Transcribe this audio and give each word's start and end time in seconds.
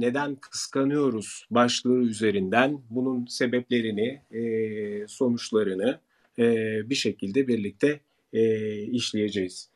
neden 0.00 0.34
kıskanıyoruz 0.36 1.46
başlığı 1.50 1.98
üzerinden 1.98 2.80
bunun 2.90 3.26
sebeplerini, 3.26 4.22
e, 4.30 5.08
sonuçlarını 5.08 6.00
e, 6.38 6.44
bir 6.90 6.94
şekilde 6.94 7.48
birlikte 7.48 8.00
e, 8.32 8.82
işleyeceğiz. 8.82 9.70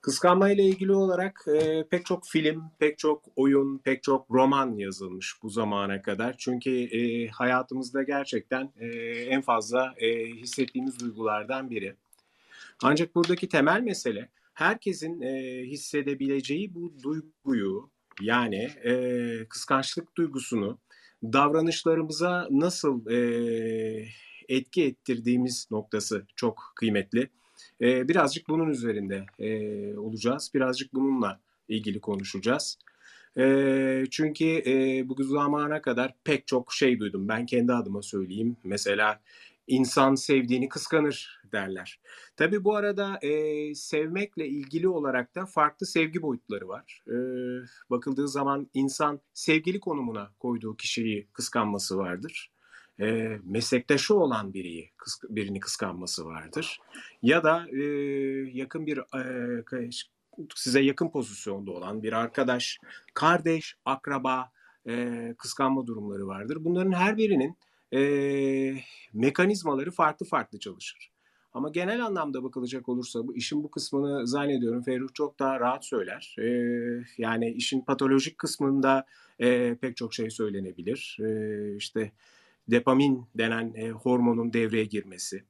Kıskanma 0.00 0.50
ile 0.50 0.64
ilgili 0.64 0.92
olarak 0.92 1.44
e, 1.48 1.84
pek 1.90 2.06
çok 2.06 2.26
film, 2.26 2.62
pek 2.78 2.98
çok 2.98 3.24
oyun, 3.36 3.78
pek 3.78 4.02
çok 4.02 4.30
roman 4.30 4.76
yazılmış 4.76 5.34
bu 5.42 5.50
zamana 5.50 6.02
kadar. 6.02 6.34
Çünkü 6.38 6.70
e, 6.70 7.28
hayatımızda 7.28 8.02
gerçekten 8.02 8.72
e, 8.80 8.86
en 9.10 9.42
fazla 9.42 9.94
e, 9.98 10.26
hissettiğimiz 10.26 11.00
duygulardan 11.00 11.70
biri. 11.70 11.94
Ancak 12.82 13.14
buradaki 13.14 13.48
temel 13.48 13.80
mesele 13.80 14.28
herkesin 14.54 15.20
e, 15.20 15.62
hissedebileceği 15.62 16.74
bu 16.74 16.92
duyguyu 17.02 17.90
yani 18.20 18.68
e, 18.84 18.92
kıskançlık 19.48 20.16
duygusunu 20.16 20.78
davranışlarımıza 21.22 22.48
nasıl 22.50 23.06
e, 23.10 23.18
etki 24.48 24.84
ettirdiğimiz 24.84 25.68
noktası 25.70 26.26
çok 26.36 26.72
kıymetli. 26.76 27.30
E, 27.80 28.08
birazcık 28.08 28.48
bunun 28.48 28.68
üzerinde 28.68 29.26
e, 29.38 29.48
olacağız. 29.96 30.50
Birazcık 30.54 30.94
bununla 30.94 31.40
ilgili 31.68 32.00
konuşacağız. 32.00 32.78
E, 33.38 34.04
çünkü 34.10 34.44
e, 34.66 35.04
bu 35.08 35.24
zamana 35.24 35.82
kadar 35.82 36.14
pek 36.24 36.46
çok 36.46 36.72
şey 36.72 36.98
duydum. 36.98 37.28
Ben 37.28 37.46
kendi 37.46 37.72
adıma 37.72 38.02
söyleyeyim. 38.02 38.56
Mesela 38.64 39.20
insan 39.66 40.14
sevdiğini 40.14 40.68
kıskanır 40.68 41.35
derler. 41.52 42.00
Tabii 42.36 42.64
bu 42.64 42.76
arada 42.76 43.18
e, 43.22 43.74
sevmekle 43.74 44.48
ilgili 44.48 44.88
olarak 44.88 45.34
da 45.34 45.46
farklı 45.46 45.86
sevgi 45.86 46.22
boyutları 46.22 46.68
var. 46.68 47.02
E, 47.08 47.16
bakıldığı 47.90 48.28
zaman 48.28 48.70
insan 48.74 49.20
sevgili 49.34 49.80
konumuna 49.80 50.30
koyduğu 50.38 50.76
kişiyi 50.76 51.28
kıskanması 51.32 51.98
vardır. 51.98 52.50
E, 53.00 53.38
meslektaşı 53.44 54.14
olan 54.14 54.54
biriyi 54.54 54.92
birini 55.28 55.60
kıskanması 55.60 56.26
vardır. 56.26 56.78
Ya 57.22 57.44
da 57.44 57.66
e, 57.70 57.82
yakın 58.52 58.86
bir 58.86 58.98
e, 58.98 59.92
size 60.54 60.80
yakın 60.80 61.10
pozisyonda 61.10 61.70
olan 61.70 62.02
bir 62.02 62.12
arkadaş, 62.12 62.78
kardeş, 63.14 63.76
akraba 63.84 64.52
e, 64.88 65.34
kıskanma 65.38 65.86
durumları 65.86 66.26
vardır. 66.26 66.58
Bunların 66.60 66.92
her 66.92 67.16
birinin 67.16 67.56
e, 67.92 68.00
mekanizmaları 69.12 69.90
farklı 69.90 70.26
farklı 70.26 70.58
çalışır. 70.58 71.10
Ama 71.56 71.68
genel 71.68 72.04
anlamda 72.04 72.44
bakılacak 72.44 72.88
olursa 72.88 73.26
bu 73.26 73.36
işin 73.36 73.64
bu 73.64 73.70
kısmını 73.70 74.26
zannediyorum 74.26 74.82
Ferruh 74.82 75.14
çok 75.14 75.38
daha 75.38 75.60
rahat 75.60 75.84
söyler. 75.84 76.36
E, 76.38 76.46
yani 77.18 77.50
işin 77.50 77.80
patolojik 77.80 78.38
kısmında 78.38 79.06
e, 79.38 79.74
pek 79.74 79.96
çok 79.96 80.14
şey 80.14 80.30
söylenebilir. 80.30 81.18
E, 81.20 81.76
işte 81.76 82.12
dopamin 82.70 83.26
denen 83.34 83.74
e, 83.74 83.90
hormonun 83.90 84.52
devreye 84.52 84.84
girmesi. 84.84 85.44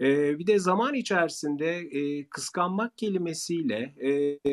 E, 0.00 0.38
bir 0.38 0.46
de 0.46 0.58
zaman 0.58 0.94
içerisinde 0.94 1.76
e, 1.78 2.28
kıskanmak 2.28 2.98
kelimesiyle 2.98 3.94
e, 4.00 4.50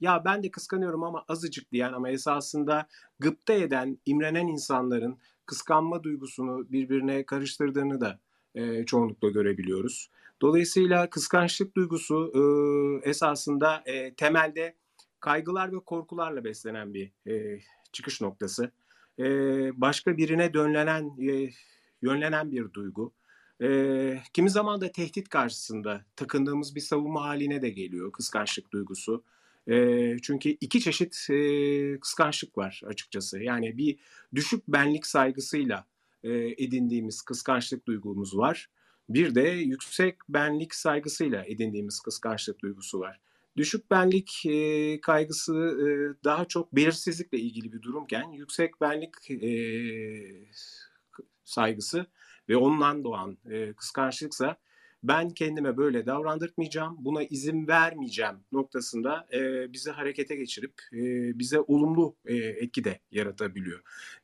ya 0.00 0.24
ben 0.24 0.42
de 0.42 0.50
kıskanıyorum 0.50 1.04
ama 1.04 1.24
azıcık 1.28 1.72
diyen 1.72 1.92
ama 1.92 2.10
esasında 2.10 2.88
gıpta 3.18 3.52
eden, 3.52 3.98
imrenen 4.06 4.46
insanların 4.46 5.18
kıskanma 5.46 6.02
duygusunu 6.02 6.72
birbirine 6.72 7.26
karıştırdığını 7.26 8.00
da 8.00 8.20
e, 8.56 8.86
çoğunlukla 8.86 9.28
görebiliyoruz. 9.28 10.10
Dolayısıyla 10.42 11.10
kıskançlık 11.10 11.76
duygusu 11.76 12.32
e, 12.34 13.08
esasında 13.08 13.82
e, 13.86 14.14
temelde 14.14 14.74
kaygılar 15.20 15.72
ve 15.72 15.80
korkularla 15.80 16.44
beslenen 16.44 16.94
bir 16.94 17.12
e, 17.30 17.60
çıkış 17.92 18.20
noktası. 18.20 18.70
E, 19.18 19.24
başka 19.80 20.16
birine 20.16 20.54
dönlenen, 20.54 21.30
e, 21.30 21.50
yönlenen 22.02 22.52
bir 22.52 22.72
duygu. 22.72 23.12
E, 23.62 24.18
kimi 24.32 24.50
zaman 24.50 24.80
da 24.80 24.92
tehdit 24.92 25.28
karşısında 25.28 26.04
takındığımız 26.16 26.74
bir 26.74 26.80
savunma 26.80 27.24
haline 27.24 27.62
de 27.62 27.70
geliyor 27.70 28.12
kıskançlık 28.12 28.72
duygusu. 28.72 29.24
E, 29.68 30.16
çünkü 30.22 30.48
iki 30.48 30.80
çeşit 30.80 31.26
e, 31.30 32.00
kıskançlık 32.00 32.58
var 32.58 32.82
açıkçası. 32.86 33.42
Yani 33.42 33.78
bir 33.78 33.98
düşük 34.34 34.68
benlik 34.68 35.06
saygısıyla 35.06 35.86
edindiğimiz 36.34 37.22
kıskançlık 37.22 37.86
duygumuz 37.86 38.36
var. 38.36 38.70
Bir 39.08 39.34
de 39.34 39.40
yüksek 39.48 40.16
benlik 40.28 40.74
saygısıyla 40.74 41.44
edindiğimiz 41.44 42.00
kıskançlık 42.00 42.62
duygusu 42.62 43.00
var. 43.00 43.20
Düşük 43.56 43.90
benlik 43.90 44.46
e, 44.46 45.00
kaygısı 45.00 45.54
e, 45.54 45.86
daha 46.24 46.44
çok 46.44 46.76
belirsizlikle 46.76 47.38
ilgili 47.38 47.72
bir 47.72 47.82
durumken 47.82 48.32
yüksek 48.32 48.80
benlik 48.80 49.30
e, 49.30 49.50
saygısı 51.44 52.06
ve 52.48 52.56
ondan 52.56 53.04
doğan 53.04 53.38
e, 53.50 53.72
kıskançlıksa 53.72 54.56
ben 55.02 55.30
kendime 55.30 55.76
böyle 55.76 56.06
davrandırtmayacağım, 56.06 56.96
buna 56.98 57.22
izin 57.22 57.68
vermeyeceğim 57.68 58.36
noktasında 58.52 59.26
e, 59.32 59.72
bizi 59.72 59.90
harekete 59.90 60.36
geçirip 60.36 60.74
e, 60.92 60.98
bize 61.38 61.60
olumlu 61.60 62.16
e, 62.24 62.36
etki 62.36 62.84
de 62.84 63.00
yaratabiliyor. 63.10 63.80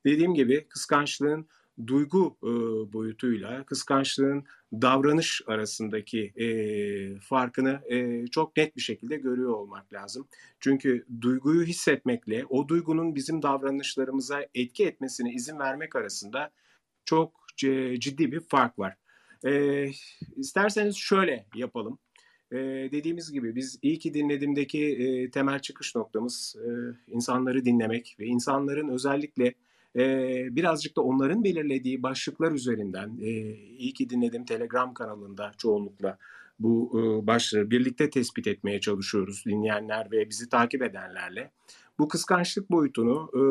Dediğim 0.07 0.35
gibi 0.35 0.67
kıskançlığın 0.69 1.49
duygu 1.87 2.37
e, 2.43 2.49
boyutuyla 2.93 3.65
kıskançlığın 3.65 4.45
davranış 4.73 5.43
arasındaki 5.47 6.33
e, 6.37 6.47
farkını 7.21 7.81
e, 7.91 8.27
çok 8.27 8.57
net 8.57 8.77
bir 8.77 8.81
şekilde 8.81 9.17
görüyor 9.17 9.53
olmak 9.53 9.93
lazım. 9.93 10.29
Çünkü 10.61 11.07
duyguyu 11.21 11.63
hissetmekle 11.63 12.45
o 12.49 12.69
duygunun 12.69 13.15
bizim 13.15 13.43
davranışlarımıza 13.43 14.47
etki 14.55 14.87
etmesine 14.87 15.33
izin 15.33 15.59
vermek 15.59 15.97
arasında 15.97 16.51
çok 17.05 17.43
ciddi 17.99 18.33
bir 18.33 18.41
fark 18.41 18.79
var. 18.79 18.97
E, 19.45 19.87
isterseniz 20.37 20.97
şöyle 20.97 21.47
yapalım. 21.55 21.99
E, 22.53 22.57
dediğimiz 22.93 23.33
gibi 23.33 23.55
biz 23.55 23.79
iyi 23.83 23.99
ki 23.99 24.15
dinlediğimdeki 24.15 24.87
e, 24.87 25.31
temel 25.31 25.59
çıkış 25.59 25.95
noktamız 25.95 26.57
e, 26.67 26.71
insanları 27.13 27.65
dinlemek 27.65 28.17
ve 28.21 28.27
insanların 28.27 28.89
özellikle 28.89 29.55
e, 29.97 30.57
birazcık 30.57 30.97
da 30.97 31.01
onların 31.03 31.45
belirlediği 31.45 32.03
başlıklar 32.03 32.53
üzerinden 32.53 33.19
e, 33.21 33.31
iyi 33.57 33.93
ki 33.93 34.11
dinledim 34.11 34.45
Telegram 34.45 34.95
kanalında 34.95 35.53
çoğunlukla 35.59 36.19
bu 36.59 36.91
e, 36.95 37.27
başlığı 37.27 37.71
birlikte 37.71 38.11
tespit 38.11 38.47
etmeye 38.47 38.81
çalışıyoruz 38.81 39.45
dinleyenler 39.47 40.11
ve 40.11 40.31
bizi 40.31 40.49
takip 40.49 40.83
edenlerle. 40.83 41.51
Bu 41.99 42.09
kıskançlık 42.09 42.71
boyutunu 42.71 43.31
e, 43.35 43.43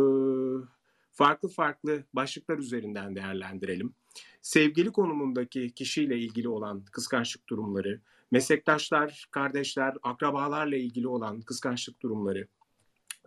farklı 1.12 1.50
farklı 1.50 2.04
başlıklar 2.14 2.58
üzerinden 2.58 3.16
değerlendirelim 3.16 3.94
sevgili 4.42 4.92
konumundaki 4.92 5.72
kişiyle 5.72 6.18
ilgili 6.18 6.50
olan 6.50 6.86
kıskançlık 6.92 7.50
durumları, 7.50 8.02
meslektaşlar, 8.32 9.28
kardeşler, 9.32 9.94
akrabalarla 10.04 10.76
ilgili 10.76 11.08
olan 11.08 11.42
kıskançlık 11.42 12.02
durumları, 12.02 12.48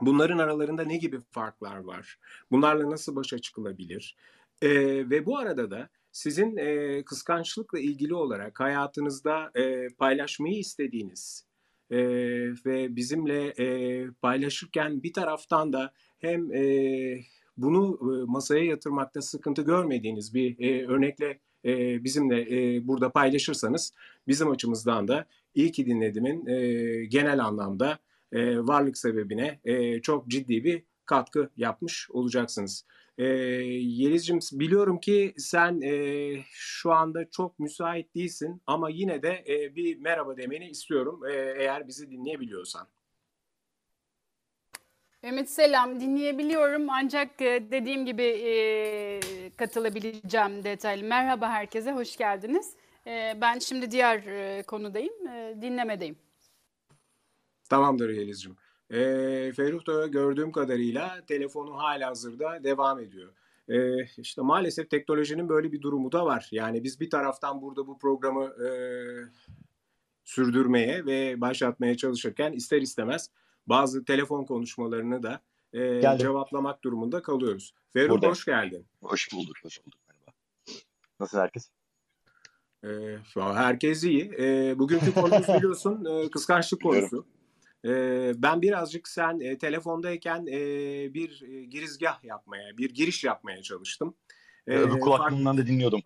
bunların 0.00 0.38
aralarında 0.38 0.82
ne 0.82 0.97
gibi 0.97 1.21
farklar 1.31 1.77
var? 1.77 2.19
Bunlarla 2.50 2.91
nasıl 2.91 3.16
başa 3.16 3.38
çıkılabilir? 3.38 4.16
Ee, 4.62 4.71
ve 5.10 5.27
bu 5.27 5.38
arada 5.38 5.71
da 5.71 5.88
sizin 6.12 6.56
e, 6.56 7.03
kıskançlıkla 7.05 7.78
ilgili 7.78 8.15
olarak 8.15 8.60
hayatınızda 8.60 9.50
e, 9.55 9.88
paylaşmayı 9.88 10.59
istediğiniz 10.59 11.44
e, 11.91 11.99
ve 12.66 12.97
bizimle 12.97 13.49
e, 13.49 14.06
paylaşırken 14.10 15.03
bir 15.03 15.12
taraftan 15.12 15.72
da 15.72 15.93
hem 16.19 16.53
e, 16.53 17.21
bunu 17.56 17.99
e, 18.03 18.25
masaya 18.31 18.65
yatırmakta 18.65 19.22
sıkıntı 19.22 19.62
görmediğiniz 19.62 20.34
bir 20.34 20.59
e, 20.59 20.87
örnekle 20.87 21.38
e, 21.65 22.05
bizimle 22.05 22.41
e, 22.41 22.87
burada 22.87 23.11
paylaşırsanız 23.11 23.93
bizim 24.28 24.50
açımızdan 24.50 25.09
da 25.09 25.26
iyi 25.55 25.72
ki 25.72 25.87
dinlediğimin 25.87 26.47
e, 26.47 27.05
genel 27.05 27.44
anlamda 27.44 27.99
e, 28.34 28.58
varlık 28.58 28.98
sebebine 28.98 29.60
e, 29.64 30.00
çok 30.00 30.28
ciddi 30.28 30.64
bir 30.64 30.82
katkı 31.06 31.50
yapmış 31.56 32.10
olacaksınız. 32.10 32.86
E, 33.19 33.25
Yeliz'cim 33.25 34.38
biliyorum 34.52 35.00
ki 35.00 35.34
sen 35.38 35.81
e, 35.81 36.34
şu 36.50 36.92
anda 36.92 37.31
çok 37.31 37.58
müsait 37.58 38.14
değilsin 38.14 38.62
ama 38.66 38.90
yine 38.90 39.22
de 39.22 39.44
e, 39.48 39.76
bir 39.76 39.96
merhaba 39.98 40.36
demeni 40.36 40.69
istiyorum 40.69 41.20
e, 41.31 41.32
eğer 41.58 41.88
bizi 41.88 42.10
dinleyebiliyorsan. 42.10 42.88
Mehmet 45.22 45.50
selam 45.50 46.00
dinleyebiliyorum 46.00 46.90
ancak 46.90 47.42
e, 47.42 47.70
dediğim 47.70 48.06
gibi 48.06 48.22
e, 48.22 49.20
katılabileceğim 49.56 50.64
detaylı. 50.64 51.04
Merhaba 51.04 51.48
herkese 51.48 51.92
hoş 51.92 52.16
geldiniz. 52.16 52.75
E, 53.06 53.37
ben 53.40 53.58
şimdi 53.58 53.90
diğer 53.90 54.19
e, 54.19 54.62
konudayım 54.62 55.26
e, 55.26 55.56
dinlemedeyim. 55.62 56.16
Tamamdır 57.69 58.08
Yeliz'cim. 58.11 58.56
E, 58.90 58.96
Ferruh 59.56 59.87
da 59.87 60.06
gördüğüm 60.06 60.52
kadarıyla 60.52 61.25
telefonu 61.26 61.78
hala 61.78 62.08
hazırda 62.08 62.64
devam 62.64 63.00
ediyor. 63.00 63.32
E, 63.69 64.05
işte 64.05 64.43
maalesef 64.43 64.90
teknolojinin 64.90 65.49
böyle 65.49 65.72
bir 65.72 65.82
durumu 65.82 66.12
da 66.12 66.26
var. 66.26 66.49
Yani 66.52 66.84
biz 66.84 67.00
bir 67.00 67.11
taraftan 67.11 67.62
burada 67.62 67.87
bu 67.87 67.99
programı 67.99 68.44
e, 68.44 68.69
sürdürmeye 70.25 71.06
ve 71.06 71.40
başlatmaya 71.40 71.96
çalışırken 71.96 72.52
ister 72.52 72.82
istemez 72.82 73.31
bazı 73.66 74.05
telefon 74.05 74.44
konuşmalarını 74.44 75.22
da 75.22 75.40
e, 75.72 76.19
cevaplamak 76.19 76.84
durumunda 76.84 77.22
kalıyoruz. 77.22 77.75
Ferruh 77.90 78.22
hoş 78.22 78.44
geldin. 78.44 78.87
Hoş 79.02 79.32
bulduk, 79.32 79.56
hoş 79.62 79.87
bulduk. 79.87 80.00
Merhaba. 80.08 80.32
Nasıl 81.20 81.38
herkes? 81.38 81.70
E, 82.84 83.19
herkes 83.37 84.05
iyi. 84.05 84.32
E, 84.38 84.78
bugünkü 84.78 85.14
konumuz 85.14 85.49
biliyorsun 85.56 86.05
e, 86.05 86.31
kıskançlık 86.31 86.82
konusu. 86.82 87.26
E, 87.28 87.33
ben 88.42 88.62
birazcık 88.62 89.08
sen 89.08 89.40
e, 89.40 89.58
telefondayken 89.58 90.46
e, 90.46 90.60
bir 91.14 91.40
girizgah 91.70 92.25
yapmaya, 92.25 92.78
bir 92.78 92.90
giriş 92.94 93.25
yapmaya 93.25 93.62
çalıştım. 93.62 94.14
E, 94.66 94.76
Öbür 94.76 95.00
kulaklığımdan 95.00 95.58
da 95.58 95.66
dinliyordum. 95.66 96.00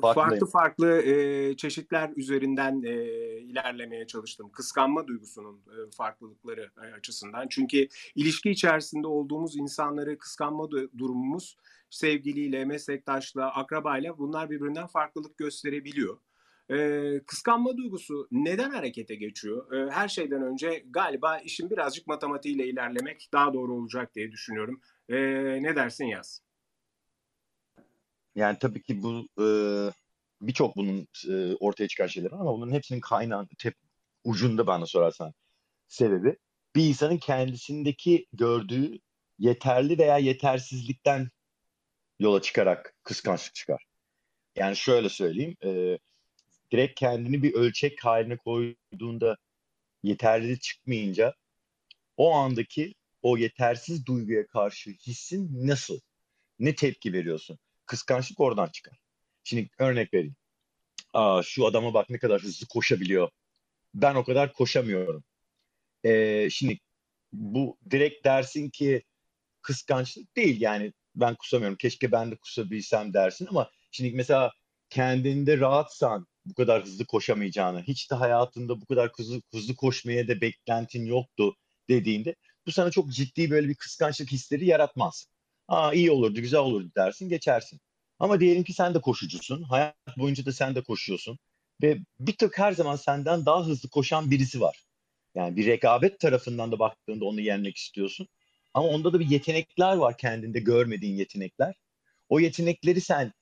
Farklı 0.00 0.46
farklı 0.46 1.02
e, 1.02 1.56
çeşitler 1.56 2.10
üzerinden 2.16 2.82
e, 2.82 2.94
ilerlemeye 3.38 4.06
çalıştım. 4.06 4.50
Kıskanma 4.52 5.06
duygusunun 5.06 5.56
e, 5.56 5.90
farklılıkları 5.96 6.70
e, 6.76 6.94
açısından. 6.94 7.46
Çünkü 7.50 7.88
ilişki 8.14 8.50
içerisinde 8.50 9.06
olduğumuz 9.06 9.56
insanları 9.56 10.18
kıskanma 10.18 10.70
durumumuz 10.70 11.56
sevgiliyle, 11.90 12.64
meslektaşla, 12.64 13.54
akrabayla 13.54 14.18
bunlar 14.18 14.50
birbirinden 14.50 14.86
farklılık 14.86 15.38
gösterebiliyor. 15.38 16.18
Ee, 16.70 17.20
kıskanma 17.26 17.76
duygusu 17.76 18.28
neden 18.30 18.70
harekete 18.70 19.14
geçiyor? 19.14 19.72
Ee, 19.72 19.90
her 19.90 20.08
şeyden 20.08 20.42
önce 20.42 20.84
galiba 20.90 21.38
işin 21.38 21.70
birazcık 21.70 22.06
matematiğiyle 22.06 22.66
ilerlemek 22.66 23.28
daha 23.32 23.54
doğru 23.54 23.74
olacak 23.74 24.14
diye 24.14 24.32
düşünüyorum. 24.32 24.80
Ee, 25.08 25.16
ne 25.62 25.76
dersin 25.76 26.04
Yaz? 26.04 26.42
Yani 28.34 28.58
tabii 28.58 28.82
ki 28.82 29.02
bu 29.02 29.28
e, 29.42 29.46
birçok 30.42 30.76
bunun 30.76 31.08
e, 31.28 31.54
ortaya 31.54 31.88
çıkan 31.88 32.06
şeyler 32.06 32.30
ama 32.32 32.54
bunun 32.54 32.72
hepsinin 32.72 33.00
kaynağı 33.00 33.48
tep, 33.58 33.74
ucunda 34.24 34.66
bana 34.66 34.86
sorarsan 34.86 35.34
sebebi 35.88 36.36
bir 36.76 36.88
insanın 36.88 37.18
kendisindeki 37.18 38.26
gördüğü 38.32 38.98
yeterli 39.38 39.98
veya 39.98 40.18
yetersizlikten 40.18 41.28
yola 42.18 42.42
çıkarak 42.42 42.94
kıskançlık 43.02 43.54
çıkar. 43.54 43.84
Yani 44.56 44.76
şöyle 44.76 45.08
söyleyeyim, 45.08 45.56
e, 45.64 45.98
direkt 46.74 47.00
kendini 47.00 47.42
bir 47.42 47.54
ölçek 47.54 48.04
haline 48.04 48.36
koyduğunda 48.36 49.36
yeterli 50.02 50.60
çıkmayınca 50.60 51.34
o 52.16 52.32
andaki 52.34 52.94
o 53.22 53.36
yetersiz 53.36 54.06
duyguya 54.06 54.46
karşı 54.46 54.90
hissin 54.90 55.66
nasıl? 55.66 56.00
Ne 56.58 56.74
tepki 56.74 57.12
veriyorsun? 57.12 57.58
Kıskançlık 57.86 58.40
oradan 58.40 58.68
çıkar. 58.68 58.98
Şimdi 59.44 59.68
örnek 59.78 60.14
vereyim. 60.14 60.36
Aa, 61.12 61.42
şu 61.42 61.66
adama 61.66 61.94
bak 61.94 62.10
ne 62.10 62.18
kadar 62.18 62.42
hızlı 62.42 62.66
koşabiliyor. 62.66 63.30
Ben 63.94 64.14
o 64.14 64.24
kadar 64.24 64.52
koşamıyorum. 64.52 65.24
Ee, 66.04 66.48
şimdi 66.50 66.78
bu 67.32 67.78
direkt 67.90 68.24
dersin 68.24 68.70
ki 68.70 69.02
kıskançlık 69.62 70.36
değil 70.36 70.60
yani 70.60 70.92
ben 71.14 71.34
kusamıyorum. 71.34 71.76
Keşke 71.76 72.12
ben 72.12 72.30
de 72.30 72.36
kusabilsem 72.36 73.14
dersin 73.14 73.46
ama 73.50 73.70
şimdi 73.90 74.16
mesela 74.16 74.52
kendinde 74.90 75.58
rahatsan 75.58 76.26
bu 76.46 76.54
kadar 76.54 76.84
hızlı 76.84 77.06
koşamayacağını, 77.06 77.82
hiç 77.82 78.10
de 78.10 78.14
hayatında 78.14 78.80
bu 78.80 78.86
kadar 78.86 79.10
hızlı, 79.16 79.42
hızlı 79.54 79.74
koşmaya 79.74 80.28
da 80.28 80.40
beklentin 80.40 81.06
yoktu 81.06 81.56
dediğinde 81.88 82.34
bu 82.66 82.72
sana 82.72 82.90
çok 82.90 83.12
ciddi 83.12 83.50
böyle 83.50 83.68
bir 83.68 83.74
kıskançlık 83.74 84.32
hisleri 84.32 84.66
yaratmaz. 84.66 85.26
Aa 85.68 85.92
iyi 85.92 86.10
olurdu, 86.10 86.40
güzel 86.40 86.60
olurdu 86.60 86.90
dersin, 86.96 87.28
geçersin. 87.28 87.80
Ama 88.18 88.40
diyelim 88.40 88.64
ki 88.64 88.72
sen 88.72 88.94
de 88.94 89.00
koşucusun. 89.00 89.62
Hayat 89.62 89.96
boyunca 90.18 90.46
da 90.46 90.52
sen 90.52 90.74
de 90.74 90.82
koşuyorsun. 90.82 91.38
Ve 91.82 91.98
bir 92.20 92.36
tık 92.36 92.58
her 92.58 92.72
zaman 92.72 92.96
senden 92.96 93.46
daha 93.46 93.66
hızlı 93.66 93.88
koşan 93.88 94.30
birisi 94.30 94.60
var. 94.60 94.84
Yani 95.34 95.56
bir 95.56 95.66
rekabet 95.66 96.20
tarafından 96.20 96.72
da 96.72 96.78
baktığında 96.78 97.24
onu 97.24 97.40
yenmek 97.40 97.76
istiyorsun. 97.76 98.28
Ama 98.74 98.88
onda 98.88 99.12
da 99.12 99.20
bir 99.20 99.30
yetenekler 99.30 99.96
var 99.96 100.18
kendinde 100.18 100.60
görmediğin 100.60 101.16
yetenekler. 101.16 101.74
O 102.28 102.40
yetenekleri 102.40 103.00
sen 103.00 103.32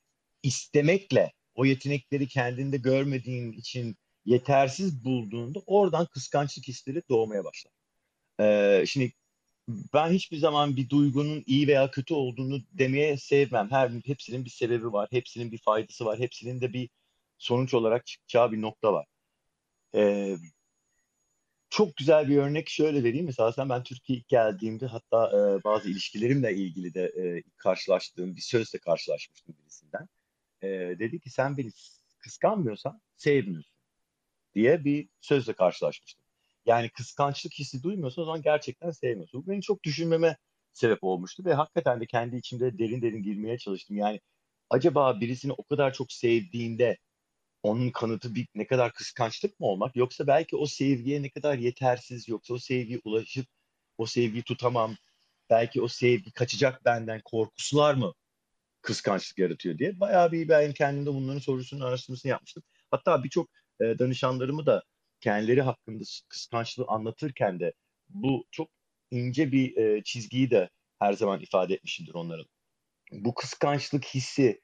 istemekle, 0.43 1.33
o 1.55 1.65
yetenekleri 1.65 2.29
kendinde 2.29 2.77
görmediğin 2.77 3.53
için 3.53 3.97
yetersiz 4.25 5.05
bulduğunda 5.05 5.63
oradan 5.67 6.07
kıskançlık 6.07 6.69
hisleri 6.69 7.03
doğmaya 7.09 7.45
başlar. 7.45 7.73
Ee, 8.41 8.85
şimdi 8.87 9.13
ben 9.95 10.11
hiçbir 10.13 10.37
zaman 10.37 10.77
bir 10.77 10.89
duygunun 10.89 11.45
iyi 11.47 11.69
veya 11.69 11.91
kötü 11.91 12.15
olduğunu 12.15 12.63
demeye 12.73 13.17
sevmem. 13.17 13.71
Her 13.71 13.91
hepsinin 14.07 14.45
bir 14.45 14.51
sebebi 14.51 14.93
var, 14.93 15.09
hepsinin 15.11 15.53
bir 15.53 15.59
faydası 15.59 16.05
var, 16.05 16.19
hepsinin 16.19 16.61
de 16.61 16.73
bir 16.73 16.91
sonuç 17.39 17.75
olarak 17.75 18.07
çıkacağı 18.07 18.53
bir 18.53 18.63
nokta 18.63 18.93
var. 18.93 19.07
Ee, 19.95 20.37
çok 21.71 21.97
güzel 21.97 22.29
bir 22.29 22.37
örnek 22.37 22.69
şöyle 22.71 23.05
vereyim. 23.05 23.27
Mesela 23.27 23.53
sen 23.53 23.69
ben 23.69 23.83
Türkiye'ye 23.83 24.25
geldiğimde 24.29 24.87
hatta 24.87 25.29
e, 25.29 25.65
bazı 25.65 25.91
ilişkilerimle 25.91 26.55
ilgili 26.55 26.95
de 26.95 27.05
e, 27.05 27.43
karşılaştığım 27.57 28.37
bir 28.37 28.41
sözle 28.41 28.79
karşılaşmıştım 28.79 29.55
birisinden. 29.63 30.09
E, 30.63 30.69
dedi 30.99 31.21
ki 31.21 31.31
sen 31.31 31.57
beni 31.57 31.71
kıskanmıyorsan 32.19 33.01
sevmiyorsun 33.17 33.73
diye 34.55 34.85
bir 34.85 35.09
sözle 35.21 35.53
karşılaşmıştım. 35.53 36.27
Yani 36.67 36.89
kıskançlık 36.91 37.53
hissi 37.53 37.83
duymuyorsan 37.83 38.23
o 38.23 38.25
zaman 38.25 38.43
gerçekten 38.43 38.91
sevmiyorsun. 38.91 39.47
Bu 39.47 39.51
beni 39.51 39.63
çok 39.63 39.85
düşünmeme 39.85 40.37
sebep 40.73 41.05
olmuştu 41.05 41.45
ve 41.45 41.55
hakikaten 41.55 42.01
de 42.01 42.07
kendi 42.07 42.37
içimde 42.37 42.79
derin 42.79 43.03
derin 43.03 43.23
girmeye 43.23 43.59
çalıştım. 43.59 43.97
Yani 43.97 44.21
acaba 44.71 45.21
birisini 45.21 45.53
o 45.53 45.65
kadar 45.65 45.93
çok 45.93 46.13
sevdiğinde 46.13 46.99
onun 47.63 47.91
kanıtı 47.91 48.35
bir 48.35 48.47
ne 48.55 48.67
kadar 48.67 48.93
kıskançlık 48.93 49.61
mı 49.61 49.67
olmak 49.67 49.97
yoksa 49.97 50.27
belki 50.27 50.57
o 50.57 50.67
sevgiye 50.67 51.23
ne 51.23 51.31
kadar 51.31 51.59
yetersiz 51.59 52.29
yoksa 52.29 52.55
o 52.55 52.59
sevgiye 52.59 53.01
ulaşıp 53.05 53.47
o 53.99 54.07
sevgiyi 54.07 54.43
tutamam 54.43 54.97
belki 55.51 55.83
o 55.83 55.89
sevgi 55.89 56.33
kaçacak 56.33 56.85
benden 56.85 57.21
korkusular 57.25 57.95
mı 57.95 58.15
kıskançlık 58.83 59.39
yaratıyor 59.39 59.79
diye 59.79 60.01
bayağı 60.01 60.33
bir 60.33 60.49
ben 60.49 60.73
kendimde 60.73 61.15
bunların 61.15 61.39
sorusunu 61.39 61.85
araştırmasını 61.87 62.31
yapmıştım. 62.31 62.63
Hatta 62.91 63.25
birçok 63.25 63.51
e, 63.81 63.99
danışanlarımı 63.99 64.67
da 64.67 64.83
kendileri 65.21 65.63
hakkında 65.63 66.05
kıskançlığı 66.29 66.85
anlatırken 66.89 67.61
de 67.61 67.73
bu 68.09 68.47
çok 68.51 68.71
ince 69.11 69.53
bir 69.53 69.77
e, 69.77 70.03
çizgiyi 70.05 70.51
de 70.51 70.71
her 70.99 71.13
zaman 71.13 71.41
ifade 71.41 71.75
etmişimdir 71.75 72.15
onların. 72.15 72.47
Bu 73.13 73.35
kıskançlık 73.35 74.05
hissi 74.05 74.61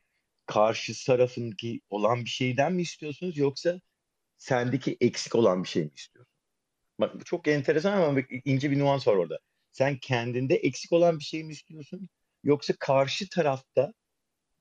karşı 0.47 1.07
tarafınki 1.07 1.81
olan 1.91 2.25
bir 2.25 2.31
şeyden 2.31 2.73
mi 2.73 2.83
istiyorsunuz 2.83 3.39
yoksa 3.39 3.81
sendeki 4.39 4.97
eksik 5.01 5.35
olan 5.35 5.63
bir 5.63 5.69
şey 5.69 5.85
mi 5.85 5.91
istiyorsun? 5.97 6.33
Bak 7.01 7.21
bu 7.21 7.25
çok 7.25 7.49
enteresan 7.49 7.93
ama 7.93 8.21
ince 8.45 8.71
bir 8.71 8.79
nüans 8.79 9.09
var 9.09 9.17
orada. 9.17 9.39
Sen 9.73 9.99
kendinde 9.99 10.57
eksik 10.57 10.93
olan 10.93 11.19
bir 11.19 11.25
şey 11.25 11.45
mi 11.45 11.53
istiyorsun? 11.53 12.09
Yoksa 12.45 12.75
karşı 12.79 13.29
tarafta 13.29 13.93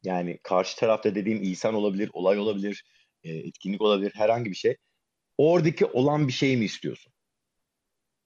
yani 0.04 0.39
karşı 0.44 0.77
tarafta 0.77 1.16
dediğim 1.16 1.44
insan 1.44 1.74
olabilir, 1.74 2.10
olay 2.13 2.39
olabilir, 2.39 2.86
e, 3.24 3.30
etkinlik 3.36 3.82
olabilir, 3.82 4.12
herhangi 4.16 4.51
bir 4.51 4.56
şey. 4.56 4.77
Oradaki 5.38 5.86
olan 5.86 6.27
bir 6.27 6.34
şey 6.34 6.58
mi 6.58 6.66
istiyorsun? 6.66 7.13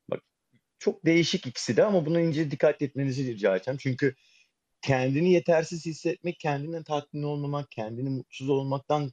Bak 0.10 0.22
çok 0.80 1.06
değişik 1.06 1.48
ikisi 1.48 1.78
de 1.78 1.84
ama 1.84 2.06
buna 2.06 2.22
ince 2.22 2.52
dikkat 2.52 2.82
etmenizi 2.82 3.34
rica 3.34 3.56
edeceğim. 3.56 3.78
Çünkü 3.82 4.16
kendini 4.82 5.34
yetersiz 5.34 5.86
hissetmek, 5.86 6.40
kendinden 6.40 6.84
tatmin 6.84 7.24
olmamak, 7.24 7.72
kendini 7.72 8.10
mutsuz 8.10 8.50
olmaktan 8.50 9.12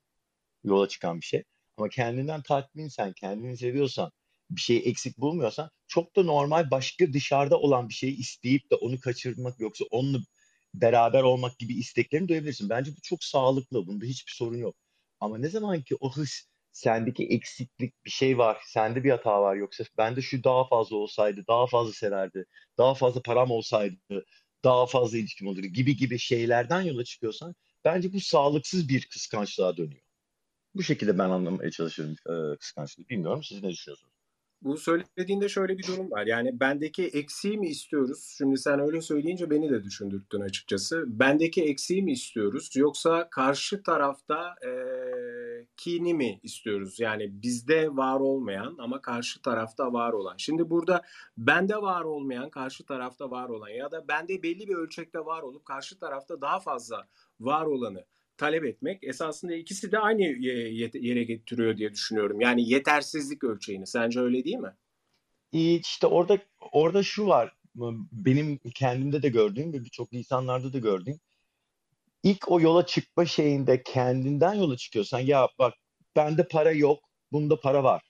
yola 0.64 0.88
çıkan 0.88 1.20
bir 1.20 1.26
şey. 1.26 1.44
Ama 1.76 1.88
kendinden 1.88 2.42
tatminsen, 2.42 3.12
kendini 3.12 3.56
seviyorsan, 3.56 4.12
bir 4.50 4.60
şeyi 4.60 4.80
eksik 4.80 5.18
bulmuyorsan 5.18 5.70
çok 5.86 6.16
da 6.16 6.22
normal 6.22 6.70
başka 6.70 7.12
dışarıda 7.12 7.58
olan 7.58 7.88
bir 7.88 7.94
şeyi 7.94 8.16
isteyip 8.16 8.70
de 8.70 8.74
onu 8.74 9.00
kaçırmak 9.00 9.60
yoksa 9.60 9.84
onunla 9.90 10.18
beraber 10.74 11.22
olmak 11.22 11.58
gibi 11.58 11.74
isteklerini 11.74 12.28
duyabilirsin. 12.28 12.68
Bence 12.70 12.90
bu 12.90 13.00
çok 13.02 13.24
sağlıklı. 13.24 13.86
Bunda 13.86 14.04
hiçbir 14.04 14.32
sorun 14.32 14.56
yok. 14.56 14.76
Ama 15.20 15.38
ne 15.38 15.48
zaman 15.48 15.82
ki 15.82 15.96
o 16.00 16.16
his 16.16 16.48
sendeki 16.72 17.26
eksiklik 17.26 18.04
bir 18.04 18.10
şey 18.10 18.38
var, 18.38 18.58
sende 18.66 19.04
bir 19.04 19.10
hata 19.10 19.42
var 19.42 19.56
yoksa 19.56 19.84
bende 19.98 20.22
şu 20.22 20.44
daha 20.44 20.68
fazla 20.68 20.96
olsaydı, 20.96 21.44
daha 21.48 21.66
fazla 21.66 21.92
severdi, 21.92 22.46
daha 22.78 22.94
fazla 22.94 23.22
param 23.22 23.50
olsaydı, 23.50 23.96
daha 24.64 24.86
fazla 24.86 25.18
ilişkim 25.18 25.46
olur 25.48 25.62
gibi 25.64 25.96
gibi 25.96 26.18
şeylerden 26.18 26.82
yola 26.82 27.04
çıkıyorsan 27.04 27.54
bence 27.84 28.12
bu 28.12 28.20
sağlıksız 28.20 28.88
bir 28.88 29.08
kıskançlığa 29.08 29.76
dönüyor. 29.76 30.02
Bu 30.74 30.82
şekilde 30.82 31.18
ben 31.18 31.30
anlamaya 31.30 31.70
çalışıyorum 31.70 32.16
e, 32.26 32.58
kıskançlığı. 32.58 33.08
Bilmiyorum 33.08 33.42
siz 33.44 33.62
ne 33.62 33.70
düşünüyorsunuz? 33.70 34.17
Bu 34.62 34.76
söylediğinde 34.76 35.48
şöyle 35.48 35.78
bir 35.78 35.86
durum 35.86 36.10
var. 36.10 36.26
Yani 36.26 36.60
bendeki 36.60 37.06
eksiği 37.06 37.58
mi 37.58 37.68
istiyoruz? 37.68 38.34
Şimdi 38.38 38.58
sen 38.58 38.80
öyle 38.80 39.00
söyleyince 39.00 39.50
beni 39.50 39.70
de 39.70 39.84
düşündürttün 39.84 40.40
açıkçası. 40.40 41.04
Bendeki 41.06 41.64
eksiği 41.64 42.02
mi 42.02 42.12
istiyoruz? 42.12 42.70
Yoksa 42.76 43.30
karşı 43.30 43.82
tarafta 43.82 44.54
e, 44.66 44.70
kini 45.76 46.14
mi 46.14 46.40
istiyoruz? 46.42 47.00
Yani 47.00 47.42
bizde 47.42 47.96
var 47.96 48.20
olmayan 48.20 48.76
ama 48.78 49.00
karşı 49.00 49.42
tarafta 49.42 49.92
var 49.92 50.12
olan. 50.12 50.34
Şimdi 50.36 50.70
burada 50.70 51.02
bende 51.36 51.76
var 51.76 52.04
olmayan, 52.04 52.50
karşı 52.50 52.86
tarafta 52.86 53.30
var 53.30 53.48
olan 53.48 53.68
ya 53.68 53.90
da 53.90 54.08
bende 54.08 54.42
belli 54.42 54.68
bir 54.68 54.74
ölçekte 54.74 55.18
var 55.18 55.42
olup 55.42 55.64
karşı 55.64 55.98
tarafta 55.98 56.40
daha 56.40 56.60
fazla 56.60 57.08
var 57.40 57.66
olanı 57.66 58.04
talep 58.38 58.64
etmek 58.64 59.04
esasında 59.04 59.54
ikisi 59.54 59.92
de 59.92 59.98
aynı 59.98 60.22
yere 60.22 61.24
getiriyor 61.24 61.76
diye 61.76 61.92
düşünüyorum. 61.92 62.40
Yani 62.40 62.70
yetersizlik 62.70 63.44
ölçeğini. 63.44 63.86
Sence 63.86 64.20
öyle 64.20 64.44
değil 64.44 64.56
mi? 64.56 64.72
İşte 65.52 66.06
orada 66.06 66.38
orada 66.72 67.02
şu 67.02 67.26
var. 67.26 67.54
benim 68.12 68.58
kendimde 68.74 69.22
de 69.22 69.28
gördüğüm 69.28 69.72
ve 69.72 69.84
birçok 69.84 70.12
insanlarda 70.12 70.72
da 70.72 70.78
gördüğüm 70.78 71.20
ilk 72.22 72.50
o 72.50 72.60
yola 72.60 72.86
çıkma 72.86 73.26
şeyinde 73.26 73.82
kendinden 73.82 74.54
yola 74.54 74.76
çıkıyorsan 74.76 75.20
ya 75.20 75.48
bak 75.58 75.74
bende 76.16 76.48
para 76.48 76.70
yok, 76.72 77.00
bunda 77.32 77.60
para 77.60 77.84
var. 77.84 78.02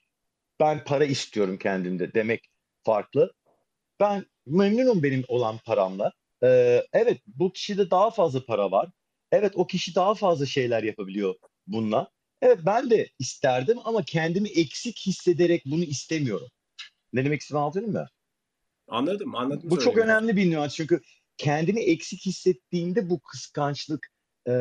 Ben 0.61 0.85
para 0.85 1.05
istiyorum 1.05 1.59
kendimde 1.59 2.15
demek 2.15 2.51
farklı. 2.85 3.33
Ben 4.01 4.27
memnunum 4.47 5.03
benim 5.03 5.25
olan 5.29 5.59
paramla. 5.59 6.13
Ee, 6.43 6.85
evet 6.93 7.21
bu 7.27 7.53
kişide 7.53 7.91
daha 7.91 8.11
fazla 8.11 8.45
para 8.47 8.71
var. 8.71 8.89
Evet 9.33 9.53
o 9.55 9.67
kişi 9.67 9.95
daha 9.95 10.15
fazla 10.15 10.47
şeyler 10.47 10.83
yapabiliyor 10.83 11.35
bununla. 11.67 12.11
Evet 12.43 12.59
ben 12.67 12.91
de 12.91 13.09
isterdim 13.19 13.79
ama 13.85 14.03
kendimi 14.03 14.49
eksik 14.49 14.99
hissederek 15.07 15.63
bunu 15.67 15.85
istemiyorum. 15.85 16.49
Ne 17.13 17.25
demek 17.25 17.41
istediğimi 17.41 17.63
anlatayım 17.63 17.93
mı? 17.93 18.09
Anladım, 18.89 19.35
anladım. 19.35 19.71
Bu 19.71 19.79
çok 19.79 19.99
önemli 19.99 20.37
bir 20.37 20.51
nüans 20.51 20.75
çünkü 20.75 21.01
kendini 21.37 21.81
eksik 21.81 22.27
hissettiğinde 22.27 23.11
bu 23.11 23.21
kıskançlık, 23.21 24.13
e, 24.49 24.55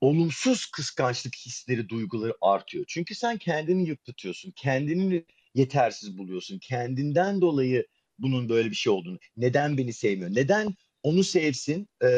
olumsuz 0.00 0.66
kıskançlık 0.66 1.36
hisleri, 1.36 1.88
duyguları 1.88 2.34
artıyor. 2.40 2.84
Çünkü 2.88 3.14
sen 3.14 3.38
kendini 3.38 3.88
yıpratıyorsun, 3.88 4.52
kendini 4.56 5.24
yetersiz 5.54 6.18
buluyorsun, 6.18 6.58
kendinden 6.58 7.40
dolayı 7.40 7.86
bunun 8.18 8.48
böyle 8.48 8.70
bir 8.70 8.76
şey 8.76 8.92
olduğunu. 8.92 9.18
Neden 9.36 9.78
beni 9.78 9.92
sevmiyor? 9.92 10.34
Neden 10.34 10.74
onu 11.02 11.24
sevsin 11.24 11.88
e, 12.00 12.08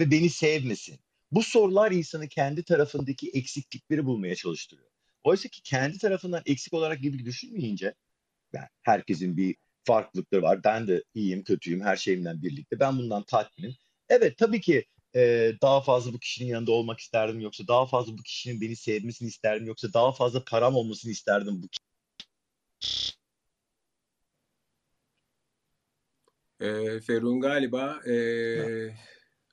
ve 0.00 0.10
beni 0.10 0.30
sevmesin? 0.30 0.98
Bu 1.32 1.42
sorular 1.42 1.92
insanı 1.92 2.28
kendi 2.28 2.62
tarafındaki 2.62 3.30
eksiklikleri 3.30 4.06
bulmaya 4.06 4.34
çalıştırıyor. 4.34 4.88
Oysa 5.24 5.48
ki 5.48 5.62
kendi 5.62 5.98
tarafından 5.98 6.42
eksik 6.46 6.74
olarak 6.74 7.00
gibi 7.00 7.24
düşünmeyince, 7.24 7.94
yani 8.52 8.66
herkesin 8.82 9.36
bir 9.36 9.56
farklılıkları 9.84 10.42
var. 10.42 10.64
Ben 10.64 10.88
de 10.88 11.04
iyiyim, 11.14 11.44
kötüyüm, 11.44 11.80
her 11.80 11.96
şeyimden 11.96 12.42
birlikte. 12.42 12.80
Ben 12.80 12.98
bundan 12.98 13.22
tatminim. 13.22 13.74
Evet 14.08 14.38
tabii 14.38 14.60
ki 14.60 14.84
e, 15.16 15.52
daha 15.62 15.80
fazla 15.80 16.12
bu 16.12 16.18
kişinin 16.18 16.48
yanında 16.48 16.72
olmak 16.72 17.00
isterdim 17.00 17.40
yoksa 17.40 17.68
daha 17.68 17.86
fazla 17.86 18.18
bu 18.18 18.22
kişinin 18.22 18.60
beni 18.60 18.76
sevmesini 18.76 19.28
isterdim 19.28 19.66
yoksa 19.66 19.92
daha 19.92 20.12
fazla 20.12 20.44
param 20.44 20.74
olmasını 20.74 21.12
isterdim 21.12 21.62
bu 21.62 21.66
e, 26.64 27.00
Ferun 27.00 27.40
galiba 27.40 28.00
e, 28.06 28.14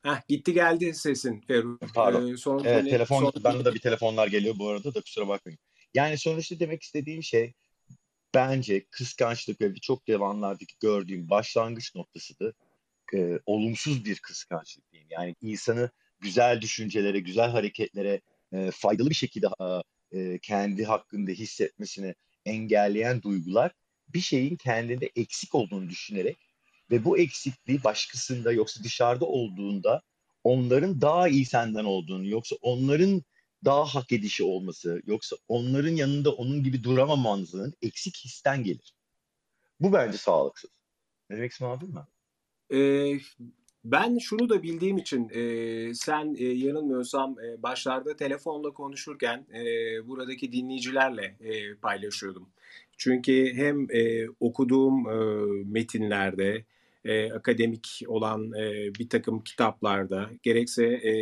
heh, 0.07 0.21
gitti 0.27 0.53
geldi 0.53 0.93
sesin 0.93 1.41
Ferun. 1.41 1.79
Pardon. 1.93 2.33
E, 2.33 2.37
son, 2.37 2.63
evet, 2.65 2.89
telefon, 2.89 3.19
son... 3.19 3.43
bende 3.43 3.65
de 3.65 3.73
bir 3.73 3.79
telefonlar 3.79 4.27
geliyor 4.27 4.55
bu 4.59 4.69
arada 4.69 4.93
da 4.93 5.01
kusura 5.01 5.27
bakmayın. 5.27 5.59
Yani 5.93 6.17
sonuçta 6.17 6.59
demek 6.59 6.83
istediğim 6.83 7.23
şey 7.23 7.53
bence 8.33 8.85
kıskançlık 8.85 9.61
ve 9.61 9.75
birçok 9.75 10.07
devanlardaki 10.07 10.75
gördüğüm 10.79 11.29
başlangıç 11.29 11.95
noktasıdır. 11.95 12.53
E, 13.13 13.39
olumsuz 13.45 14.05
bir 14.05 14.19
kıskançlık 14.19 14.91
diyeyim. 14.91 15.09
Yani 15.11 15.35
insanı 15.41 15.89
güzel 16.19 16.61
düşüncelere, 16.61 17.19
güzel 17.19 17.49
hareketlere 17.49 18.21
e, 18.53 18.71
faydalı 18.71 19.09
bir 19.09 19.15
şekilde 19.15 19.47
e, 20.13 20.39
kendi 20.39 20.85
hakkında 20.85 21.31
hissetmesini 21.31 22.15
engelleyen 22.45 23.21
duygular 23.21 23.71
bir 24.13 24.19
şeyin 24.19 24.55
kendinde 24.55 25.11
eksik 25.15 25.55
olduğunu 25.55 25.89
düşünerek 25.89 26.37
ve 26.91 27.05
bu 27.05 27.17
eksikliği 27.17 27.83
başkasında 27.83 28.51
yoksa 28.51 28.83
dışarıda 28.83 29.25
olduğunda 29.25 30.01
onların 30.43 31.01
daha 31.01 31.27
iyi 31.27 31.45
senden 31.45 31.85
olduğunu 31.85 32.27
yoksa 32.27 32.55
onların 32.61 33.23
daha 33.65 33.85
hak 33.85 34.11
edişi 34.11 34.43
olması 34.43 35.01
yoksa 35.05 35.35
onların 35.47 35.95
yanında 35.95 36.31
onun 36.31 36.63
gibi 36.63 36.83
duramamanızın 36.83 37.73
eksik 37.81 38.17
histen 38.25 38.63
gelir. 38.63 38.93
Bu 39.79 39.93
bence 39.93 40.17
sağlıksız. 40.17 40.71
Ne 41.29 41.37
demek 41.37 41.51
istediğimi 41.51 41.93
mı? 41.93 42.07
Ee, 42.73 43.19
ben 43.83 44.17
şunu 44.17 44.49
da 44.49 44.63
bildiğim 44.63 44.97
için 44.97 45.29
e, 45.29 45.93
sen 45.93 46.35
e, 46.37 46.43
yanılmıyorsam 46.43 47.39
e, 47.39 47.63
başlarda 47.63 48.15
telefonla 48.15 48.73
konuşurken 48.73 49.47
e, 49.53 49.63
buradaki 50.07 50.51
dinleyicilerle 50.51 51.37
e, 51.39 51.75
paylaşıyordum. 51.75 52.49
Çünkü 52.97 53.53
hem 53.53 53.91
e, 53.91 54.29
okuduğum 54.39 55.09
e, 55.09 55.15
metinlerde 55.65 56.65
e, 57.07 57.33
akademik 57.33 58.01
olan 58.07 58.51
e, 58.53 58.93
bir 58.99 59.09
takım 59.09 59.43
kitaplarda 59.43 60.29
gerekse 60.43 60.85
e, 60.85 61.13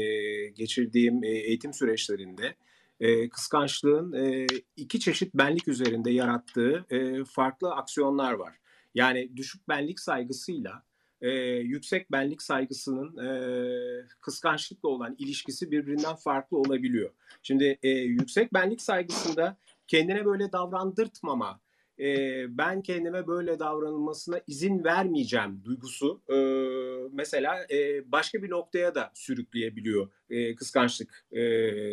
geçirdiğim 0.49 1.23
e, 1.23 1.27
eğitim 1.27 1.73
süreçlerinde 1.73 2.55
e, 2.99 3.29
kıskançlığın 3.29 4.13
e, 4.13 4.45
iki 4.77 4.99
çeşit 4.99 5.33
benlik 5.35 5.67
üzerinde 5.67 6.11
yarattığı 6.11 6.85
e, 6.89 7.23
farklı 7.23 7.71
aksiyonlar 7.71 8.33
var. 8.33 8.53
Yani 8.95 9.37
düşük 9.37 9.67
benlik 9.69 9.99
saygısıyla 9.99 10.83
e, 11.21 11.29
yüksek 11.47 12.11
benlik 12.11 12.41
saygısının 12.41 13.17
e, 13.17 13.29
kıskançlıkla 14.21 14.89
olan 14.89 15.15
ilişkisi 15.19 15.71
birbirinden 15.71 16.15
farklı 16.15 16.57
olabiliyor. 16.57 17.09
Şimdi 17.43 17.79
e, 17.83 17.89
yüksek 17.89 18.53
benlik 18.53 18.81
saygısında 18.81 19.57
kendine 19.87 20.25
böyle 20.25 20.51
davrandırtmama 20.51 21.59
e, 21.99 22.45
ben 22.57 22.81
kendime 22.81 23.27
böyle 23.27 23.59
davranılmasına 23.59 24.39
izin 24.47 24.83
vermeyeceğim 24.83 25.61
duygusu 25.63 26.21
e, 26.29 26.37
mesela 27.11 27.65
e, 27.71 28.11
başka 28.11 28.43
bir 28.43 28.49
noktaya 28.49 28.95
da 28.95 29.11
sürükleyebiliyor 29.13 30.09
e, 30.29 30.55
kıskançlık 30.55 31.25
e, 31.31 31.41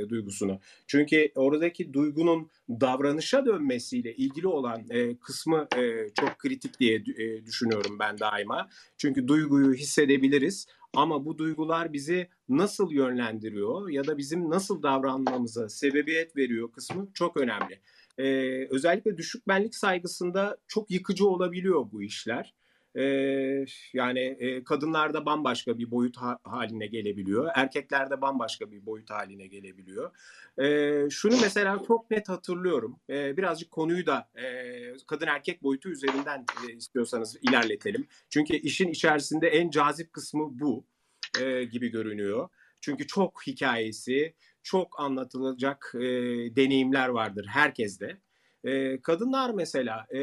duygusunu. 0.09 0.61
Çünkü 0.87 1.32
oradaki 1.35 1.92
duygunun 1.92 2.50
davranışa 2.71 3.47
dönmesiyle 3.47 4.14
ilgili 4.14 4.47
olan 4.47 4.85
e, 4.90 5.16
kısmı 5.16 5.68
e, 5.76 6.09
çok 6.21 6.38
kritik 6.38 6.80
diye 6.80 6.94
e, 6.97 7.47
düşünüyorum 7.47 7.99
ben 7.99 8.18
daima. 8.18 8.68
Çünkü 8.97 9.28
duyguyu 9.28 9.75
hissedebiliriz 9.75 10.66
ama 10.94 11.25
bu 11.25 11.38
duygular 11.38 11.92
bizi 11.92 12.28
nasıl 12.49 12.92
yönlendiriyor 12.92 13.88
ya 13.88 14.06
da 14.06 14.18
bizim 14.18 14.50
nasıl 14.50 14.82
davranmamıza 14.82 15.68
sebebiyet 15.68 16.37
veriyor 16.37 16.73
kısmı 16.73 17.09
çok 17.14 17.37
önemli 17.37 17.80
e, 18.19 18.25
özellikle 18.71 19.16
düşük 19.16 19.49
benlik 19.49 19.75
saygısında 19.75 20.57
çok 20.69 20.90
yıkıcı 20.90 21.28
olabiliyor 21.28 21.87
bu 21.92 22.02
işler. 22.02 22.54
E, 22.95 23.04
yani 23.92 24.21
e, 24.21 24.64
kadınlarda 24.64 25.26
bambaşka 25.26 25.78
bir 25.78 25.90
boyut 25.90 26.16
ha- 26.16 26.38
haline 26.45 26.87
gelebiliyor. 26.87 27.50
Erkeklerde 27.54 28.21
bambaşka 28.21 28.71
bir 28.71 28.87
boyut 28.87 29.11
haline 29.11 29.47
gelebiliyor. 29.47 30.11
E, 30.59 31.11
şunu 31.11 31.35
mesela 31.42 31.83
çok 31.88 32.11
net 32.11 32.28
hatırlıyorum. 32.28 33.00
E, 33.11 33.37
birazcık 33.37 33.71
konuyu 33.71 34.07
da 34.07 34.28
e, 34.35 34.45
kadın 35.07 35.26
erkek 35.26 35.62
boyutu 35.62 35.88
üzerinden 35.88 36.45
e, 36.69 36.73
istiyorsanız 36.73 37.37
ilerletelim. 37.42 38.07
Çünkü 38.31 38.57
işin 38.57 38.88
içerisinde 38.88 39.49
en 39.49 39.71
cazip 39.71 40.12
kısmı 40.12 40.59
bu 40.61 40.85
e, 41.40 41.64
gibi 41.64 41.88
görünüyor. 41.88 42.49
Çünkü 42.81 43.07
çok 43.07 43.47
hikayesi, 43.47 44.35
çok 44.62 45.00
anlatılacak 45.00 45.92
e, 45.95 46.00
deneyimler 46.57 47.09
vardır 47.09 47.47
herkeste. 47.49 48.21
E, 48.64 49.00
kadınlar 49.02 49.50
mesela 49.50 50.07
e, 50.14 50.21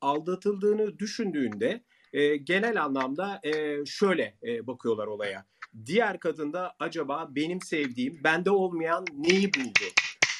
aldatıldığını 0.00 0.98
düşündüğünde 0.98 1.82
e, 2.12 2.36
genel 2.36 2.82
anlamda 2.82 3.40
e, 3.44 3.84
şöyle 3.86 4.38
e, 4.42 4.66
bakıyorlar 4.66 5.06
olaya. 5.06 5.46
Diğer 5.86 6.20
kadında 6.20 6.74
acaba 6.78 7.28
benim 7.30 7.60
sevdiğim, 7.60 8.20
bende 8.24 8.50
olmayan 8.50 9.04
neyi 9.14 9.54
buldu? 9.54 9.84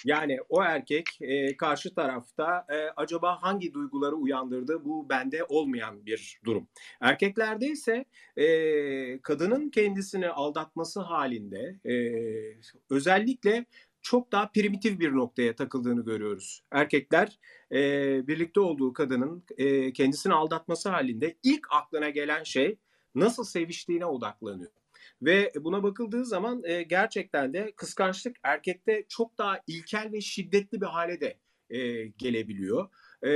Yani 0.04 0.38
o 0.48 0.62
erkek 0.62 1.06
e, 1.20 1.56
karşı 1.56 1.94
tarafta 1.94 2.66
e, 2.68 2.76
acaba 2.96 3.42
hangi 3.42 3.74
duyguları 3.74 4.14
uyandırdı 4.16 4.84
bu 4.84 5.08
bende 5.08 5.44
olmayan 5.44 6.06
bir 6.06 6.40
durum. 6.44 6.68
Erkeklerde 7.00 7.66
ise 7.66 8.04
e, 8.36 9.20
kadının 9.22 9.70
kendisini 9.70 10.28
aldatması 10.28 11.00
halinde 11.00 11.80
e, 11.84 11.94
özellikle 12.90 13.66
çok 14.02 14.32
daha 14.32 14.50
primitif 14.50 15.00
bir 15.00 15.12
noktaya 15.12 15.56
takıldığını 15.56 16.04
görüyoruz. 16.04 16.64
Erkekler 16.70 17.38
e, 17.72 17.78
birlikte 18.26 18.60
olduğu 18.60 18.92
kadının 18.92 19.44
e, 19.58 19.92
kendisini 19.92 20.34
aldatması 20.34 20.88
halinde 20.88 21.36
ilk 21.42 21.66
aklına 21.70 22.10
gelen 22.10 22.42
şey 22.42 22.78
nasıl 23.14 23.44
seviştiğine 23.44 24.06
odaklanıyor. 24.06 24.81
Ve 25.22 25.52
buna 25.60 25.82
bakıldığı 25.82 26.24
zaman 26.24 26.62
e, 26.64 26.82
gerçekten 26.82 27.52
de 27.52 27.72
kıskançlık 27.76 28.36
erkekte 28.42 29.04
çok 29.08 29.38
daha 29.38 29.60
ilkel 29.66 30.12
ve 30.12 30.20
şiddetli 30.20 30.80
bir 30.80 30.86
hale 30.86 31.20
de 31.20 31.38
e, 31.70 32.06
gelebiliyor. 32.06 32.88
E, 33.24 33.30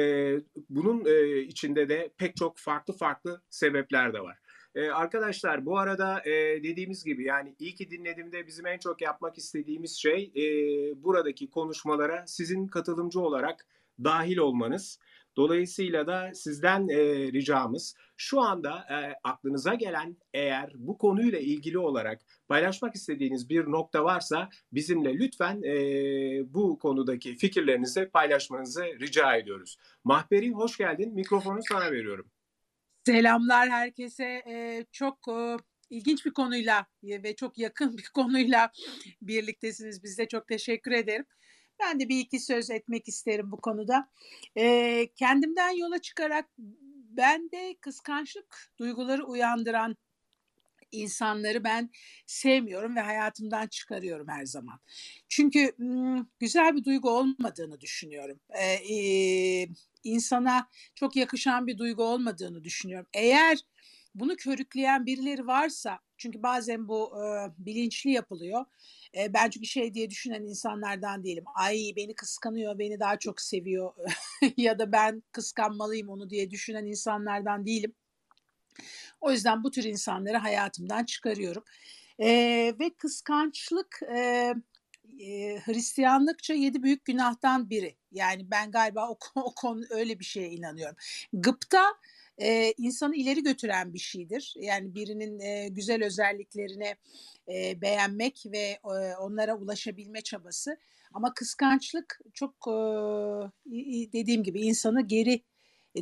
bunun 0.71 1.05
e, 1.05 1.38
içinde 1.38 1.88
de 1.88 2.11
pek 2.19 2.37
çok 2.37 2.59
farklı 2.59 2.95
farklı 2.97 3.43
sebepler 3.50 4.14
de 4.14 4.21
var. 4.21 4.38
Ee, 4.76 4.90
arkadaşlar 4.90 5.66
bu 5.66 5.78
arada 5.78 6.23
e, 6.25 6.62
dediğimiz 6.62 7.05
gibi 7.05 7.25
yani 7.25 7.55
iyi 7.59 7.75
ki 7.75 7.90
dinlediğimde 7.90 8.47
bizim 8.47 8.66
en 8.66 8.78
çok 8.78 9.02
yapmak 9.02 9.38
istediğimiz 9.38 9.97
şey 9.97 10.33
e, 10.37 10.43
buradaki 11.02 11.50
konuşmalara 11.50 12.25
sizin 12.26 12.66
katılımcı 12.66 13.21
olarak 13.21 13.66
dahil 14.05 14.37
olmanız. 14.37 14.99
Dolayısıyla 15.37 16.07
da 16.07 16.31
sizden 16.35 16.88
e, 16.88 16.97
ricamız 17.33 17.95
şu 18.16 18.40
anda 18.40 18.87
e, 18.90 18.97
aklınıza 19.25 19.75
gelen 19.75 20.16
eğer 20.35 20.73
bu 20.75 20.99
konuyla 20.99 21.38
ilgili 21.38 21.78
olarak 21.78 22.21
paylaşmak 22.49 22.95
istediğiniz 22.95 23.49
bir 23.50 23.64
nokta 23.64 24.05
varsa 24.05 24.49
bizimle 24.73 25.14
lütfen 25.14 25.62
e, 25.62 25.75
bu 26.55 26.78
konudaki 26.78 27.37
fikirlerinizi 27.37 28.09
paylaşmanızı 28.09 28.85
rica 28.85 29.37
ediyoruz. 29.37 29.76
Mahperi 30.05 30.50
hoş 30.50 30.76
geldin. 30.76 31.14
Mikrofonu 31.14 31.61
sana 31.69 31.93
veriyorum. 31.93 32.31
Selamlar 33.07 33.69
herkese. 33.69 34.43
Ee, 34.47 34.85
çok 34.93 35.28
e, 35.28 35.57
ilginç 35.90 36.26
bir 36.26 36.31
konuyla 36.31 36.87
ve 37.02 37.37
çok 37.37 37.59
yakın 37.59 37.99
bir 37.99 38.09
konuyla 38.14 38.71
birliktesiniz. 39.23 40.02
Biz 40.02 40.19
de 40.19 40.28
çok 40.28 40.49
teşekkür 40.49 40.93
ederim. 40.93 41.25
Ben 41.80 42.00
de 42.00 42.09
bir 42.09 42.21
iki 42.21 42.40
söz 42.40 42.71
etmek 42.71 43.09
isterim 43.09 43.52
bu 43.52 43.61
konuda. 43.61 44.09
Ee, 44.56 45.09
kendimden 45.16 45.71
yola 45.71 45.99
çıkarak 45.99 46.47
ben 47.11 47.50
de 47.50 47.76
kıskançlık 47.80 48.73
duyguları 48.78 49.25
uyandıran 49.26 49.97
insanları 50.92 51.64
ben 51.64 51.90
sevmiyorum 52.26 52.97
ve 52.97 53.00
hayatımdan 53.00 53.66
çıkarıyorum 53.66 54.28
her 54.28 54.47
zaman. 54.47 54.80
Çünkü 55.28 55.73
güzel 56.40 56.76
bir 56.76 56.85
duygu 56.85 57.11
olmadığını 57.11 57.80
düşünüyorum. 57.80 58.40
Ee, 58.59 59.66
insana 60.04 60.68
çok 60.95 61.16
yakışan 61.16 61.66
bir 61.66 61.78
duygu 61.78 62.04
olmadığını 62.04 62.64
düşünüyorum. 62.64 63.09
Eğer 63.14 63.59
bunu 64.14 64.37
körükleyen 64.37 65.06
birileri 65.06 65.47
varsa 65.47 65.99
çünkü 66.16 66.42
bazen 66.42 66.88
bu 66.88 67.12
e, 67.25 67.25
bilinçli 67.59 68.11
yapılıyor. 68.11 68.64
E, 69.16 69.35
ben 69.35 69.50
çünkü 69.50 69.66
şey 69.66 69.94
diye 69.94 70.11
düşünen 70.11 70.42
insanlardan 70.42 71.25
değilim. 71.25 71.44
Ay 71.54 71.92
beni 71.96 72.14
kıskanıyor, 72.14 72.78
beni 72.78 73.00
daha 73.00 73.18
çok 73.18 73.40
seviyor 73.40 73.92
ya 74.56 74.78
da 74.78 74.92
ben 74.92 75.23
kıskanmalıyım 75.32 76.08
onu 76.08 76.30
diye 76.30 76.50
düşünen 76.50 76.87
insanlardan 76.87 77.66
değilim. 77.66 77.94
O 79.20 79.32
yüzden 79.32 79.64
bu 79.64 79.70
tür 79.70 79.85
insanları 79.85 80.37
hayatımdan 80.37 81.04
çıkarıyorum. 81.04 81.64
E, 82.18 82.28
ve 82.80 82.90
kıskançlık 82.99 84.00
e, 84.16 84.54
Hristiyanlıkça 85.64 86.54
yedi 86.54 86.82
büyük 86.82 87.04
günahtan 87.04 87.70
biri. 87.70 87.96
Yani 88.12 88.50
ben 88.50 88.70
galiba 88.70 89.08
o, 89.11 89.18
o 89.35 89.54
konu 89.54 89.85
öyle 89.90 90.18
bir 90.18 90.25
şeye 90.25 90.50
inanıyorum. 90.50 90.96
Gıpta 91.32 91.94
e, 92.38 92.73
insanı 92.78 93.16
ileri 93.16 93.43
götüren 93.43 93.95
bir 93.95 93.99
şeydir. 93.99 94.55
Yani 94.61 94.95
birinin 94.95 95.38
e, 95.38 95.69
güzel 95.69 96.05
özelliklerini 96.05 96.97
e, 97.49 97.81
beğenmek 97.81 98.45
ve 98.47 98.78
e, 98.85 99.16
onlara 99.21 99.57
ulaşabilme 99.57 100.21
çabası. 100.21 100.78
Ama 101.12 101.35
kıskançlık 101.35 102.21
çok 102.35 102.55
e, 102.69 104.12
dediğim 104.12 104.43
gibi 104.43 104.61
insanı 104.61 105.07
geri 105.07 105.43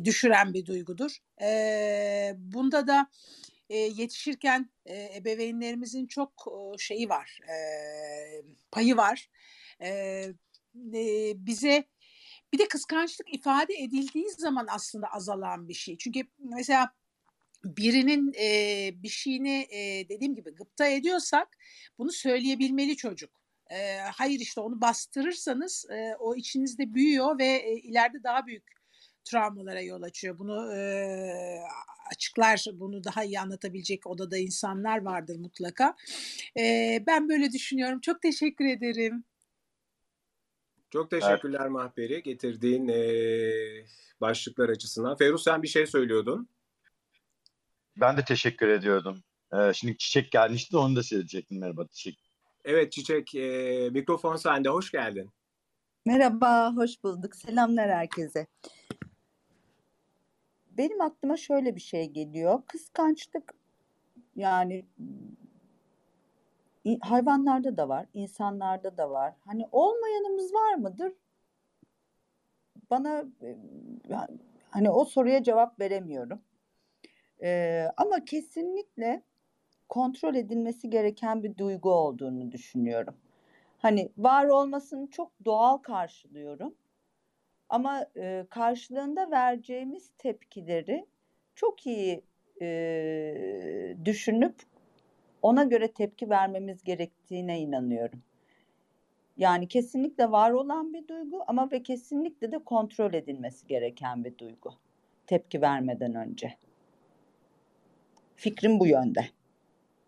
düşüren 0.03 0.53
bir 0.53 0.65
duygudur. 0.65 1.17
E, 1.41 2.33
bunda 2.37 2.87
da 2.87 3.07
e, 3.69 3.77
yetişirken 3.77 4.69
e, 4.85 5.15
ebeveynlerimizin 5.15 6.07
çok 6.07 6.31
e, 6.47 6.77
şeyi 6.77 7.09
var, 7.09 7.39
e, 7.49 7.55
payı 8.71 8.97
var. 8.97 9.29
E, 9.81 9.89
e, 10.93 11.33
bize 11.35 11.83
bir 12.55 12.59
de 12.59 12.67
kıskançlık 12.67 13.33
ifade 13.33 13.73
edildiği 13.73 14.29
zaman 14.29 14.67
aslında 14.69 15.07
azalan 15.07 15.69
bir 15.69 15.73
şey. 15.73 15.97
Çünkü 15.97 16.21
mesela 16.39 16.91
birinin 17.63 18.33
e, 18.33 18.89
bir 19.03 19.09
şeyini 19.09 19.67
e, 19.69 20.09
dediğim 20.09 20.35
gibi 20.35 20.55
gıpta 20.55 20.87
ediyorsak 20.87 21.57
bunu 21.97 22.11
söyleyebilmeli 22.11 22.97
çocuk. 22.97 23.29
E, 23.71 23.97
hayır 23.97 24.39
işte 24.39 24.61
onu 24.61 24.81
bastırırsanız 24.81 25.85
e, 25.89 26.15
o 26.19 26.35
içinizde 26.35 26.93
büyüyor 26.93 27.39
ve 27.39 27.45
e, 27.45 27.73
ileride 27.73 28.23
daha 28.23 28.47
büyük 28.47 28.63
travmalara 29.23 29.81
yol 29.81 30.01
açıyor. 30.01 30.39
Bunu 30.39 30.73
e, 30.75 30.79
açıklar, 32.11 32.65
bunu 32.73 33.03
daha 33.03 33.23
iyi 33.23 33.39
anlatabilecek 33.39 34.07
odada 34.07 34.37
insanlar 34.37 35.01
vardır 35.01 35.35
mutlaka. 35.35 35.95
E, 36.57 37.03
ben 37.07 37.29
böyle 37.29 37.51
düşünüyorum. 37.51 37.99
Çok 38.01 38.21
teşekkür 38.21 38.65
ederim. 38.65 39.23
Çok 40.89 41.09
teşekkürler 41.09 41.59
evet. 41.61 41.71
Mahperi 41.71 42.23
getirdiğin 42.23 42.87
e, 42.87 43.01
başlıklar 44.21 44.69
açısından. 44.69 45.17
Feruz 45.17 45.43
sen 45.43 45.63
bir 45.63 45.67
şey 45.67 45.87
söylüyordun. 45.87 46.49
Ben 47.97 48.17
de 48.17 48.25
teşekkür 48.25 48.67
ediyordum. 48.67 49.23
Ee, 49.53 49.73
şimdi 49.73 49.97
Çiçek 49.97 50.31
gelmişti 50.31 50.73
de 50.73 50.77
onu 50.77 50.95
da 50.95 51.03
söyleyecektim. 51.03 51.59
Merhaba 51.59 51.87
Çiçek. 51.91 52.19
Evet 52.65 52.91
Çiçek 52.91 53.35
e, 53.35 53.89
mikrofon 53.91 54.35
sende. 54.35 54.69
Hoş 54.69 54.91
geldin. 54.91 55.29
Merhaba, 56.05 56.75
hoş 56.75 57.03
bulduk. 57.03 57.35
Selamlar 57.35 57.89
herkese. 57.89 58.47
Benim 60.71 61.01
aklıma 61.01 61.37
şöyle 61.37 61.75
bir 61.75 61.81
şey 61.81 62.09
geliyor. 62.09 62.61
Kıskançlık 62.67 63.53
yani 64.35 64.85
hayvanlarda 67.01 67.77
da 67.77 67.89
var, 67.89 68.05
insanlarda 68.13 68.97
da 68.97 69.09
var. 69.09 69.33
Hani 69.45 69.67
olmayanımız 69.71 70.53
var 70.53 70.75
mıdır? 70.75 71.13
Bana 72.89 73.25
hani 74.69 74.89
o 74.89 75.05
soruya 75.05 75.43
cevap 75.43 75.79
veremiyorum. 75.79 76.41
Ee, 77.41 77.87
ama 77.97 78.25
kesinlikle 78.25 79.21
kontrol 79.89 80.35
edilmesi 80.35 80.89
gereken 80.89 81.43
bir 81.43 81.57
duygu 81.57 81.91
olduğunu 81.91 82.51
düşünüyorum. 82.51 83.15
Hani 83.77 84.09
var 84.17 84.45
olmasını 84.45 85.07
çok 85.07 85.31
doğal 85.45 85.77
karşılıyorum. 85.77 86.75
Ama 87.69 88.05
e, 88.17 88.45
karşılığında 88.49 89.31
vereceğimiz 89.31 90.11
tepkileri 90.17 91.05
çok 91.55 91.87
iyi 91.87 92.23
e, 92.61 93.97
düşünüp 94.05 94.55
ona 95.45 95.63
göre 95.63 95.91
tepki 95.91 96.29
vermemiz 96.29 96.83
gerektiğine 96.83 97.59
inanıyorum. 97.59 98.23
Yani 99.37 99.67
kesinlikle 99.67 100.31
var 100.31 100.51
olan 100.51 100.93
bir 100.93 101.07
duygu 101.07 101.43
ama 101.47 101.71
ve 101.71 101.83
kesinlikle 101.83 102.51
de 102.51 102.63
kontrol 102.63 103.13
edilmesi 103.13 103.67
gereken 103.67 104.23
bir 104.25 104.37
duygu. 104.37 104.73
Tepki 105.27 105.61
vermeden 105.61 106.15
önce. 106.15 106.53
Fikrim 108.35 108.79
bu 108.79 108.87
yönde. 108.87 109.25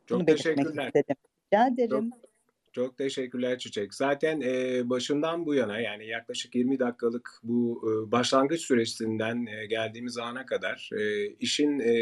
Çok 0.05 0.19
Bunu 0.19 0.25
teşekkürler. 0.25 0.85
Istedim. 0.87 1.15
Rica 1.45 1.67
ederim. 1.67 2.11
Çok, 2.11 2.26
çok 2.73 2.97
teşekkürler 2.97 3.57
Çiçek. 3.59 3.93
Zaten 3.93 4.41
e, 4.41 4.81
başından 4.89 5.45
bu 5.45 5.55
yana 5.55 5.79
yani 5.79 6.07
yaklaşık 6.07 6.55
20 6.55 6.79
dakikalık 6.79 7.39
bu 7.43 7.81
e, 7.83 8.11
başlangıç 8.11 8.61
süresinden 8.61 9.45
e, 9.45 9.65
geldiğimiz 9.65 10.17
ana 10.17 10.45
kadar 10.45 10.89
e, 10.93 11.27
işin 11.27 11.79
e, 11.79 11.93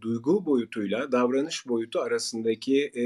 duygu 0.00 0.46
boyutuyla 0.46 1.12
davranış 1.12 1.68
boyutu 1.68 2.00
arasındaki 2.00 2.84
e, 2.84 3.04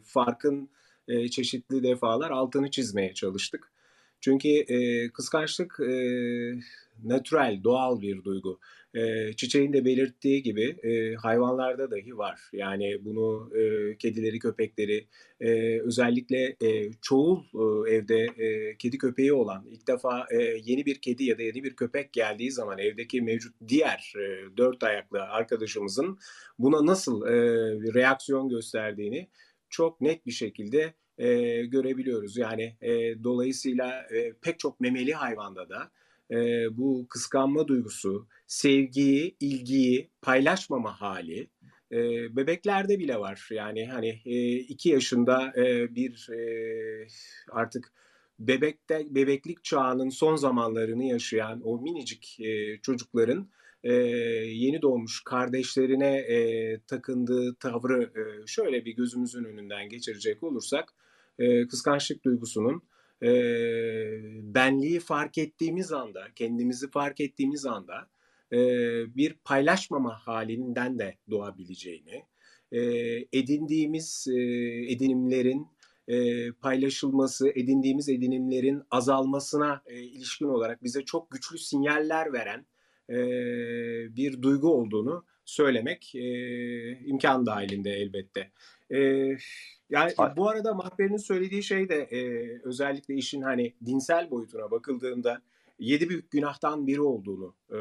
farkın 0.00 0.68
e, 1.08 1.28
çeşitli 1.28 1.82
defalar 1.82 2.30
altını 2.30 2.70
çizmeye 2.70 3.14
çalıştık. 3.14 3.72
Çünkü 4.20 4.48
e, 4.48 5.08
kıskançlık 5.12 5.80
e, 5.80 5.92
natürel, 7.04 7.60
doğal 7.64 8.00
bir 8.00 8.24
duygu. 8.24 8.58
Çiçeğin 9.36 9.72
de 9.72 9.84
belirttiği 9.84 10.42
gibi 10.42 10.76
hayvanlarda 11.16 11.90
dahi 11.90 12.18
var. 12.18 12.40
Yani 12.52 13.04
bunu 13.04 13.50
kedileri, 13.98 14.38
köpekleri, 14.38 15.06
özellikle 15.84 16.56
e, 16.62 16.92
çoğul 17.02 17.44
evde 17.88 18.26
kedi 18.78 18.98
köpeği 18.98 19.32
olan, 19.32 19.66
ilk 19.70 19.88
defa 19.88 20.26
yeni 20.64 20.86
bir 20.86 21.00
kedi 21.00 21.24
ya 21.24 21.38
da 21.38 21.42
yeni 21.42 21.64
bir 21.64 21.76
köpek 21.76 22.12
geldiği 22.12 22.50
zaman 22.52 22.78
evdeki 22.78 23.22
mevcut 23.22 23.54
diğer 23.68 24.12
dört 24.56 24.82
ayaklı 24.82 25.22
arkadaşımızın 25.22 26.18
buna 26.58 26.86
nasıl 26.86 27.26
e, 27.26 27.32
reaksiyon 27.94 28.48
gösterdiğini 28.48 29.28
çok 29.70 30.00
net 30.00 30.26
bir 30.26 30.32
şekilde 30.32 30.94
görebiliyoruz. 31.66 32.36
Yani 32.36 32.76
dolayısıyla 33.24 34.06
pek 34.42 34.58
çok 34.58 34.80
memeli 34.80 35.12
hayvanda 35.12 35.68
da 35.68 35.90
e, 36.32 36.66
bu 36.76 37.06
kıskanma 37.08 37.68
duygusu, 37.68 38.28
sevgiyi, 38.46 39.36
ilgiyi 39.40 40.10
paylaşmama 40.22 41.00
hali 41.00 41.50
e, 41.92 41.96
bebeklerde 42.36 42.98
bile 42.98 43.18
var. 43.18 43.48
Yani 43.50 43.86
hani 43.86 44.22
e, 44.24 44.56
iki 44.56 44.88
yaşında 44.88 45.52
e, 45.56 45.94
bir 45.94 46.28
e, 46.30 47.06
artık 47.50 47.92
bebekte 48.38 49.06
bebeklik 49.10 49.64
çağının 49.64 50.08
son 50.08 50.36
zamanlarını 50.36 51.04
yaşayan 51.04 51.60
o 51.64 51.80
minicik 51.80 52.40
e, 52.40 52.80
çocukların 52.82 53.50
e, 53.84 53.92
yeni 53.92 54.82
doğmuş 54.82 55.24
kardeşlerine 55.24 56.16
e, 56.16 56.80
takındığı 56.80 57.54
tavrı 57.54 58.02
e, 58.02 58.46
şöyle 58.46 58.84
bir 58.84 58.96
gözümüzün 58.96 59.44
önünden 59.44 59.88
geçirecek 59.88 60.42
olursak 60.42 60.94
e, 61.38 61.66
kıskançlık 61.66 62.24
duygusunun 62.24 62.82
e, 63.22 63.30
benliği 64.54 65.00
fark 65.00 65.38
ettiğimiz 65.38 65.92
anda, 65.92 66.24
kendimizi 66.34 66.90
fark 66.90 67.20
ettiğimiz 67.20 67.66
anda 67.66 68.08
e, 68.52 68.58
bir 69.16 69.34
paylaşmama 69.44 70.18
halinden 70.18 70.98
de 70.98 71.16
doğabileceğini, 71.30 72.22
e, 72.72 72.80
edindiğimiz 73.32 74.26
e, 74.30 74.40
edinimlerin 74.92 75.66
e, 76.08 76.52
paylaşılması, 76.52 77.48
edindiğimiz 77.48 78.08
edinimlerin 78.08 78.82
azalmasına 78.90 79.82
e, 79.86 80.02
ilişkin 80.02 80.46
olarak 80.46 80.82
bize 80.82 81.04
çok 81.04 81.30
güçlü 81.30 81.58
sinyaller 81.58 82.32
veren 82.32 82.66
e, 83.10 83.16
bir 84.16 84.42
duygu 84.42 84.72
olduğunu 84.72 85.24
söylemek 85.44 86.14
e, 86.14 86.20
imkan 87.06 87.46
dahilinde 87.46 87.90
elbette. 87.90 88.50
E, 88.92 88.98
yani 89.90 90.12
bu 90.36 90.48
arada 90.48 90.74
Mahber'in 90.74 91.16
söylediği 91.16 91.62
şey 91.62 91.88
de 91.88 91.96
e, 91.96 92.20
özellikle 92.64 93.14
işin 93.14 93.42
hani 93.42 93.74
dinsel 93.86 94.30
boyutuna 94.30 94.70
bakıldığında 94.70 95.42
yedi 95.78 96.08
büyük 96.08 96.30
günahtan 96.30 96.86
biri 96.86 97.00
olduğunu 97.00 97.54
e, 97.70 97.78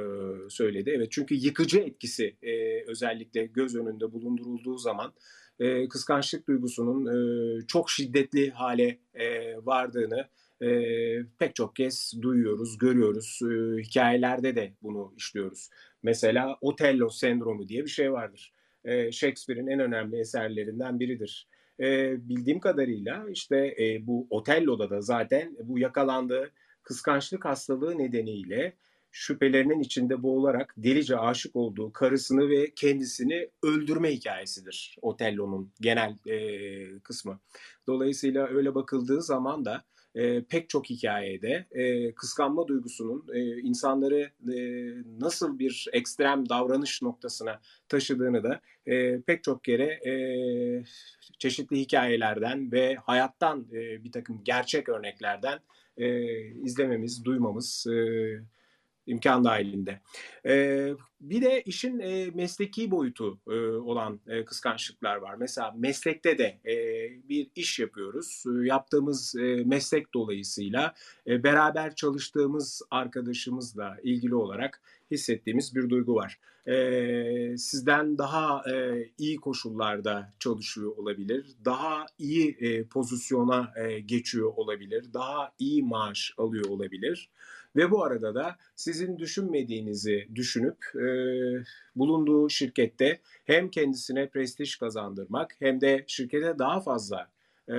söyledi. 0.49 0.91
Evet 0.95 1.11
çünkü 1.11 1.35
yıkıcı 1.35 1.79
etkisi 1.79 2.35
e, 2.43 2.83
özellikle 2.87 3.45
göz 3.45 3.75
önünde 3.75 4.11
bulundurulduğu 4.11 4.77
zaman 4.77 5.13
e, 5.59 5.87
kıskançlık 5.87 6.47
duygusunun 6.47 7.05
e, 7.05 7.61
çok 7.67 7.89
şiddetli 7.89 8.51
hale 8.51 8.99
e, 9.13 9.55
vardığını 9.65 10.27
e, 10.61 10.69
pek 11.39 11.55
çok 11.55 11.75
kez 11.75 12.13
duyuyoruz, 12.21 12.77
görüyoruz. 12.77 13.39
E, 13.43 13.81
hikayelerde 13.81 14.55
de 14.55 14.73
bunu 14.83 15.13
işliyoruz. 15.17 15.69
Mesela 16.03 16.57
Otello 16.61 17.09
sendromu 17.09 17.67
diye 17.67 17.83
bir 17.83 17.89
şey 17.89 18.11
vardır. 18.11 18.53
E, 18.85 19.11
Shakespeare'in 19.11 19.67
en 19.67 19.79
önemli 19.79 20.19
eserlerinden 20.19 20.99
biridir. 20.99 21.47
E, 21.79 22.15
bildiğim 22.29 22.59
kadarıyla 22.59 23.25
işte 23.29 23.75
e, 23.79 24.07
bu 24.07 24.27
Otello'da 24.29 24.89
da 24.89 25.01
zaten 25.01 25.55
bu 25.63 25.79
yakalandığı 25.79 26.51
kıskançlık 26.83 27.45
hastalığı 27.45 27.97
nedeniyle 27.97 28.73
şüphelerinin 29.11 29.79
içinde 29.79 30.23
boğularak 30.23 30.73
delice 30.77 31.17
aşık 31.17 31.55
olduğu 31.55 31.93
karısını 31.93 32.49
ve 32.49 32.71
kendisini 32.75 33.49
öldürme 33.63 34.11
hikayesidir 34.11 34.97
Otello'nun 35.01 35.71
genel 35.81 36.17
e, 36.27 36.99
kısmı. 36.99 37.39
Dolayısıyla 37.87 38.47
öyle 38.47 38.75
bakıldığı 38.75 39.21
zaman 39.21 39.65
da 39.65 39.83
e, 40.15 40.43
pek 40.43 40.69
çok 40.69 40.89
hikayede 40.89 41.67
e, 41.71 42.13
kıskanma 42.15 42.67
duygusunun 42.67 43.25
e, 43.33 43.59
insanları 43.59 44.31
e, 44.53 44.57
nasıl 45.19 45.59
bir 45.59 45.87
ekstrem 45.93 46.49
davranış 46.49 47.01
noktasına 47.01 47.61
taşıdığını 47.89 48.43
da 48.43 48.61
e, 48.85 49.21
pek 49.21 49.43
çok 49.43 49.63
kere 49.63 50.09
e, 50.09 50.13
çeşitli 51.39 51.79
hikayelerden 51.79 52.71
ve 52.71 52.95
hayattan 52.95 53.67
e, 53.71 54.03
bir 54.03 54.11
takım 54.11 54.41
gerçek 54.43 54.89
örneklerden 54.89 55.59
e, 55.97 56.35
izlememiz, 56.41 57.25
duymamız 57.25 57.87
e, 57.87 57.95
imkan 59.07 59.43
dahilinde. 59.43 60.01
E, 60.45 60.87
bir 61.21 61.41
de 61.41 61.61
işin 61.61 61.99
e, 61.99 62.31
mesleki 62.33 62.91
boyutu 62.91 63.39
e, 63.49 63.55
olan 63.65 64.19
e, 64.27 64.45
kıskançlıklar 64.45 65.15
var. 65.15 65.35
Mesela 65.35 65.73
meslekte 65.77 66.37
de 66.37 66.59
e, 66.65 66.75
bir 67.29 67.47
iş 67.55 67.79
yapıyoruz. 67.79 68.43
E, 68.47 68.67
yaptığımız 68.67 69.35
e, 69.35 69.63
meslek 69.65 70.13
dolayısıyla 70.13 70.93
e, 71.27 71.43
beraber 71.43 71.95
çalıştığımız 71.95 72.81
arkadaşımızla 72.91 73.97
ilgili 74.03 74.35
olarak 74.35 74.81
hissettiğimiz 75.11 75.75
bir 75.75 75.89
duygu 75.89 76.15
var. 76.15 76.39
E, 76.67 77.57
sizden 77.57 78.17
daha 78.17 78.63
e, 78.71 79.05
iyi 79.17 79.37
koşullarda 79.37 80.33
çalışıyor 80.39 80.97
olabilir, 80.97 81.45
daha 81.65 82.05
iyi 82.19 82.57
e, 82.59 82.83
pozisyona 82.83 83.73
e, 83.75 83.99
geçiyor 83.99 84.53
olabilir, 84.55 85.05
daha 85.13 85.51
iyi 85.59 85.83
maaş 85.83 86.33
alıyor 86.37 86.65
olabilir. 86.65 87.29
Ve 87.75 87.91
bu 87.91 88.03
arada 88.03 88.35
da 88.35 88.55
sizin 88.75 89.17
düşünmediğinizi 89.17 90.27
düşünüp 90.35 90.95
e, 90.95 91.05
bulunduğu 91.95 92.49
şirkette 92.49 93.19
hem 93.45 93.69
kendisine 93.69 94.29
prestij 94.29 94.75
kazandırmak 94.75 95.55
hem 95.59 95.81
de 95.81 96.03
şirkete 96.07 96.59
daha 96.59 96.81
fazla 96.81 97.29
e, 97.69 97.75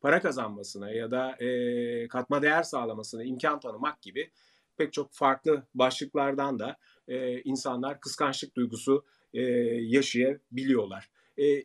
para 0.00 0.20
kazanmasına 0.20 0.90
ya 0.90 1.10
da 1.10 1.30
e, 1.44 2.08
katma 2.08 2.42
değer 2.42 2.62
sağlamasına 2.62 3.24
imkan 3.24 3.60
tanımak 3.60 4.02
gibi 4.02 4.30
pek 4.76 4.92
çok 4.92 5.12
farklı 5.12 5.62
başlıklardan 5.74 6.58
da 6.58 6.76
e, 7.08 7.40
insanlar 7.42 8.00
kıskançlık 8.00 8.56
duygusu 8.56 9.04
e, 9.34 9.42
yaşayabiliyorlar. 9.80 11.10
E, 11.38 11.64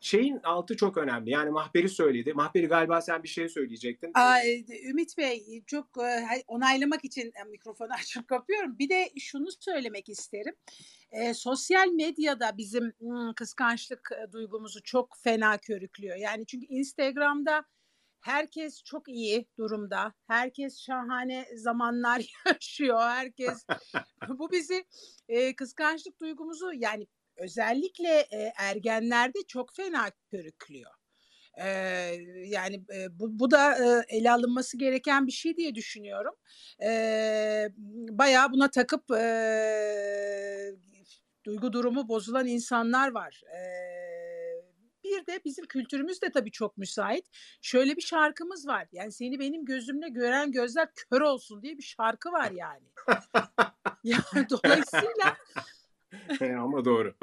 şeyin 0.00 0.40
altı 0.44 0.76
çok 0.76 0.96
önemli. 0.96 1.30
Yani 1.30 1.50
Mahperi 1.50 1.88
söyledi. 1.88 2.32
Mahperi 2.34 2.66
galiba 2.66 3.00
sen 3.00 3.22
bir 3.22 3.28
şey 3.28 3.48
söyleyecektin. 3.48 4.10
Aa, 4.14 4.40
e, 4.40 4.64
Ümit 4.90 5.18
Bey 5.18 5.62
çok 5.66 5.86
e, 5.98 6.42
onaylamak 6.46 7.04
için 7.04 7.32
e, 7.40 7.44
mikrofonu 7.44 7.92
açıp 8.00 8.28
kapıyorum. 8.28 8.78
Bir 8.78 8.88
de 8.88 9.10
şunu 9.18 9.48
söylemek 9.60 10.08
isterim. 10.08 10.54
E, 11.10 11.34
sosyal 11.34 11.88
medyada 11.88 12.56
bizim 12.56 12.92
hmm, 12.98 13.32
kıskançlık 13.32 14.10
duygumuzu 14.32 14.82
çok 14.82 15.16
fena 15.22 15.58
körüklüyor. 15.58 16.16
Yani 16.16 16.46
çünkü 16.46 16.66
Instagram'da 16.66 17.64
herkes 18.20 18.82
çok 18.82 19.08
iyi 19.08 19.46
durumda. 19.58 20.14
Herkes 20.26 20.80
şahane 20.80 21.46
zamanlar 21.56 22.32
yaşıyor. 22.46 23.00
Herkes 23.00 23.66
bu 24.28 24.52
bizi 24.52 24.84
e, 25.28 25.56
kıskançlık 25.56 26.20
duygumuzu 26.20 26.72
yani 26.74 27.06
özellikle 27.38 28.26
e, 28.32 28.52
ergenlerde 28.56 29.38
çok 29.48 29.76
fena 29.76 30.10
körüklüyor. 30.30 30.90
Ee, 31.60 32.18
yani 32.46 32.84
e, 32.94 33.18
bu, 33.20 33.38
bu 33.38 33.50
da 33.50 33.72
e, 33.72 34.16
ele 34.16 34.30
alınması 34.30 34.78
gereken 34.78 35.26
bir 35.26 35.32
şey 35.32 35.56
diye 35.56 35.74
düşünüyorum. 35.74 36.34
Ee, 36.82 37.68
bayağı 38.08 38.52
buna 38.52 38.70
takıp 38.70 39.10
e, 39.10 40.74
duygu 41.44 41.72
durumu 41.72 42.08
bozulan 42.08 42.46
insanlar 42.46 43.10
var. 43.10 43.42
Ee, 43.54 43.88
bir 45.04 45.26
de 45.26 45.40
bizim 45.44 45.66
kültürümüz 45.66 46.22
de 46.22 46.30
tabii 46.30 46.50
çok 46.50 46.78
müsait. 46.78 47.26
Şöyle 47.62 47.96
bir 47.96 48.02
şarkımız 48.02 48.66
var. 48.66 48.86
Yani 48.92 49.12
seni 49.12 49.38
benim 49.38 49.64
gözümle 49.64 50.08
gören 50.08 50.52
gözler 50.52 50.88
kör 50.94 51.20
olsun 51.20 51.62
diye 51.62 51.78
bir 51.78 51.82
şarkı 51.82 52.32
var 52.32 52.50
yani. 52.50 52.86
yani 54.04 54.50
dolayısıyla 54.50 55.36
Ama 56.58 56.84
doğru. 56.84 57.14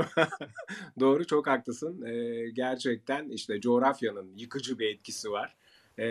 doğru 1.00 1.28
çok 1.28 1.48
haklısın. 1.48 2.06
Ee, 2.06 2.50
gerçekten 2.50 3.30
işte 3.30 3.62
coğrafyanın 3.62 4.32
yıkıcı 4.36 4.80
bir 4.80 4.90
etkisi 4.90 5.32
var. 5.32 5.56
Ee, 6.00 6.04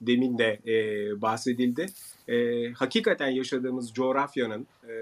demin 0.00 0.38
de 0.38 0.60
e, 0.66 0.74
bahsedildi. 1.22 1.86
Ee, 2.28 2.70
hakikaten 2.72 3.28
yaşadığımız 3.28 3.92
coğrafyanın 3.92 4.66
e, 4.88 4.94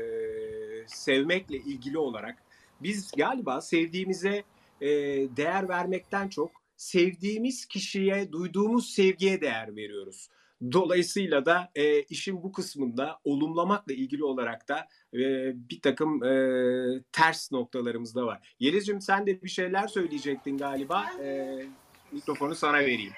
sevmekle 0.86 1.56
ilgili 1.56 1.98
olarak 1.98 2.36
biz 2.82 3.12
galiba 3.16 3.60
sevdiğimize 3.60 4.42
e, 4.80 4.88
değer 5.36 5.68
vermekten 5.68 6.28
çok 6.28 6.50
sevdiğimiz 6.76 7.66
kişiye 7.66 8.32
duyduğumuz 8.32 8.90
sevgiye 8.90 9.40
değer 9.40 9.76
veriyoruz. 9.76 10.28
Dolayısıyla 10.72 11.46
da 11.46 11.70
e, 11.74 12.02
işin 12.02 12.42
bu 12.42 12.52
kısmında 12.52 13.18
olumlamakla 13.24 13.92
ilgili 13.92 14.24
olarak 14.24 14.68
da 14.68 14.88
e, 15.14 15.18
bir 15.70 15.80
takım 15.80 16.24
e, 16.24 17.02
ters 17.12 17.52
noktalarımız 17.52 18.14
da 18.14 18.26
var. 18.26 18.54
Yeliz'cim 18.60 19.00
sen 19.00 19.26
de 19.26 19.42
bir 19.42 19.48
şeyler 19.48 19.86
söyleyecektin 19.86 20.58
galiba. 20.58 21.04
E, 21.22 21.58
mikrofonu 22.12 22.54
sana 22.54 22.78
vereyim. 22.78 23.12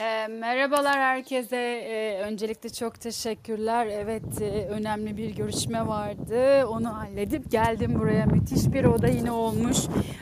E, 0.00 0.26
merhabalar 0.26 0.98
herkese. 0.98 1.56
E, 1.56 2.20
öncelikle 2.22 2.68
çok 2.68 3.00
teşekkürler. 3.00 3.86
Evet 3.86 4.42
e, 4.42 4.66
önemli 4.66 5.16
bir 5.16 5.30
görüşme 5.30 5.86
vardı. 5.86 6.66
Onu 6.66 6.94
halledip 6.94 7.50
geldim 7.50 7.98
buraya. 7.98 8.26
Müthiş 8.26 8.72
bir 8.72 8.84
oda 8.84 9.08
yine 9.08 9.30
olmuş. 9.30 9.76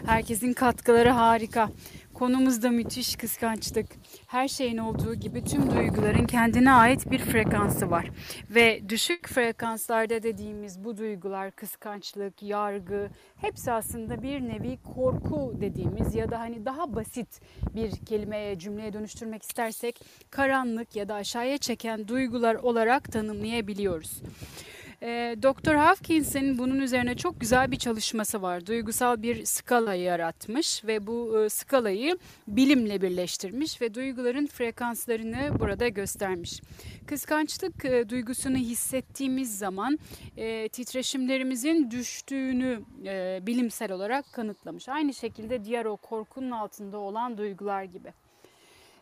Herkesin 0.07 0.53
katkıları 0.53 1.11
harika. 1.11 1.71
Konumuz 2.15 2.63
da 2.63 2.71
müthiş 2.71 3.17
kıskançlık. 3.17 3.87
Her 4.27 4.49
şeyin 4.49 4.79
olduğu 4.79 5.15
gibi 5.15 5.45
tüm 5.45 5.71
duyguların 5.71 6.27
kendine 6.27 6.73
ait 6.73 7.11
bir 7.11 7.19
frekansı 7.19 7.91
var. 7.91 8.11
Ve 8.51 8.89
düşük 8.89 9.29
frekanslarda 9.29 10.23
dediğimiz 10.23 10.85
bu 10.85 10.97
duygular, 10.97 11.51
kıskançlık, 11.51 12.43
yargı 12.43 13.11
hepsi 13.37 13.73
aslında 13.73 14.23
bir 14.23 14.41
nevi 14.41 14.79
korku 14.95 15.55
dediğimiz 15.61 16.15
ya 16.15 16.31
da 16.31 16.41
hani 16.41 16.65
daha 16.65 16.95
basit 16.95 17.41
bir 17.75 17.91
kelimeye, 18.07 18.59
cümleye 18.59 18.93
dönüştürmek 18.93 19.43
istersek 19.43 20.01
karanlık 20.31 20.97
ya 20.97 21.09
da 21.09 21.15
aşağıya 21.15 21.59
çeken 21.59 22.09
duygular 22.09 22.55
olarak 22.55 23.13
tanımlayabiliyoruz. 23.13 24.23
E, 25.05 25.37
Dr. 25.43 25.75
Hawkins'in 25.75 26.59
bunun 26.59 26.79
üzerine 26.79 27.15
çok 27.17 27.41
güzel 27.41 27.71
bir 27.71 27.77
çalışması 27.77 28.43
var. 28.43 28.67
Duygusal 28.67 29.23
bir 29.23 29.45
skala 29.45 29.95
yaratmış 29.95 30.85
ve 30.85 31.07
bu 31.07 31.45
e, 31.45 31.49
skalayı 31.49 32.19
bilimle 32.49 33.03
birleştirmiş 33.03 33.81
ve 33.81 33.95
duyguların 33.95 34.47
frekanslarını 34.47 35.61
burada 35.61 35.89
göstermiş. 35.89 36.61
Kıskançlık 37.07 37.85
e, 37.85 38.09
duygusunu 38.09 38.57
hissettiğimiz 38.57 39.59
zaman 39.59 39.99
e, 40.37 40.69
titreşimlerimizin 40.69 41.91
düştüğünü 41.91 42.81
bilimsel 43.47 43.93
olarak 43.93 44.33
kanıtlamış. 44.33 44.89
Aynı 44.89 45.15
şekilde 45.15 45.65
diğer 45.65 45.85
o 45.85 45.97
korkunun 45.97 46.51
altında 46.51 46.99
olan 46.99 47.39
duygular 47.39 47.83
gibi. 47.83 48.24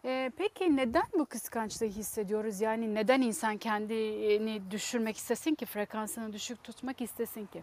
Ee, 0.04 0.30
peki 0.36 0.76
neden 0.76 1.04
bu 1.18 1.26
kıskançlığı 1.26 1.86
hissediyoruz? 1.86 2.60
Yani 2.60 2.94
neden 2.94 3.20
insan 3.20 3.56
kendini 3.56 4.70
düşürmek 4.70 5.16
istesin 5.16 5.54
ki, 5.54 5.66
frekansını 5.66 6.32
düşük 6.32 6.64
tutmak 6.64 7.00
istesin 7.00 7.46
ki? 7.46 7.62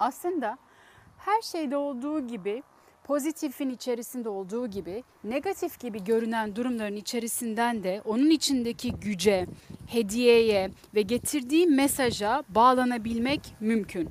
Aslında 0.00 0.58
her 1.18 1.42
şeyde 1.42 1.76
olduğu 1.76 2.26
gibi 2.26 2.62
pozitifin 3.04 3.70
içerisinde 3.70 4.28
olduğu 4.28 4.66
gibi 4.66 5.04
negatif 5.24 5.80
gibi 5.80 6.04
görünen 6.04 6.56
durumların 6.56 6.96
içerisinden 6.96 7.82
de 7.82 8.02
onun 8.04 8.30
içindeki 8.30 8.92
güce, 8.92 9.46
hediyeye 9.86 10.70
ve 10.94 11.02
getirdiği 11.02 11.66
mesaja 11.66 12.42
bağlanabilmek 12.48 13.40
mümkün. 13.60 14.08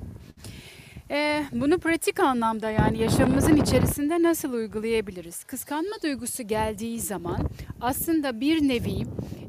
Ee, 1.10 1.44
bunu 1.52 1.78
pratik 1.78 2.20
anlamda 2.20 2.70
yani 2.70 2.98
yaşamımızın 2.98 3.56
içerisinde 3.56 4.22
nasıl 4.22 4.52
uygulayabiliriz? 4.52 5.44
Kıskanma 5.44 5.96
duygusu 6.02 6.42
geldiği 6.42 7.00
zaman 7.00 7.40
aslında 7.80 8.40
bir 8.40 8.68
nevi 8.68 9.02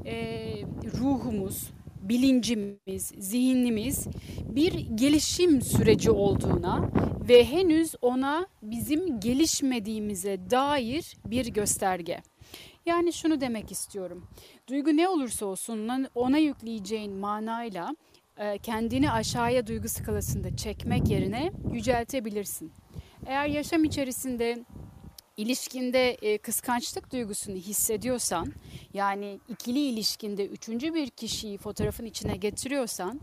e, 0.06 0.56
ruhumuz, 1.00 1.70
bilincimiz, 2.02 3.14
zihnimiz 3.18 4.08
bir 4.46 4.74
gelişim 4.74 5.62
süreci 5.62 6.12
olduğuna 6.12 6.90
ve 7.30 7.46
henüz 7.46 7.96
ona 8.02 8.48
bizim 8.62 9.20
gelişmediğimize 9.20 10.50
dair 10.52 11.18
bir 11.26 11.46
gösterge. 11.46 12.22
Yani 12.86 13.14
şunu 13.14 13.42
demek 13.42 13.72
istiyorum. 13.72 14.28
Duygu 14.70 14.98
ne 14.98 15.08
olursa 15.08 15.46
olsun 15.46 16.08
ona 16.16 16.38
yükleyeceğin 16.38 17.14
manayla 17.14 17.90
e, 17.92 17.96
kendini 18.64 19.12
aşağıya 19.12 19.68
duygu 19.68 19.90
skalasında 19.90 20.58
çekmek 20.58 21.10
yerine 21.10 21.52
yüceltebilirsin. 21.74 22.72
Eğer 23.26 23.48
yaşam 23.48 23.84
içerisinde 23.84 24.66
ilişkinde 25.38 26.12
e, 26.12 26.38
kıskançlık 26.38 27.12
duygusunu 27.12 27.56
hissediyorsan, 27.56 28.54
yani 28.94 29.40
ikili 29.50 29.80
ilişkinde 29.80 30.46
üçüncü 30.46 30.94
bir 30.94 31.10
kişiyi 31.10 31.58
fotoğrafın 31.58 32.06
içine 32.06 32.38
getiriyorsan, 32.38 33.20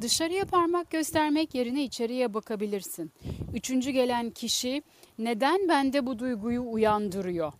dışarıya 0.00 0.44
parmak 0.44 0.90
göstermek 0.90 1.54
yerine 1.54 1.84
içeriye 1.84 2.34
bakabilirsin. 2.34 3.12
Üçüncü 3.54 3.90
gelen 3.90 4.30
kişi 4.30 4.82
neden 5.18 5.68
bende 5.68 6.06
bu 6.06 6.18
duyguyu 6.18 6.62
uyandırıyor? 6.70 7.52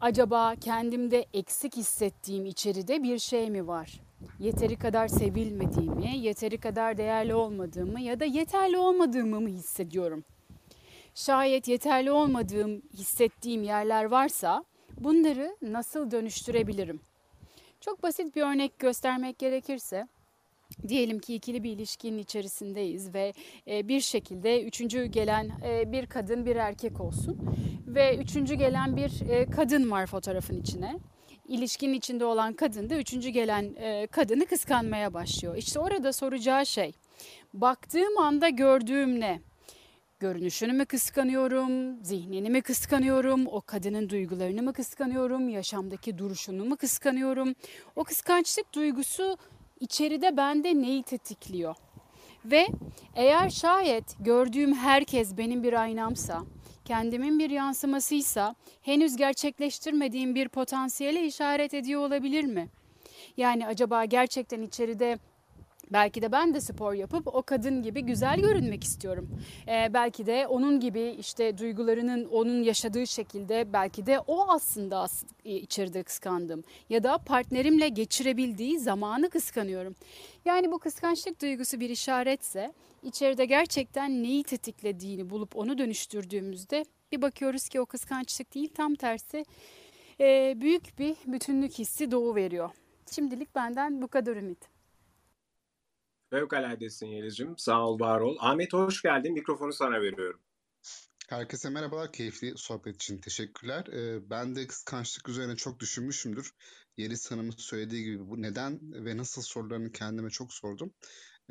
Acaba 0.00 0.54
kendimde 0.56 1.26
eksik 1.34 1.76
hissettiğim 1.76 2.46
içeride 2.46 3.02
bir 3.02 3.18
şey 3.18 3.50
mi 3.50 3.66
var? 3.66 4.00
Yeteri 4.38 4.76
kadar 4.76 5.08
sevilmediğimi, 5.08 6.16
yeteri 6.18 6.58
kadar 6.58 6.98
değerli 6.98 7.34
olmadığımı 7.34 8.00
ya 8.00 8.20
da 8.20 8.24
yeterli 8.24 8.78
olmadığımı 8.78 9.40
mı 9.40 9.48
hissediyorum? 9.48 10.24
Şayet 11.14 11.68
yeterli 11.68 12.10
olmadığım, 12.12 12.82
hissettiğim 12.94 13.62
yerler 13.62 14.04
varsa 14.04 14.64
bunları 15.00 15.56
nasıl 15.62 16.10
dönüştürebilirim? 16.10 17.00
Çok 17.80 18.02
basit 18.02 18.36
bir 18.36 18.42
örnek 18.42 18.78
göstermek 18.78 19.38
gerekirse 19.38 20.06
Diyelim 20.88 21.18
ki 21.18 21.34
ikili 21.34 21.62
bir 21.62 21.72
ilişkinin 21.72 22.18
içerisindeyiz 22.18 23.14
ve 23.14 23.32
e, 23.66 23.88
bir 23.88 24.00
şekilde 24.00 24.62
üçüncü 24.62 25.04
gelen 25.04 25.50
e, 25.64 25.92
bir 25.92 26.06
kadın 26.06 26.46
bir 26.46 26.56
erkek 26.56 27.00
olsun 27.00 27.38
ve 27.86 28.16
üçüncü 28.16 28.54
gelen 28.54 28.96
bir 28.96 29.30
e, 29.30 29.46
kadın 29.46 29.90
var 29.90 30.06
fotoğrafın 30.06 30.60
içine. 30.60 30.98
İlişkinin 31.50 31.94
içinde 31.94 32.24
olan 32.24 32.52
kadın 32.52 32.90
da 32.90 32.96
üçüncü 32.96 33.28
gelen 33.28 33.74
kadını 34.06 34.46
kıskanmaya 34.46 35.14
başlıyor. 35.14 35.56
İşte 35.56 35.78
orada 35.78 36.12
soracağı 36.12 36.66
şey 36.66 36.92
baktığım 37.54 38.18
anda 38.18 38.48
gördüğüm 38.48 39.20
ne? 39.20 39.40
Görünüşünü 40.20 40.72
mü 40.72 40.86
kıskanıyorum, 40.86 42.04
zihnini 42.04 42.50
mi 42.50 42.62
kıskanıyorum, 42.62 43.46
o 43.46 43.60
kadının 43.60 44.08
duygularını 44.08 44.62
mı 44.62 44.72
kıskanıyorum, 44.72 45.48
yaşamdaki 45.48 46.18
duruşunu 46.18 46.64
mu 46.64 46.76
kıskanıyorum? 46.76 47.54
O 47.96 48.04
kıskançlık 48.04 48.74
duygusu 48.74 49.36
içeride 49.80 50.36
bende 50.36 50.74
neyi 50.74 51.02
tetikliyor? 51.02 51.74
Ve 52.44 52.66
eğer 53.14 53.50
şayet 53.50 54.04
gördüğüm 54.20 54.74
herkes 54.74 55.36
benim 55.36 55.62
bir 55.62 55.72
aynamsa, 55.72 56.42
kendimin 56.90 57.38
bir 57.38 57.50
yansımasıysa 57.50 58.54
henüz 58.82 59.16
gerçekleştirmediğim 59.16 60.34
bir 60.34 60.48
potansiyele 60.48 61.26
işaret 61.26 61.74
ediyor 61.74 62.00
olabilir 62.00 62.44
mi? 62.44 62.68
Yani 63.36 63.66
acaba 63.66 64.04
gerçekten 64.04 64.62
içeride 64.62 65.18
Belki 65.92 66.22
de 66.22 66.32
ben 66.32 66.54
de 66.54 66.60
spor 66.60 66.92
yapıp 66.92 67.34
o 67.34 67.42
kadın 67.42 67.82
gibi 67.82 68.02
güzel 68.02 68.40
görünmek 68.40 68.84
istiyorum. 68.84 69.28
Ee, 69.68 69.94
belki 69.94 70.26
de 70.26 70.46
onun 70.46 70.80
gibi 70.80 71.16
işte 71.18 71.58
duygularının 71.58 72.24
onun 72.24 72.62
yaşadığı 72.62 73.06
şekilde 73.06 73.72
belki 73.72 74.06
de 74.06 74.20
o 74.26 74.48
aslında 74.48 75.06
e, 75.44 75.56
içeride 75.56 76.02
kıskandım. 76.02 76.64
Ya 76.88 77.02
da 77.02 77.18
partnerimle 77.18 77.88
geçirebildiği 77.88 78.78
zamanı 78.78 79.30
kıskanıyorum. 79.30 79.94
Yani 80.44 80.72
bu 80.72 80.78
kıskançlık 80.78 81.42
duygusu 81.42 81.80
bir 81.80 81.90
işaretse 81.90 82.72
içeride 83.02 83.44
gerçekten 83.44 84.22
neyi 84.22 84.44
tetiklediğini 84.44 85.30
bulup 85.30 85.56
onu 85.56 85.78
dönüştürdüğümüzde 85.78 86.84
bir 87.12 87.22
bakıyoruz 87.22 87.68
ki 87.68 87.80
o 87.80 87.86
kıskançlık 87.86 88.54
değil 88.54 88.70
tam 88.74 88.94
tersi 88.94 89.44
e, 90.20 90.54
büyük 90.56 90.98
bir 90.98 91.16
bütünlük 91.26 91.78
hissi 91.78 92.10
doğu 92.10 92.34
veriyor. 92.34 92.70
Şimdilik 93.10 93.54
benden 93.54 94.02
bu 94.02 94.08
kadar 94.08 94.36
Ümit. 94.36 94.69
Fevkaladesin 96.30 97.06
Yeliz'cim. 97.06 97.58
Sağ 97.58 97.86
ol, 97.86 98.00
var 98.00 98.20
ol. 98.20 98.36
Ahmet 98.40 98.72
hoş 98.72 99.02
geldin. 99.02 99.32
Mikrofonu 99.32 99.72
sana 99.72 100.02
veriyorum. 100.02 100.40
Herkese 101.28 101.70
merhabalar. 101.70 102.12
Keyifli 102.12 102.52
sohbet 102.56 102.96
için 102.96 103.18
teşekkürler. 103.18 103.86
Ee, 103.86 104.30
ben 104.30 104.56
de 104.56 104.66
kıskançlık 104.66 105.28
üzerine 105.28 105.56
çok 105.56 105.80
düşünmüşümdür. 105.80 106.50
Yeliz 106.96 107.30
Hanım'ın 107.30 107.50
söylediği 107.50 108.04
gibi 108.04 108.28
bu 108.28 108.42
neden 108.42 108.78
ve 108.82 109.16
nasıl 109.16 109.42
sorularını 109.42 109.92
kendime 109.92 110.30
çok 110.30 110.52
sordum. 110.52 110.94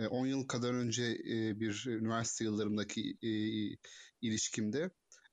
10 0.10 0.26
ee, 0.26 0.30
yıl 0.30 0.48
kadar 0.48 0.74
önce 0.74 1.04
e, 1.04 1.60
bir 1.60 1.86
üniversite 1.88 2.44
yıllarımdaki 2.46 3.18
e, 3.22 3.30
ilişkimde 4.22 4.89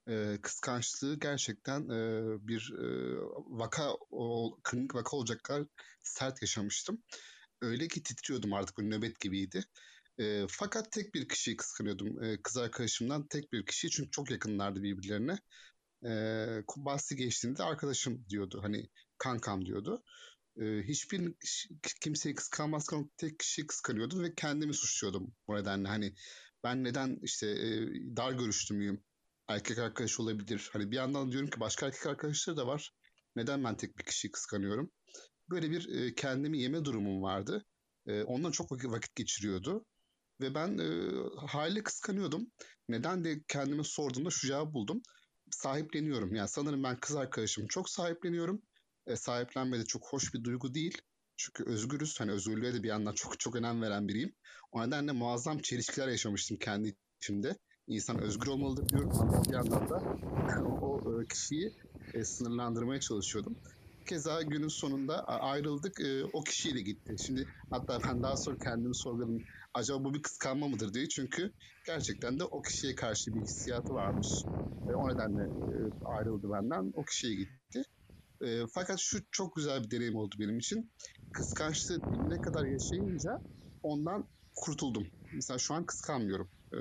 e, 0.09 0.39
kıskançlığı 0.43 1.19
gerçekten 1.19 1.89
bir 2.49 2.73
vaka, 3.47 3.93
klinik 4.65 4.95
vaka 4.95 5.17
olacak 5.17 5.45
kadar 5.45 5.67
sert 6.03 6.43
yaşamıştım. 6.43 7.03
Öyle 7.61 7.89
ki 7.89 8.03
titriyordum 8.03 8.53
artık 8.53 8.77
bu 8.79 8.83
nöbet 8.83 9.21
gibiydi. 9.21 9.65
E, 10.19 10.47
fakat 10.49 10.93
tek 10.93 11.15
bir 11.15 11.29
kişiyi 11.29 11.57
kıskanıyordum. 11.57 12.25
E, 12.25 12.43
kız 12.43 12.57
arkadaşımdan 12.57 13.27
tek 13.27 13.53
bir 13.53 13.67
kişi 13.67 13.91
çünkü 13.91 14.11
çok 14.11 14.31
yakınlardı 14.31 14.83
birbirlerine. 14.83 15.39
E, 16.05 16.11
bahsi 16.77 17.17
geçtiğinde 17.17 17.63
arkadaşım 17.63 18.25
diyordu. 18.29 18.61
Hani 18.63 18.89
kankam 19.19 19.67
diyordu. 19.67 20.03
E, 20.61 20.65
hiçbir 20.83 21.35
kimseyi 22.01 22.35
kıskanmazken 22.35 23.11
tek 23.17 23.39
kişiyi 23.39 23.67
kıskanıyordum 23.67 24.23
ve 24.23 24.35
kendimi 24.35 24.75
suçluyordum 24.75 25.35
bu 25.49 25.55
nedenle. 25.57 25.89
Hani 25.89 26.15
ben 26.65 26.85
neden 26.85 27.19
işte 27.23 27.47
e, 27.47 27.87
dar 28.17 28.33
görüşlü 28.33 28.75
müyüm? 28.75 29.05
Erkek 29.49 29.79
arkadaş 29.79 30.21
olabilir. 30.21 30.71
Hani 30.73 30.91
bir 30.91 30.97
yandan 30.97 31.33
diyorum 31.33 31.51
ki 31.51 31.61
başka 31.61 31.87
erkek 31.87 32.07
arkadaşları 32.07 32.57
da 32.57 32.67
var. 32.67 32.93
Neden 33.37 33.65
ben 33.65 33.77
tek 33.77 33.99
bir 33.99 34.05
kişiyi 34.05 34.31
kıskanıyorum? 34.31 34.93
Böyle 35.51 35.71
bir 35.71 35.89
e, 35.89 36.15
kendimi 36.15 36.59
yeme 36.59 36.85
durumum 36.85 37.23
vardı. 37.23 37.65
E, 38.07 38.23
ondan 38.23 38.51
çok 38.51 38.73
vakit, 38.73 39.15
geçiriyordu. 39.15 39.85
Ve 40.41 40.55
ben 40.55 40.79
e, 40.79 40.89
hali 41.47 41.83
kıskanıyordum. 41.83 42.47
Neden 42.89 43.25
de 43.25 43.43
kendime 43.49 43.85
sorduğumda 43.85 44.31
şu 44.31 44.47
cevabı 44.47 44.73
buldum. 44.73 45.03
Sahipleniyorum. 45.51 46.35
Yani 46.35 46.49
sanırım 46.49 46.83
ben 46.83 46.97
kız 47.01 47.17
arkadaşımı 47.17 47.69
çok 47.69 47.91
sahipleniyorum. 47.91 48.63
E, 49.07 49.17
sahiplenme 49.17 49.79
de 49.79 49.85
çok 49.85 50.07
hoş 50.13 50.35
bir 50.35 50.45
duygu 50.45 50.75
değil. 50.75 51.03
Çünkü 51.37 51.65
özgürüz. 51.65 52.21
Hani 52.21 52.33
özgürlüğe 52.33 52.75
de 52.75 52.83
bir 52.83 52.89
yandan 52.89 53.13
çok 53.13 53.41
çok 53.41 53.57
önem 53.57 53.83
veren 53.83 54.09
biriyim. 54.09 54.35
O 54.73 54.87
nedenle 54.87 55.13
muazzam 55.13 55.59
çelişkiler 55.59 56.09
yaşamıştım 56.09 56.57
kendi 56.57 56.97
içimde. 57.17 57.57
İnsan 57.87 58.19
özgür 58.19 58.47
olmalıdır 58.47 58.89
diyorum 58.89 59.11
bir 59.49 59.53
yandan 59.55 59.89
da 59.89 59.97
o, 60.83 60.99
o 60.99 61.25
kişiyi 61.25 61.73
e, 62.15 62.25
sınırlandırmaya 62.25 63.01
çalışıyordum. 63.01 63.57
Keza 64.07 64.43
günün 64.43 64.69
sonunda 64.69 65.25
ayrıldık. 65.25 66.01
E, 66.01 66.25
o 66.25 66.45
kişiyle 66.45 66.81
gitti. 66.81 67.15
Şimdi 67.19 67.49
hatta 67.71 67.99
ben 68.09 68.23
daha 68.23 68.37
sonra 68.37 68.57
kendimi 68.65 68.97
sorguladım. 68.97 69.39
Acaba 69.75 70.05
bu 70.05 70.15
bir 70.15 70.23
kıskanma 70.23 70.69
mıdır 70.69 70.95
diye. 70.95 71.09
Çünkü 71.09 71.53
gerçekten 71.87 72.39
de 72.39 72.45
o 72.45 72.63
kişiye 72.63 72.95
karşı 72.95 73.35
bir 73.35 73.41
hissiyatı 73.41 73.95
varmış. 73.95 74.47
E, 74.89 74.93
o 74.93 75.09
nedenle 75.09 75.43
e, 75.43 75.67
ayrıldı 76.05 76.47
benden. 76.53 76.93
O 76.95 77.05
kişiye 77.05 77.35
gitti. 77.35 77.83
E, 78.43 78.63
fakat 78.75 78.99
şu 78.99 79.19
çok 79.33 79.57
güzel 79.57 79.85
bir 79.85 79.91
deneyim 79.91 80.17
oldu 80.17 80.35
benim 80.39 80.59
için. 80.59 80.93
Kıskançlığı 81.33 82.03
ne 82.09 82.41
kadar 82.41 82.65
yaşayınca 82.65 83.31
ondan 83.83 84.29
kurtuldum. 84.55 85.07
Mesela 85.35 85.59
şu 85.59 85.75
an 85.75 85.87
kıskanmıyorum. 85.87 86.51
Ee, 86.75 86.79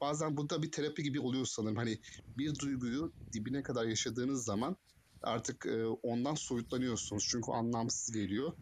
bazen 0.00 0.36
bu 0.36 0.50
da 0.50 0.62
bir 0.62 0.72
terapi 0.72 1.02
gibi 1.02 1.20
oluyor 1.20 1.46
sanırım. 1.46 1.76
Hani 1.76 2.00
bir 2.36 2.58
duyguyu 2.58 3.14
dibine 3.32 3.62
kadar 3.62 3.84
yaşadığınız 3.84 4.44
zaman 4.44 4.76
artık 5.24 5.66
e, 5.66 5.86
ondan 5.86 6.34
soyutlanıyorsunuz. 6.34 7.26
Çünkü 7.28 7.52
anlamsız 7.52 8.14
geliyor. 8.14 8.52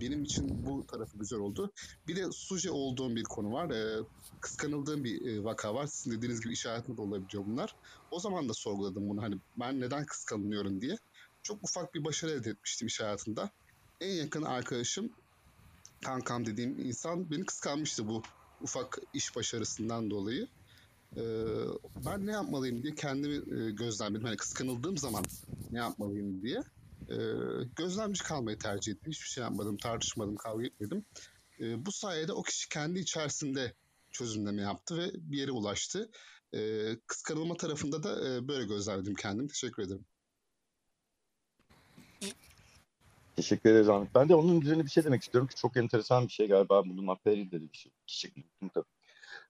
Benim 0.00 0.22
için 0.24 0.66
bu 0.66 0.86
tarafı 0.86 1.18
güzel 1.18 1.38
oldu. 1.38 1.72
Bir 2.08 2.16
de 2.16 2.32
suje 2.32 2.70
olduğum 2.70 3.16
bir 3.16 3.24
konu 3.24 3.52
var. 3.52 3.70
E, 3.70 4.04
kıskanıldığım 4.40 5.04
bir 5.04 5.26
e, 5.26 5.44
vaka 5.44 5.74
var. 5.74 5.86
Sizin 5.86 6.16
dediğiniz 6.16 6.40
gibi 6.40 6.52
işaretli 6.52 6.96
de 6.96 7.00
olabiliyor 7.00 7.44
bunlar. 7.46 7.76
O 8.10 8.20
zaman 8.20 8.48
da 8.48 8.54
sorguladım 8.54 9.08
bunu. 9.08 9.22
Hani 9.22 9.36
ben 9.56 9.80
neden 9.80 10.06
kıskanıyorum 10.06 10.80
diye. 10.80 10.96
Çok 11.42 11.64
ufak 11.64 11.94
bir 11.94 12.04
başarı 12.04 12.30
elde 12.30 12.50
etmiştim 12.50 12.88
iş 12.88 13.00
hayatında. 13.00 13.50
En 14.00 14.10
yakın 14.10 14.42
arkadaşım, 14.42 15.10
kankam 16.04 16.46
dediğim 16.46 16.78
insan 16.78 17.30
beni 17.30 17.44
kıskanmıştı 17.44 18.08
bu 18.08 18.22
ufak 18.60 18.98
iş 19.12 19.36
başarısından 19.36 20.10
dolayı 20.10 20.48
e, 21.16 21.24
ben 22.06 22.26
ne 22.26 22.32
yapmalıyım 22.32 22.82
diye 22.82 22.94
kendimi 22.94 23.34
e, 23.34 23.70
gözlemledim. 23.70 24.24
Hani 24.24 24.36
kıskanıldığım 24.36 24.98
zaman 24.98 25.24
ne 25.70 25.78
yapmalıyım 25.78 26.42
diye. 26.42 26.62
E, 27.10 27.16
gözlemci 27.76 28.22
kalmayı 28.22 28.58
tercih 28.58 28.92
ettim. 28.92 29.12
Hiçbir 29.12 29.28
şey 29.28 29.44
yapmadım, 29.44 29.76
tartışmadım, 29.76 30.36
kavga 30.36 30.66
etmedim. 30.66 31.04
E, 31.60 31.86
bu 31.86 31.92
sayede 31.92 32.32
o 32.32 32.42
kişi 32.42 32.68
kendi 32.68 32.98
içerisinde 32.98 33.74
çözümleme 34.10 34.62
yaptı 34.62 34.98
ve 34.98 35.10
bir 35.14 35.38
yere 35.38 35.50
ulaştı. 35.50 36.10
Kıskanılma 37.06 37.56
tarafında 37.56 38.02
da 38.02 38.28
e, 38.28 38.48
böyle 38.48 38.66
gözlemledim 38.66 39.14
kendim. 39.14 39.48
Teşekkür 39.48 39.82
ederim. 39.82 40.04
Teşekkür 43.36 43.70
ederiz 43.70 43.88
Ahmet. 43.88 44.14
Ben 44.14 44.28
de 44.28 44.34
onun 44.34 44.60
üzerine 44.60 44.84
bir 44.84 44.90
şey 44.90 45.04
demek 45.04 45.22
istiyorum 45.22 45.48
ki 45.48 45.56
çok 45.56 45.76
enteresan 45.76 46.26
bir 46.26 46.32
şey 46.32 46.48
galiba 46.48 46.84
bunun 46.84 47.04
Makberi 47.04 47.50
dedi 47.50 47.72
bir 47.72 47.78
şey. 47.78 47.92
Çiçek 48.06 48.36
unuttum 48.36 48.68
tabii. 48.68 49.01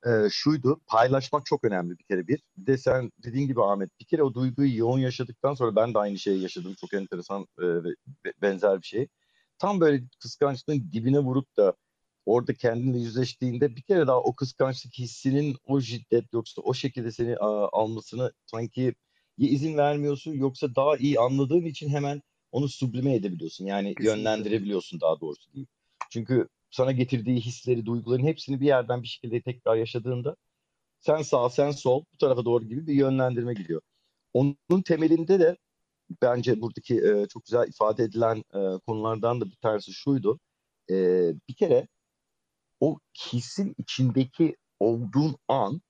Ee, 0.07 0.29
şuydu 0.31 0.81
paylaşmak 0.87 1.47
çok 1.47 1.65
önemli 1.65 1.99
bir 1.99 2.05
kere 2.05 2.29
bir. 2.29 2.43
Bir 2.57 2.67
de 2.67 2.79
sen 2.79 3.13
dediğin 3.25 3.47
gibi 3.47 3.63
Ahmet 3.63 4.01
bir 4.01 4.05
kere 4.05 4.23
o 4.23 4.35
duyguyu 4.35 4.79
yoğun 4.79 4.99
yaşadıktan 4.99 5.55
sonra 5.55 5.77
ben 5.77 5.95
de 5.95 5.99
aynı 5.99 6.19
şeyi 6.19 6.43
yaşadım. 6.43 6.75
Çok 6.81 6.95
enteresan 6.95 7.43
e, 7.43 7.65
ve 7.85 7.95
benzer 8.43 8.81
bir 8.83 8.87
şey. 8.87 9.09
Tam 9.59 9.81
böyle 9.81 10.03
kıskançlığın 10.23 10.93
dibine 10.93 11.19
vurup 11.19 11.57
da 11.57 11.75
orada 12.27 12.55
kendinle 12.55 12.99
yüzleştiğinde 12.99 13.77
bir 13.77 13.83
kere 13.83 14.07
daha 14.07 14.21
o 14.21 14.35
kıskançlık 14.35 14.95
hissinin 14.95 15.57
o 15.67 15.81
şiddet 15.81 16.33
yoksa 16.33 16.63
o 16.63 16.75
şekilde 16.75 17.13
seni 17.13 17.37
a, 17.37 17.69
almasını 17.81 18.33
sanki 18.47 18.95
ya 19.39 19.49
izin 19.49 19.77
vermiyorsun 19.77 20.33
yoksa 20.33 20.75
daha 20.75 20.97
iyi 20.97 21.21
anladığın 21.21 21.65
için 21.65 21.89
hemen 21.89 22.23
onu 22.53 22.69
sublime 22.69 23.15
edebiliyorsun. 23.15 23.65
Yani 23.67 23.95
Kesinlikle. 23.95 24.19
yönlendirebiliyorsun 24.19 25.01
daha 25.01 25.21
doğrusu 25.21 25.53
diyeyim. 25.53 25.69
Çünkü 26.11 26.49
sana 26.73 26.93
getirdiği 26.93 27.41
hisleri, 27.41 27.87
duyguların 27.87 28.25
hepsini 28.27 28.61
bir 28.61 28.67
yerden 28.67 29.03
bir 29.03 29.09
şekilde 29.09 29.43
tekrar 29.43 29.77
yaşadığında 29.77 30.37
sen 31.01 31.23
sağ, 31.23 31.51
sen 31.51 31.71
sol, 31.71 32.05
bu 32.15 32.19
tarafa 32.19 32.45
doğru 32.45 32.65
gibi 32.65 32.87
bir 32.87 32.95
yönlendirme 32.95 33.55
gidiyor. 33.55 33.83
Onun 34.35 34.83
temelinde 34.87 35.41
de 35.41 35.57
bence 36.23 36.61
buradaki 36.61 36.97
e, 36.97 37.27
çok 37.29 37.45
güzel 37.45 37.69
ifade 37.69 38.05
edilen 38.05 38.39
e, 38.55 38.79
konulardan 38.87 39.41
da 39.41 39.47
bir 39.47 39.57
tanesi 39.57 39.93
şuydu. 39.93 40.41
E, 40.91 40.95
bir 41.49 41.55
kere 41.55 41.89
o 42.81 42.99
hissin 43.33 43.75
içindeki 43.79 44.57
olduğun 44.81 45.37
an 45.49 45.83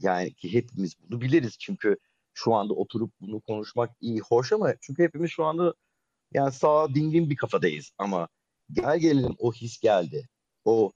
yani 0.00 0.34
ki 0.34 0.54
hepimiz 0.54 0.94
bunu 1.00 1.20
biliriz 1.20 1.58
çünkü 1.58 1.96
şu 2.34 2.54
anda 2.54 2.74
oturup 2.74 3.12
bunu 3.20 3.40
konuşmak 3.40 3.90
iyi, 4.00 4.20
hoş 4.20 4.52
ama 4.52 4.74
çünkü 4.80 5.02
hepimiz 5.02 5.30
şu 5.30 5.44
anda 5.44 5.74
yani 6.34 6.52
sağ 6.52 6.94
dingin 6.94 7.30
bir 7.30 7.36
kafadayız 7.36 7.92
ama 7.98 8.28
gel 8.72 8.98
gelelim 8.98 9.36
o 9.38 9.52
his 9.52 9.80
geldi. 9.80 10.28
O 10.64 10.92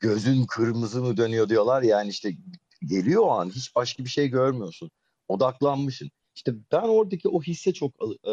gözün 0.00 0.46
kırmızı 0.46 1.02
mı 1.02 1.16
dönüyor 1.16 1.48
diyorlar 1.48 1.82
yani 1.82 2.10
işte 2.10 2.36
geliyor 2.82 3.22
o 3.22 3.30
an 3.30 3.50
hiç 3.50 3.76
başka 3.76 4.04
bir 4.04 4.08
şey 4.10 4.28
görmüyorsun. 4.28 4.90
Odaklanmışsın. 5.28 6.10
İşte 6.34 6.54
ben 6.72 6.82
oradaki 6.82 7.28
o 7.28 7.42
hisse 7.42 7.72
çok 7.72 7.92
e, 8.24 8.30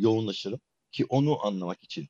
yoğunlaşırım 0.00 0.60
ki 0.92 1.06
onu 1.08 1.46
anlamak 1.46 1.84
için. 1.84 2.08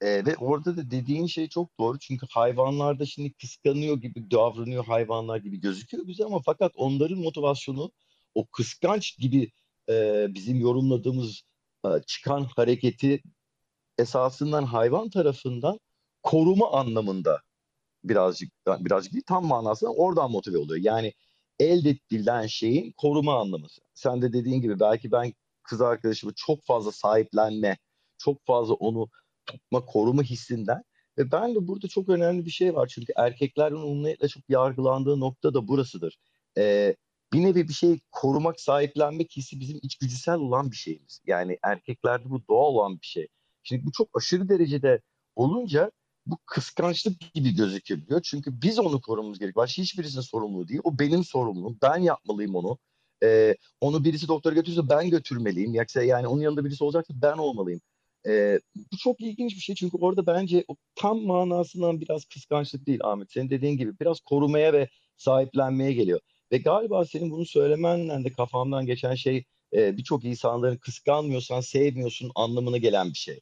E, 0.00 0.26
ve 0.26 0.36
orada 0.36 0.76
da 0.76 0.90
dediğin 0.90 1.26
şey 1.26 1.48
çok 1.48 1.78
doğru 1.78 1.98
çünkü 1.98 2.26
hayvanlarda 2.30 3.06
şimdi 3.06 3.32
kıskanıyor 3.32 3.96
gibi 3.96 4.30
davranıyor 4.30 4.84
hayvanlar 4.84 5.36
gibi 5.36 5.60
gözüküyor 5.60 6.06
bize 6.06 6.24
ama 6.24 6.40
fakat 6.42 6.72
onların 6.74 7.18
motivasyonu 7.18 7.92
o 8.34 8.46
kıskanç 8.46 9.18
gibi 9.18 9.50
e, 9.88 10.26
bizim 10.34 10.60
yorumladığımız 10.60 11.42
e, 11.84 11.88
çıkan 12.06 12.44
hareketi 12.44 13.22
esasından 13.98 14.64
hayvan 14.64 15.10
tarafından 15.10 15.80
koruma 16.22 16.72
anlamında 16.72 17.42
birazcık 18.04 18.50
birazcık 18.66 19.12
değil 19.12 19.24
tam 19.26 19.46
manasında 19.46 19.90
oradan 19.90 20.30
motive 20.30 20.58
oluyor. 20.58 20.84
Yani 20.84 21.14
elde 21.58 21.90
edilen 21.90 22.46
şeyin 22.46 22.92
koruma 22.96 23.40
anlamı. 23.40 23.66
Sen 23.94 24.22
de 24.22 24.32
dediğin 24.32 24.60
gibi 24.60 24.80
belki 24.80 25.12
ben 25.12 25.32
kız 25.62 25.80
arkadaşımı 25.80 26.32
çok 26.36 26.64
fazla 26.64 26.92
sahiplenme, 26.92 27.78
çok 28.18 28.46
fazla 28.46 28.74
onu 28.74 29.08
tutma, 29.46 29.84
koruma 29.86 30.22
hissinden 30.22 30.82
ve 31.18 31.32
ben 31.32 31.54
de 31.54 31.68
burada 31.68 31.88
çok 31.88 32.08
önemli 32.08 32.46
bir 32.46 32.50
şey 32.50 32.74
var. 32.74 32.86
Çünkü 32.86 33.12
erkeklerin 33.16 33.74
umumiyetle 33.74 34.28
çok 34.28 34.42
yargılandığı 34.48 35.20
nokta 35.20 35.54
da 35.54 35.68
burasıdır. 35.68 36.18
Ee, 36.58 36.96
bir 37.32 37.42
nevi 37.42 37.68
bir 37.68 37.72
şey 37.72 38.00
korumak, 38.10 38.60
sahiplenmek 38.60 39.36
hissi 39.36 39.60
bizim 39.60 39.78
içgüdüsel 39.82 40.34
olan 40.34 40.70
bir 40.70 40.76
şeyimiz. 40.76 41.20
Yani 41.26 41.58
erkeklerde 41.62 42.30
bu 42.30 42.42
doğal 42.48 42.74
olan 42.74 43.00
bir 43.00 43.06
şey. 43.06 43.28
Şimdi 43.62 43.86
bu 43.86 43.92
çok 43.92 44.08
aşırı 44.14 44.48
derecede 44.48 45.00
olunca 45.36 45.90
bu 46.26 46.38
kıskançlık 46.46 47.34
gibi 47.34 47.54
gözükebiliyor. 47.54 48.22
Çünkü 48.22 48.62
biz 48.62 48.78
onu 48.78 49.00
korumamız 49.00 49.38
gerek. 49.38 49.56
Başka 49.56 49.82
hiçbirisinin 49.82 50.22
sorumluluğu 50.22 50.68
değil. 50.68 50.80
O 50.84 50.98
benim 50.98 51.24
sorumluluğum. 51.24 51.76
Ben 51.82 51.96
yapmalıyım 51.96 52.54
onu. 52.54 52.78
Ee, 53.22 53.56
onu 53.80 54.04
birisi 54.04 54.28
doktora 54.28 54.54
götürürse 54.54 54.88
ben 54.88 55.10
götürmeliyim. 55.10 55.74
Yoksa 55.74 56.02
yani 56.02 56.26
onun 56.26 56.40
yanında 56.40 56.64
birisi 56.64 56.84
olacaksa 56.84 57.14
ben 57.22 57.38
olmalıyım. 57.38 57.80
Ee, 58.26 58.60
bu 58.76 58.96
çok 58.96 59.20
ilginç 59.20 59.54
bir 59.54 59.60
şey 59.60 59.74
çünkü 59.74 59.96
orada 59.96 60.26
bence 60.26 60.64
o 60.68 60.76
tam 60.94 61.20
manasından 61.20 62.00
biraz 62.00 62.24
kıskançlık 62.24 62.86
değil 62.86 63.00
Ahmet. 63.04 63.32
Senin 63.32 63.50
dediğin 63.50 63.76
gibi 63.76 64.00
biraz 64.00 64.20
korumaya 64.20 64.72
ve 64.72 64.88
sahiplenmeye 65.16 65.92
geliyor. 65.92 66.20
Ve 66.52 66.58
galiba 66.58 67.04
senin 67.04 67.30
bunu 67.30 67.46
söylemenle 67.46 68.24
de 68.24 68.32
kafamdan 68.32 68.86
geçen 68.86 69.14
şey 69.14 69.44
e, 69.74 69.96
birçok 69.96 70.24
insanların 70.24 70.76
kıskanmıyorsan 70.76 71.60
sevmiyorsun 71.60 72.30
anlamına 72.34 72.76
gelen 72.78 73.08
bir 73.08 73.18
şey. 73.18 73.40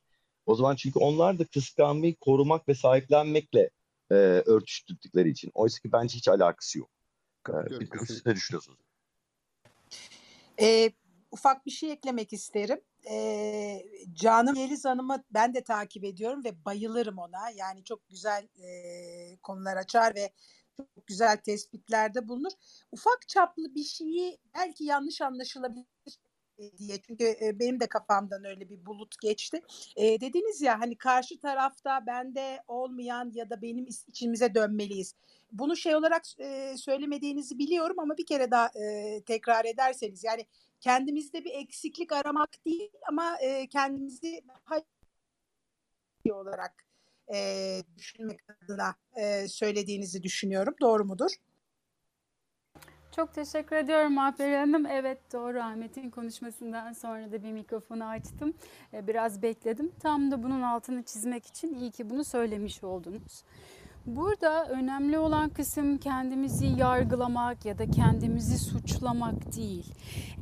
O 0.48 0.54
zaman 0.54 0.76
çünkü 0.76 0.98
onlar 0.98 1.38
da 1.38 1.44
kıskanmayı 1.44 2.16
korumak 2.16 2.68
ve 2.68 2.74
sahiplenmekle 2.74 3.70
e, 4.10 4.14
örtüştürdükleri 4.46 5.30
için. 5.30 5.50
Oysa 5.54 5.80
ki 5.80 5.92
bence 5.92 6.16
hiç 6.16 6.28
alakası 6.28 6.78
yok. 6.78 6.90
E, 7.48 7.80
bir 7.80 8.06
siz 8.06 8.26
ne 8.26 8.34
düşünüyorsunuz? 8.34 8.78
E, 10.60 10.92
ufak 11.30 11.66
bir 11.66 11.70
şey 11.70 11.92
eklemek 11.92 12.32
isterim. 12.32 12.80
E, 13.10 13.86
Canım 14.12 14.54
Yeliz 14.54 14.84
Hanım'ı 14.84 15.24
ben 15.30 15.54
de 15.54 15.64
takip 15.64 16.04
ediyorum 16.04 16.44
ve 16.44 16.64
bayılırım 16.64 17.18
ona. 17.18 17.50
Yani 17.56 17.84
çok 17.84 18.08
güzel 18.08 18.48
e, 18.62 19.36
konular 19.36 19.76
açar 19.76 20.14
ve 20.14 20.30
çok 20.76 21.06
güzel 21.06 21.36
tespitlerde 21.36 22.28
bulunur. 22.28 22.52
Ufak 22.92 23.28
çaplı 23.28 23.74
bir 23.74 23.84
şeyi 23.84 24.38
belki 24.54 24.84
yanlış 24.84 25.20
anlaşılabilir 25.20 25.86
diye 26.78 26.98
çünkü 27.06 27.36
benim 27.54 27.80
de 27.80 27.86
kafamdan 27.86 28.44
öyle 28.44 28.70
bir 28.70 28.86
bulut 28.86 29.20
geçti. 29.20 29.62
E, 29.96 30.20
dediniz 30.20 30.62
ya 30.62 30.80
hani 30.80 30.98
karşı 30.98 31.40
tarafta 31.40 32.06
bende 32.06 32.62
olmayan 32.68 33.32
ya 33.34 33.50
da 33.50 33.62
benim 33.62 33.86
içimize 33.86 34.54
dönmeliyiz. 34.54 35.14
Bunu 35.52 35.76
şey 35.76 35.94
olarak 35.94 36.22
e, 36.38 36.76
söylemediğinizi 36.76 37.58
biliyorum 37.58 37.96
ama 37.98 38.16
bir 38.16 38.26
kere 38.26 38.50
daha 38.50 38.66
e, 38.66 39.20
tekrar 39.26 39.64
ederseniz 39.64 40.24
yani 40.24 40.46
kendimizde 40.80 41.44
bir 41.44 41.50
eksiklik 41.50 42.12
aramak 42.12 42.64
değil 42.66 42.90
ama 43.08 43.36
e, 43.42 43.66
kendimizi 43.66 44.42
daha 44.48 44.80
olarak 46.32 46.84
e, 47.34 47.82
düşünmek 47.96 48.40
adına 48.50 48.94
e, 49.16 49.48
söylediğinizi 49.48 50.22
düşünüyorum. 50.22 50.74
Doğru 50.80 51.04
mudur? 51.04 51.30
Çok 53.18 53.34
teşekkür 53.34 53.76
ediyorum 53.76 54.18
Alper 54.18 54.58
Hanım. 54.58 54.86
Evet 54.86 55.18
doğru 55.32 55.60
Ahmet'in 55.60 56.10
konuşmasından 56.10 56.92
sonra 56.92 57.32
da 57.32 57.42
bir 57.42 57.52
mikrofonu 57.52 58.04
açtım. 58.04 58.54
Biraz 58.92 59.42
bekledim. 59.42 59.92
Tam 60.00 60.30
da 60.30 60.42
bunun 60.42 60.62
altını 60.62 61.02
çizmek 61.02 61.46
için 61.46 61.74
iyi 61.74 61.90
ki 61.90 62.10
bunu 62.10 62.24
söylemiş 62.24 62.84
oldunuz. 62.84 63.42
Burada 64.06 64.68
önemli 64.68 65.18
olan 65.18 65.50
kısım 65.50 65.98
kendimizi 65.98 66.66
yargılamak 66.66 67.64
ya 67.64 67.78
da 67.78 67.90
kendimizi 67.90 68.58
suçlamak 68.58 69.56
değil. 69.56 69.94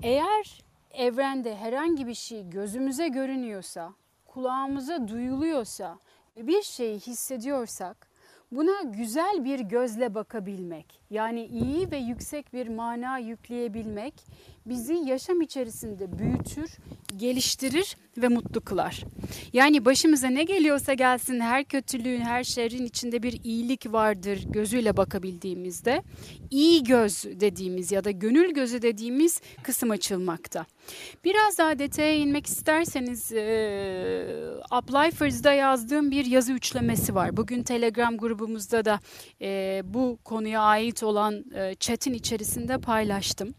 Eğer 0.03 0.65
evrende 0.91 1.57
herhangi 1.57 2.07
bir 2.07 2.15
şey 2.15 2.51
gözümüze 2.51 3.09
görünüyorsa, 3.09 3.93
kulağımıza 4.27 5.09
duyuluyorsa 5.09 5.99
bir 6.37 6.63
şey 6.63 6.99
hissediyorsak 6.99 8.17
Buna 8.53 8.83
güzel 8.83 9.45
bir 9.45 9.61
gözle 9.61 10.15
bakabilmek, 10.15 11.01
yani 11.11 11.47
iyi 11.47 11.91
ve 11.91 11.97
yüksek 11.97 12.53
bir 12.53 12.69
mana 12.69 13.19
yükleyebilmek 13.19 14.15
bizi 14.67 14.95
yaşam 14.95 15.41
içerisinde 15.41 16.19
büyütür, 16.19 16.71
geliştirir 17.17 17.97
ve 18.19 18.29
mutlu 18.29 18.61
kılar. 18.61 19.05
Yani 19.53 19.85
başımıza 19.85 20.29
ne 20.29 20.45
geliyorsa 20.45 20.95
gelsin 20.95 21.41
her 21.41 21.65
kötülüğün, 21.65 22.21
her 22.21 22.45
şerrin 22.45 22.85
içinde 22.85 23.23
bir 23.23 23.41
iyilik 23.45 23.93
vardır 23.93 24.45
gözüyle 24.47 24.97
bakabildiğimizde 24.97 26.03
iyi 26.51 26.85
göz 26.85 27.25
dediğimiz 27.25 27.93
ya 27.93 28.05
da 28.05 28.11
gönül 28.11 28.51
gözü 28.55 28.83
dediğimiz 28.83 29.41
kısım 29.63 29.91
açılmakta. 29.91 30.67
Biraz 31.25 31.59
daha 31.59 31.79
detaya 31.79 32.15
inmek 32.15 32.47
isterseniz 32.47 33.33
e, 33.33 34.27
Uplifers'da 34.79 35.53
yazdığım 35.53 36.11
bir 36.11 36.25
yazı 36.25 36.53
üçlemesi 36.53 37.15
var. 37.15 37.37
Bugün 37.37 37.63
Telegram 37.63 38.17
grubumuzda 38.19 38.85
da 38.85 39.01
e, 39.41 39.83
bu 39.85 40.19
konuya 40.25 40.61
ait 40.61 40.96
olan 41.03 41.45
e, 41.55 41.75
chat'in 41.75 42.15
içerisinde 42.15 42.79
paylaştım. 42.79 43.55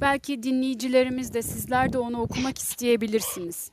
Belki 0.00 0.42
dinleyicilerimiz 0.42 1.34
de 1.34 1.42
sizler 1.42 1.92
de 1.92 1.98
onu 1.98 2.20
okumak 2.20 2.58
isteyebilirsiniz. 2.58 3.70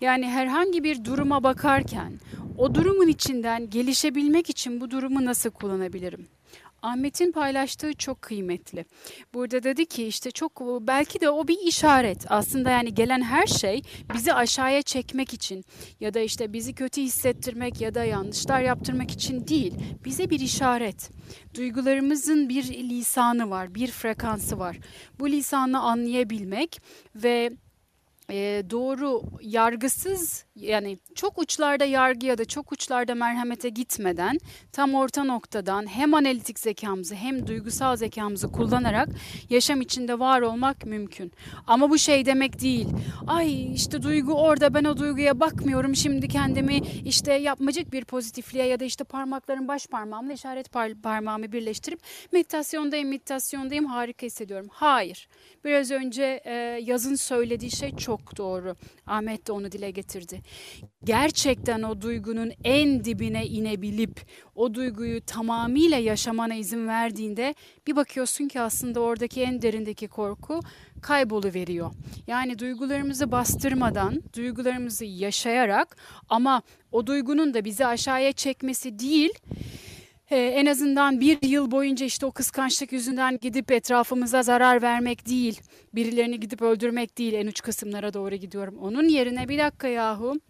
Yani 0.00 0.26
herhangi 0.26 0.84
bir 0.84 1.04
duruma 1.04 1.42
bakarken 1.42 2.20
o 2.58 2.74
durumun 2.74 3.08
içinden 3.08 3.70
gelişebilmek 3.70 4.50
için 4.50 4.80
bu 4.80 4.90
durumu 4.90 5.24
nasıl 5.24 5.50
kullanabilirim? 5.50 6.37
Ahmet'in 6.82 7.32
paylaştığı 7.32 7.92
çok 7.92 8.22
kıymetli. 8.22 8.84
Burada 9.34 9.62
dedi 9.62 9.86
ki 9.86 10.06
işte 10.06 10.30
çok 10.30 10.60
belki 10.60 11.20
de 11.20 11.30
o 11.30 11.48
bir 11.48 11.58
işaret. 11.58 12.24
Aslında 12.28 12.70
yani 12.70 12.94
gelen 12.94 13.22
her 13.22 13.46
şey 13.46 13.82
bizi 14.14 14.32
aşağıya 14.32 14.82
çekmek 14.82 15.34
için 15.34 15.64
ya 16.00 16.14
da 16.14 16.20
işte 16.20 16.52
bizi 16.52 16.74
kötü 16.74 17.02
hissettirmek 17.02 17.80
ya 17.80 17.94
da 17.94 18.04
yanlışlar 18.04 18.60
yaptırmak 18.60 19.10
için 19.10 19.48
değil. 19.48 19.74
Bize 20.04 20.30
bir 20.30 20.40
işaret. 20.40 21.10
Duygularımızın 21.54 22.48
bir 22.48 22.64
lisanı 22.64 23.50
var, 23.50 23.74
bir 23.74 23.90
frekansı 23.90 24.58
var. 24.58 24.76
Bu 25.20 25.28
lisanı 25.30 25.80
anlayabilmek 25.80 26.82
ve 27.14 27.50
e, 28.30 28.62
doğru 28.70 29.22
yargısız 29.40 30.44
yani 30.56 30.98
çok 31.14 31.38
uçlarda 31.38 31.84
yargı 31.84 32.26
ya 32.26 32.38
da 32.38 32.44
çok 32.44 32.72
uçlarda 32.72 33.14
merhamete 33.14 33.68
gitmeden 33.68 34.38
tam 34.72 34.94
orta 34.94 35.24
noktadan 35.24 35.86
hem 35.86 36.14
analitik 36.14 36.58
zekamızı 36.58 37.14
hem 37.14 37.46
duygusal 37.46 37.96
zekamızı 37.96 38.52
kullanarak 38.52 39.08
yaşam 39.50 39.80
içinde 39.80 40.18
var 40.18 40.40
olmak 40.40 40.86
mümkün. 40.86 41.32
Ama 41.66 41.90
bu 41.90 41.98
şey 41.98 42.26
demek 42.26 42.60
değil. 42.60 42.88
Ay 43.26 43.74
işte 43.74 44.02
duygu 44.02 44.34
orada 44.34 44.74
ben 44.74 44.84
o 44.84 44.96
duyguya 44.96 45.40
bakmıyorum 45.40 45.96
şimdi 45.96 46.28
kendimi 46.28 46.76
işte 47.04 47.32
yapmacık 47.32 47.92
bir 47.92 48.04
pozitifliğe 48.04 48.66
ya 48.66 48.80
da 48.80 48.84
işte 48.84 49.04
parmakların 49.04 49.68
baş 49.68 49.86
parmağımla 49.86 50.32
işaret 50.32 50.72
par 50.72 50.94
parmağımı 50.94 51.52
birleştirip 51.52 52.00
meditasyondayım 52.32 53.08
meditasyondayım 53.08 53.86
harika 53.86 54.26
hissediyorum. 54.26 54.68
Hayır. 54.70 55.28
Biraz 55.68 55.90
önce 55.90 56.40
e, 56.44 56.52
yazın 56.84 57.14
söylediği 57.14 57.70
şey 57.70 57.96
çok 57.96 58.36
doğru. 58.36 58.76
Ahmet 59.06 59.46
de 59.46 59.52
onu 59.52 59.72
dile 59.72 59.90
getirdi. 59.90 60.40
Gerçekten 61.04 61.82
o 61.82 62.00
duygunun 62.00 62.52
en 62.64 63.04
dibine 63.04 63.46
inebilip 63.46 64.20
o 64.54 64.74
duyguyu 64.74 65.20
tamamıyla 65.20 65.98
yaşamana 65.98 66.54
izin 66.54 66.88
verdiğinde 66.88 67.54
bir 67.86 67.96
bakıyorsun 67.96 68.48
ki 68.48 68.60
aslında 68.60 69.00
oradaki 69.00 69.42
en 69.42 69.62
derindeki 69.62 70.08
korku 70.08 70.60
kaybolu 71.02 71.54
veriyor. 71.54 71.90
Yani 72.26 72.58
duygularımızı 72.58 73.32
bastırmadan, 73.32 74.22
duygularımızı 74.36 75.04
yaşayarak 75.04 75.96
ama 76.28 76.62
o 76.92 77.06
duygunun 77.06 77.54
da 77.54 77.64
bizi 77.64 77.86
aşağıya 77.86 78.32
çekmesi 78.32 78.98
değil, 78.98 79.30
ee, 80.30 80.36
en 80.36 80.66
azından 80.66 81.20
bir 81.20 81.42
yıl 81.42 81.70
boyunca 81.70 82.06
işte 82.06 82.26
o 82.26 82.32
kıskançlık 82.32 82.92
yüzünden 82.92 83.38
gidip 83.38 83.72
etrafımıza 83.72 84.42
zarar 84.42 84.82
vermek 84.82 85.28
değil, 85.28 85.60
birilerini 85.94 86.40
gidip 86.40 86.62
öldürmek 86.62 87.18
değil 87.18 87.32
en 87.32 87.46
uç 87.46 87.60
kısımlara 87.60 88.14
doğru 88.14 88.34
gidiyorum. 88.34 88.78
Onun 88.78 89.08
yerine 89.08 89.48
bir 89.48 89.58
dakika 89.58 89.88
yahu 89.88 90.40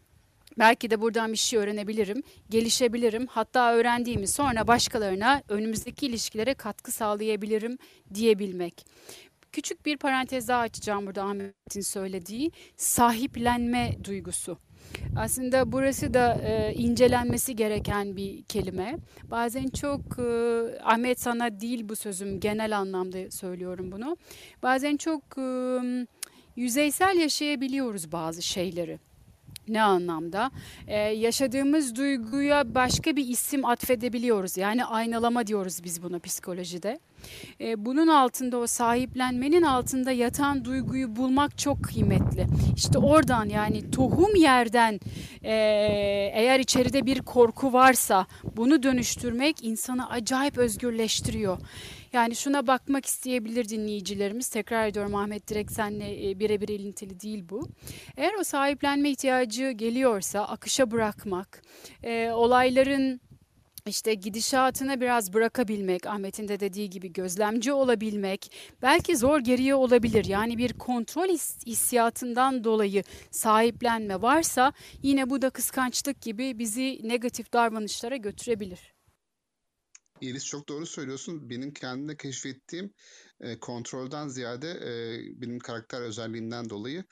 belki 0.58 0.90
de 0.90 1.00
buradan 1.00 1.32
bir 1.32 1.38
şey 1.38 1.58
öğrenebilirim, 1.58 2.22
gelişebilirim. 2.50 3.26
Hatta 3.26 3.74
öğrendiğimi 3.74 4.26
sonra 4.28 4.66
başkalarına 4.66 5.42
önümüzdeki 5.48 6.06
ilişkilere 6.06 6.54
katkı 6.54 6.92
sağlayabilirim 6.92 7.78
diyebilmek. 8.14 8.86
Küçük 9.52 9.86
bir 9.86 9.96
parantez 9.96 10.48
daha 10.48 10.60
açacağım 10.60 11.06
burada 11.06 11.22
Ahmet'in 11.22 11.80
söylediği 11.80 12.50
sahiplenme 12.76 13.96
duygusu. 14.04 14.58
Aslında 15.16 15.72
burası 15.72 16.14
da 16.14 16.34
e, 16.34 16.74
incelenmesi 16.74 17.56
gereken 17.56 18.16
bir 18.16 18.42
kelime. 18.42 18.96
Bazen 19.30 19.68
çok 19.68 20.00
e, 20.18 20.22
Ahmet 20.82 21.20
sana 21.20 21.60
değil 21.60 21.88
bu 21.88 21.96
sözüm 21.96 22.40
genel 22.40 22.78
anlamda 22.78 23.30
söylüyorum 23.30 23.92
bunu. 23.92 24.16
Bazen 24.62 24.96
çok 24.96 25.22
e, 25.38 25.78
yüzeysel 26.56 27.16
yaşayabiliyoruz 27.16 28.12
bazı 28.12 28.42
şeyleri. 28.42 28.98
Ne 29.68 29.82
anlamda? 29.82 30.50
Ee, 30.86 30.96
yaşadığımız 30.96 31.96
duyguya 31.96 32.74
başka 32.74 33.16
bir 33.16 33.28
isim 33.28 33.64
atfedebiliyoruz. 33.64 34.56
Yani 34.56 34.84
aynalama 34.84 35.46
diyoruz 35.46 35.80
biz 35.84 36.02
buna 36.02 36.18
psikolojide. 36.18 37.00
Ee, 37.60 37.84
bunun 37.84 38.08
altında 38.08 38.58
o 38.58 38.66
sahiplenmenin 38.66 39.62
altında 39.62 40.12
yatan 40.12 40.64
duyguyu 40.64 41.16
bulmak 41.16 41.58
çok 41.58 41.84
kıymetli. 41.84 42.46
İşte 42.76 42.98
oradan 42.98 43.48
yani 43.48 43.90
tohum 43.90 44.36
yerden 44.36 45.00
e, 45.44 45.52
eğer 46.34 46.60
içeride 46.60 47.06
bir 47.06 47.20
korku 47.20 47.72
varsa 47.72 48.26
bunu 48.56 48.82
dönüştürmek 48.82 49.64
insanı 49.64 50.10
acayip 50.10 50.58
özgürleştiriyor. 50.58 51.58
Yani 52.12 52.36
şuna 52.36 52.66
bakmak 52.66 53.06
isteyebilir 53.06 53.68
dinleyicilerimiz. 53.68 54.48
Tekrar 54.48 54.86
ediyorum 54.86 55.14
Ahmet 55.14 55.48
direkt 55.48 55.72
senle 55.72 56.30
e, 56.30 56.38
birebir 56.38 56.68
ilintili 56.68 57.20
değil 57.20 57.44
bu. 57.48 57.68
Eğer 58.16 58.34
o 58.40 58.44
sahiplenme 58.44 59.10
ihtiyacı 59.10 59.70
geliyorsa 59.70 60.40
akışa 60.40 60.90
bırakmak, 60.90 61.62
e, 62.02 62.30
olayların 62.30 63.20
işte 63.86 64.14
gidişatına 64.14 65.00
biraz 65.00 65.32
bırakabilmek, 65.32 66.06
Ahmet'in 66.06 66.48
de 66.48 66.60
dediği 66.60 66.90
gibi 66.90 67.12
gözlemci 67.12 67.72
olabilmek, 67.72 68.52
belki 68.82 69.16
zor 69.16 69.40
geriye 69.40 69.74
olabilir. 69.74 70.24
Yani 70.24 70.58
bir 70.58 70.72
kontrol 70.72 71.28
hissiyatından 71.66 72.64
dolayı 72.64 73.02
sahiplenme 73.30 74.22
varsa 74.22 74.72
yine 75.02 75.30
bu 75.30 75.42
da 75.42 75.50
kıskançlık 75.50 76.22
gibi 76.22 76.58
bizi 76.58 77.00
negatif 77.04 77.52
davranışlara 77.52 78.16
götürebilir. 78.16 78.97
Yeliz 80.20 80.46
çok 80.46 80.68
doğru 80.68 80.86
söylüyorsun. 80.86 81.50
Benim 81.50 81.72
kendimde 81.72 82.16
keşfettiğim 82.16 82.94
e, 83.40 83.58
kontrolden 83.58 84.28
ziyade 84.28 84.70
e, 84.70 85.20
benim 85.40 85.58
karakter 85.58 86.00
özelliğimden 86.00 86.70
dolayı 86.70 87.04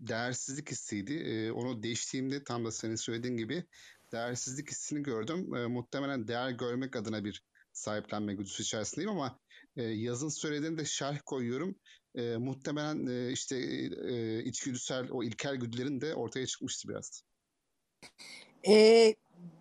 değersizlik 0.00 0.70
hissiydi. 0.70 1.14
E, 1.14 1.52
onu 1.52 1.82
değiştiğimde 1.82 2.44
tam 2.44 2.64
da 2.64 2.70
senin 2.70 2.96
söylediğin 2.96 3.36
gibi 3.36 3.64
değersizlik 4.12 4.70
hissini 4.70 5.02
gördüm. 5.02 5.54
E, 5.54 5.66
muhtemelen 5.66 6.28
değer 6.28 6.50
görmek 6.50 6.96
adına 6.96 7.24
bir 7.24 7.42
sahiplenme 7.72 8.34
güdüsü 8.34 8.62
içerisindeyim 8.62 9.10
ama 9.10 9.38
e, 9.76 9.82
yazın 9.82 10.28
söylediğinde 10.28 10.84
şerh 10.84 11.18
koyuyorum. 11.26 11.76
E, 12.14 12.36
muhtemelen 12.36 13.06
e, 13.06 13.32
işte 13.32 13.56
e, 14.08 14.44
içgüdüsel 14.44 15.10
o 15.10 15.24
ilkel 15.24 15.56
güdülerin 15.56 16.00
de 16.00 16.14
ortaya 16.14 16.46
çıkmıştı 16.46 16.88
biraz. 16.88 17.22
E, 18.68 19.14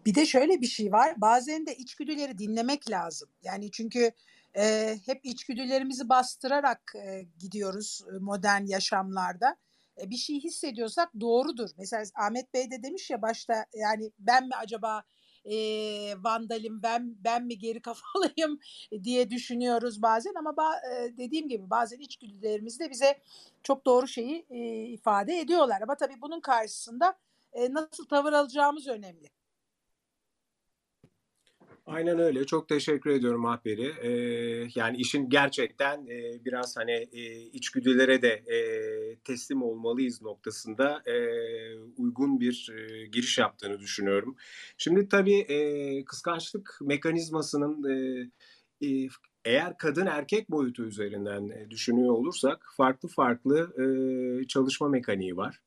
bir 0.09 0.15
de 0.15 0.25
şöyle 0.25 0.61
bir 0.61 0.67
şey 0.67 0.91
var. 0.91 1.13
Bazen 1.17 1.65
de 1.65 1.75
içgüdüleri 1.75 2.37
dinlemek 2.37 2.91
lazım. 2.91 3.29
Yani 3.43 3.71
çünkü 3.71 4.11
e, 4.57 4.95
hep 5.05 5.25
içgüdülerimizi 5.25 6.09
bastırarak 6.09 6.93
e, 6.95 7.25
gidiyoruz 7.39 8.03
modern 8.21 8.65
yaşamlarda. 8.65 9.55
E, 10.01 10.09
bir 10.09 10.15
şey 10.15 10.39
hissediyorsak 10.39 11.09
doğrudur. 11.21 11.69
Mesela 11.77 12.03
Ahmet 12.15 12.53
Bey 12.53 12.71
de 12.71 12.83
demiş 12.83 13.09
ya 13.09 13.21
başta 13.21 13.65
yani 13.73 14.11
ben 14.19 14.47
mi 14.47 14.55
acaba 14.55 15.03
e, 15.45 15.55
vandalim 16.23 16.83
ben 16.83 17.15
ben 17.23 17.45
mi 17.45 17.57
geri 17.57 17.81
kafalıyım 17.81 18.59
diye 19.03 19.29
düşünüyoruz 19.29 20.01
bazen 20.01 20.33
ama 20.39 20.57
ba, 20.57 20.81
dediğim 21.17 21.47
gibi 21.47 21.69
bazen 21.69 21.99
içgüdülerimiz 21.99 22.79
de 22.79 22.89
bize 22.89 23.21
çok 23.63 23.85
doğru 23.85 24.07
şeyi 24.07 24.45
e, 24.49 24.83
ifade 24.83 25.39
ediyorlar 25.39 25.81
ama 25.81 25.95
tabii 25.95 26.21
bunun 26.21 26.41
karşısında 26.41 27.17
e, 27.53 27.73
nasıl 27.73 28.05
tavır 28.05 28.33
alacağımız 28.33 28.87
önemli. 28.87 29.38
Aynen 31.89 32.19
öyle. 32.19 32.45
Çok 32.45 32.67
teşekkür 32.67 33.09
ediyorum 33.09 33.45
Ahberi. 33.45 33.93
Ee, 34.01 34.67
yani 34.75 34.97
işin 34.97 35.29
gerçekten 35.29 36.07
e, 36.07 36.45
biraz 36.45 36.77
hani 36.77 36.91
e, 36.91 37.41
içgüdülere 37.41 38.21
de 38.21 38.29
e, 38.29 38.59
teslim 39.15 39.63
olmalıyız 39.63 40.21
noktasında 40.21 41.01
e, 41.05 41.15
uygun 41.97 42.39
bir 42.39 42.69
e, 42.77 43.05
giriş 43.05 43.37
yaptığını 43.37 43.79
düşünüyorum. 43.79 44.35
Şimdi 44.77 45.09
tabii 45.09 45.39
e, 45.39 46.05
kıskançlık 46.05 46.77
mekanizmasının 46.81 47.83
e, 47.89 48.87
e, 48.87 49.07
eğer 49.45 49.77
kadın 49.77 50.05
erkek 50.05 50.51
boyutu 50.51 50.83
üzerinden 50.85 51.49
e, 51.49 51.69
düşünüyor 51.69 52.13
olursak 52.13 52.73
farklı 52.77 53.09
farklı 53.09 53.73
e, 53.81 54.47
çalışma 54.47 54.87
mekaniği 54.89 55.37
var. 55.37 55.61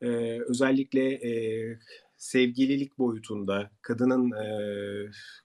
E, 0.00 0.08
özellikle 0.48 1.12
e, 1.12 1.32
sevgililik 2.22 2.98
boyutunda 2.98 3.70
kadının 3.82 4.30
e, 4.30 4.46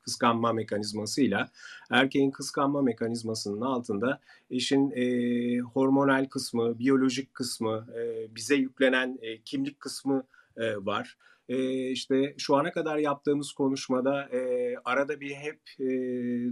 kıskanma 0.01 0.53
mekanizmasıyla 0.53 1.49
erkeğin 1.91 2.32
kıskanma 2.32 2.82
mekanizmasının 2.82 3.61
altında 3.61 4.19
işin 4.49 4.91
e, 4.91 5.59
hormonal 5.59 6.25
kısmı, 6.25 6.80
biyolojik 6.80 7.34
kısmı, 7.34 7.88
e, 7.99 8.36
bize 8.36 8.55
yüklenen 8.55 9.19
e, 9.21 9.41
kimlik 9.41 9.80
kısmı 9.80 10.23
e, 10.57 10.75
var. 10.75 11.17
E, 11.49 11.89
işte 11.89 12.36
şu 12.38 12.55
ana 12.55 12.71
kadar 12.71 12.97
yaptığımız 12.97 13.51
konuşmada 13.51 14.23
e, 14.23 14.73
arada 14.86 15.19
bir 15.19 15.32
hep 15.32 15.59
e, 15.80 15.86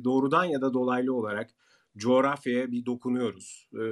doğrudan 0.03 0.45
ya 0.45 0.61
da 0.61 0.73
dolaylı 0.73 1.13
olarak 1.13 1.49
coğrafyaya 1.97 2.71
bir 2.71 2.85
dokunuyoruz. 2.85 3.69
E, 3.73 3.83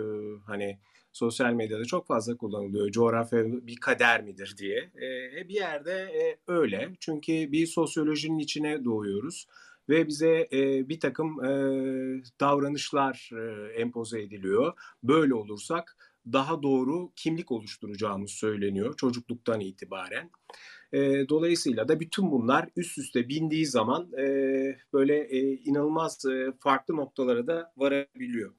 hani 0.45 0.79
sosyal 1.13 1.53
medyada 1.53 1.85
çok 1.85 2.07
fazla 2.07 2.37
kullanılıyor. 2.37 2.91
Coğrafya 2.91 3.43
bir 3.45 3.75
kader 3.75 4.23
midir 4.23 4.55
diye. 4.57 4.91
E, 5.01 5.49
bir 5.49 5.53
yerde 5.53 5.91
e, 5.91 6.37
öyle. 6.47 6.89
Çünkü 6.99 7.51
bir 7.51 7.67
sosyolojinin 7.67 8.39
içine 8.39 8.85
doğuyoruz 8.85 9.47
ve 9.89 10.07
bize 10.07 10.47
e, 10.53 10.89
bir 10.89 10.99
takım 10.99 11.45
e, 11.45 11.49
davranışlar 12.39 13.29
e, 13.33 13.73
empoze 13.73 14.21
ediliyor. 14.21 14.73
Böyle 15.03 15.33
olursak 15.33 15.97
daha 16.33 16.63
doğru 16.63 17.11
kimlik 17.15 17.51
oluşturacağımız 17.51 18.31
söyleniyor 18.31 18.95
çocukluktan 18.97 19.59
itibaren. 19.59 20.29
E, 20.93 21.29
dolayısıyla 21.29 21.87
da 21.87 21.99
bütün 21.99 22.31
bunlar 22.31 22.69
üst 22.75 22.97
üste 22.97 23.29
bindiği 23.29 23.65
zaman 23.65 24.11
e, 24.13 24.25
böyle 24.93 25.19
e, 25.19 25.39
inanılmaz 25.39 26.25
e, 26.25 26.51
farklı 26.59 26.95
noktalara 26.95 27.47
da 27.47 27.73
varabiliyor. 27.77 28.53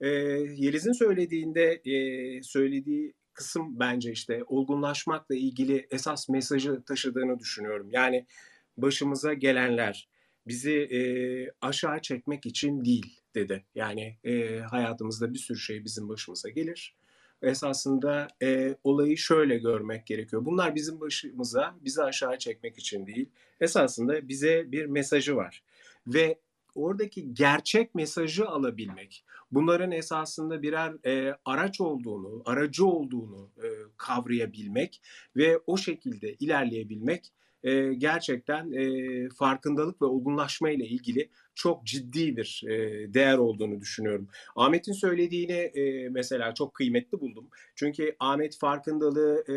E, 0.00 0.08
Yeliz'in 0.56 0.92
söylediğinde 0.92 1.80
e, 1.84 2.42
söylediği 2.42 3.14
kısım 3.32 3.80
bence 3.80 4.12
işte 4.12 4.42
olgunlaşmakla 4.46 5.34
ilgili 5.34 5.86
esas 5.90 6.28
mesajı 6.28 6.82
taşıdığını 6.82 7.38
düşünüyorum. 7.38 7.88
Yani 7.90 8.26
başımıza 8.76 9.34
gelenler 9.34 10.08
bizi 10.46 10.72
e, 10.72 11.00
aşağı 11.60 12.00
çekmek 12.02 12.46
için 12.46 12.84
değil 12.84 13.20
dedi. 13.34 13.64
Yani 13.74 14.18
e, 14.24 14.58
hayatımızda 14.58 15.34
bir 15.34 15.38
sürü 15.38 15.58
şey 15.58 15.84
bizim 15.84 16.08
başımıza 16.08 16.48
gelir. 16.48 16.96
Esasında 17.42 18.28
e, 18.42 18.76
olayı 18.84 19.18
şöyle 19.18 19.58
görmek 19.58 20.06
gerekiyor. 20.06 20.44
Bunlar 20.44 20.74
bizim 20.74 21.00
başımıza, 21.00 21.76
bizi 21.80 22.02
aşağı 22.02 22.38
çekmek 22.38 22.78
için 22.78 23.06
değil. 23.06 23.28
Esasında 23.60 24.28
bize 24.28 24.72
bir 24.72 24.86
mesajı 24.86 25.36
var. 25.36 25.62
Ve 26.06 26.38
oradaki 26.82 27.34
gerçek 27.34 27.94
mesajı 27.94 28.48
alabilmek, 28.48 29.24
bunların 29.50 29.90
esasında 29.90 30.62
birer 30.62 31.06
e, 31.06 31.36
araç 31.44 31.80
olduğunu, 31.80 32.42
aracı 32.46 32.86
olduğunu 32.86 33.50
e, 33.56 33.68
kavrayabilmek 33.96 35.02
ve 35.36 35.58
o 35.66 35.76
şekilde 35.76 36.34
ilerleyebilmek 36.34 37.32
e, 37.64 37.94
gerçekten 37.94 38.72
e, 38.72 39.28
farkındalık 39.28 40.02
ve 40.02 40.06
olgunlaşma 40.06 40.70
ile 40.70 40.86
ilgili 40.86 41.30
çok 41.54 41.86
ciddi 41.86 42.36
bir 42.36 42.62
e, 42.68 42.74
değer 43.14 43.38
olduğunu 43.38 43.80
düşünüyorum. 43.80 44.28
Ahmet'in 44.56 44.92
söylediğini 44.92 45.52
e, 45.52 46.08
mesela 46.08 46.54
çok 46.54 46.74
kıymetli 46.74 47.20
buldum. 47.20 47.48
Çünkü 47.74 48.16
Ahmet 48.20 48.58
farkındalığı 48.58 49.44
e, 49.48 49.54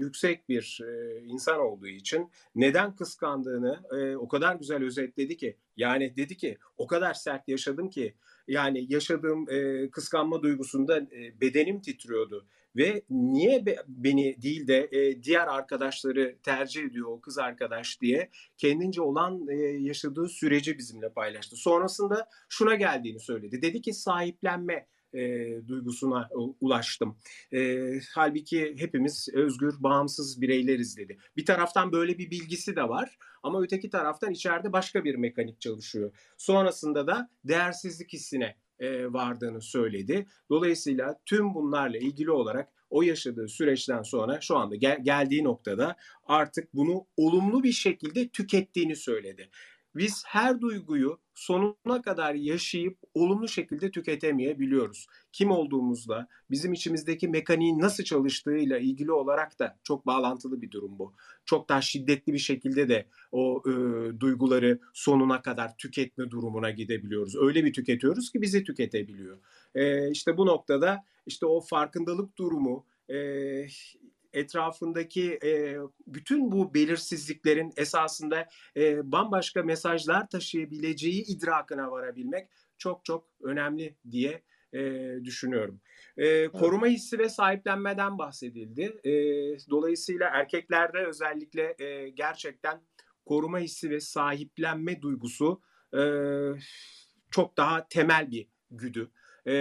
yüksek 0.00 0.48
bir 0.48 0.80
e, 0.86 1.20
insan 1.24 1.60
olduğu 1.60 1.86
için 1.86 2.30
neden 2.54 2.96
kıskandığını 2.96 3.80
e, 3.92 4.16
o 4.16 4.28
kadar 4.28 4.54
güzel 4.56 4.84
özetledi 4.84 5.36
ki. 5.36 5.56
Yani 5.76 6.16
dedi 6.16 6.36
ki 6.36 6.58
o 6.76 6.86
kadar 6.86 7.14
sert 7.14 7.48
yaşadım 7.48 7.90
ki 7.90 8.14
yani 8.48 8.86
yaşadığım 8.88 9.50
e, 9.50 9.90
kıskanma 9.90 10.42
duygusunda 10.42 10.98
e, 10.98 11.40
bedenim 11.40 11.80
titriyordu 11.80 12.46
ve 12.76 13.02
niye 13.10 13.66
be, 13.66 13.76
beni 13.88 14.42
değil 14.42 14.66
de 14.66 14.88
e, 14.92 15.22
diğer 15.22 15.46
arkadaşları 15.46 16.36
tercih 16.42 16.82
ediyor 16.84 17.08
o 17.08 17.20
kız 17.20 17.38
arkadaş 17.38 18.00
diye 18.00 18.30
kendince 18.58 19.02
olan 19.02 19.48
e, 19.48 19.54
yaşadığı 19.62 20.28
süreci 20.28 20.78
bizimle 20.78 21.08
paylaştı. 21.08 21.56
Sonrasında 21.56 22.28
şuna 22.48 22.74
geldiğini 22.74 23.20
söyledi. 23.20 23.62
Dedi 23.62 23.82
ki 23.82 23.92
sahiplenme 23.92 24.86
e, 25.14 25.20
duygusuna 25.68 26.28
ulaştım. 26.60 27.16
E, 27.52 27.90
halbuki 28.14 28.74
hepimiz 28.78 29.28
özgür, 29.32 29.74
bağımsız 29.78 30.40
bireyleriz 30.40 30.96
dedi. 30.96 31.18
Bir 31.36 31.46
taraftan 31.46 31.92
böyle 31.92 32.18
bir 32.18 32.30
bilgisi 32.30 32.76
de 32.76 32.88
var 32.88 33.18
ama 33.42 33.62
öteki 33.62 33.90
taraftan 33.90 34.32
içeride 34.32 34.72
başka 34.72 35.04
bir 35.04 35.14
mekanik 35.14 35.60
çalışıyor. 35.60 36.12
Sonrasında 36.36 37.06
da 37.06 37.30
değersizlik 37.44 38.12
hissine 38.12 38.56
e, 38.82 39.12
vardığını 39.12 39.62
söyledi. 39.62 40.26
Dolayısıyla 40.50 41.20
tüm 41.26 41.54
bunlarla 41.54 41.98
ilgili 41.98 42.30
olarak 42.30 42.68
o 42.90 43.02
yaşadığı 43.02 43.48
süreçten 43.48 44.02
sonra 44.02 44.40
şu 44.40 44.56
anda 44.56 44.76
gel- 44.76 45.04
geldiği 45.04 45.44
noktada 45.44 45.96
artık 46.24 46.74
bunu 46.74 47.06
olumlu 47.16 47.62
bir 47.62 47.72
şekilde 47.72 48.28
tükettiğini 48.28 48.96
söyledi. 48.96 49.50
Biz 49.96 50.24
her 50.26 50.60
duyguyu 50.60 51.18
sonuna 51.34 52.02
kadar 52.02 52.34
yaşayıp 52.34 52.98
olumlu 53.14 53.48
şekilde 53.48 53.90
tüketemeyebiliyoruz. 53.90 55.06
Kim 55.32 55.50
olduğumuzla, 55.50 56.28
bizim 56.50 56.72
içimizdeki 56.72 57.28
mekaniğin 57.28 57.80
nasıl 57.80 58.04
çalıştığıyla 58.04 58.78
ilgili 58.78 59.12
olarak 59.12 59.58
da 59.58 59.78
çok 59.84 60.06
bağlantılı 60.06 60.62
bir 60.62 60.70
durum 60.70 60.98
bu. 60.98 61.14
Çok 61.44 61.68
daha 61.68 61.80
şiddetli 61.80 62.32
bir 62.32 62.38
şekilde 62.38 62.88
de 62.88 63.06
o 63.32 63.62
e, 63.66 63.72
duyguları 64.20 64.78
sonuna 64.92 65.42
kadar 65.42 65.76
tüketme 65.76 66.30
durumuna 66.30 66.70
gidebiliyoruz. 66.70 67.36
Öyle 67.36 67.64
bir 67.64 67.72
tüketiyoruz 67.72 68.32
ki 68.32 68.42
bizi 68.42 68.64
tüketebiliyor. 68.64 69.38
E, 69.74 70.10
işte 70.10 70.36
bu 70.36 70.46
noktada 70.46 71.04
işte 71.26 71.46
o 71.46 71.60
farkındalık 71.60 72.38
durumu, 72.38 72.84
e, 73.08 73.16
etrafındaki 74.32 75.38
e, 75.44 75.76
bütün 76.06 76.52
bu 76.52 76.74
belirsizliklerin 76.74 77.72
esasında 77.76 78.48
e, 78.76 79.12
bambaşka 79.12 79.62
mesajlar 79.62 80.28
taşıyabileceği 80.28 81.24
idrakına 81.24 81.90
varabilmek 81.90 82.48
çok 82.78 83.04
çok 83.04 83.28
önemli 83.42 83.96
diye 84.10 84.42
e, 84.72 84.80
düşünüyorum. 85.24 85.80
E, 86.16 86.48
koruma 86.48 86.86
hissi 86.86 87.18
ve 87.18 87.28
sahiplenmeden 87.28 88.18
bahsedildi. 88.18 89.00
E, 89.04 89.12
dolayısıyla 89.70 90.28
erkeklerde 90.28 90.98
özellikle 91.06 91.76
e, 91.78 92.08
gerçekten 92.08 92.80
koruma 93.26 93.58
hissi 93.58 93.90
ve 93.90 94.00
sahiplenme 94.00 95.02
duygusu 95.02 95.62
e, 95.94 96.02
çok 97.30 97.56
daha 97.56 97.88
temel 97.88 98.30
bir 98.30 98.48
güdü. 98.70 99.10
E, 99.46 99.52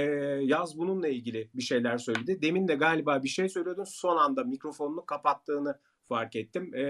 Yaz 0.41 0.77
bununla 0.77 1.07
ilgili 1.07 1.49
bir 1.53 1.61
şeyler 1.61 1.97
söyledi. 1.97 2.41
Demin 2.41 2.67
de 2.67 2.75
galiba 2.75 3.23
bir 3.23 3.29
şey 3.29 3.49
söylüyordun. 3.49 3.84
Son 3.84 4.17
anda 4.17 4.43
mikrofonunu 4.43 5.05
kapattığını 5.05 5.79
fark 6.07 6.36
ettim. 6.36 6.75
E, 6.75 6.84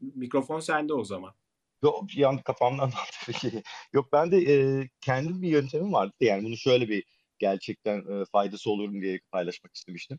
mikrofon 0.00 0.60
sende 0.60 0.94
o 0.94 1.04
zaman. 1.04 1.34
Yok 1.82 2.04
bir 2.08 2.28
an 2.28 2.38
kafamdan. 2.38 2.90
Yok 3.92 4.12
ben 4.12 4.30
de 4.30 4.36
e, 4.38 4.88
kendim 5.00 5.42
bir 5.42 5.48
yöntemim 5.48 5.92
vardı. 5.92 6.12
Yani 6.20 6.44
bunu 6.44 6.56
şöyle 6.56 6.88
bir 6.88 7.04
gerçekten 7.38 7.98
e, 7.98 8.24
faydası 8.24 8.70
olur 8.70 8.88
mu 8.88 9.00
diye 9.00 9.20
paylaşmak 9.32 9.74
istemiştim. 9.74 10.18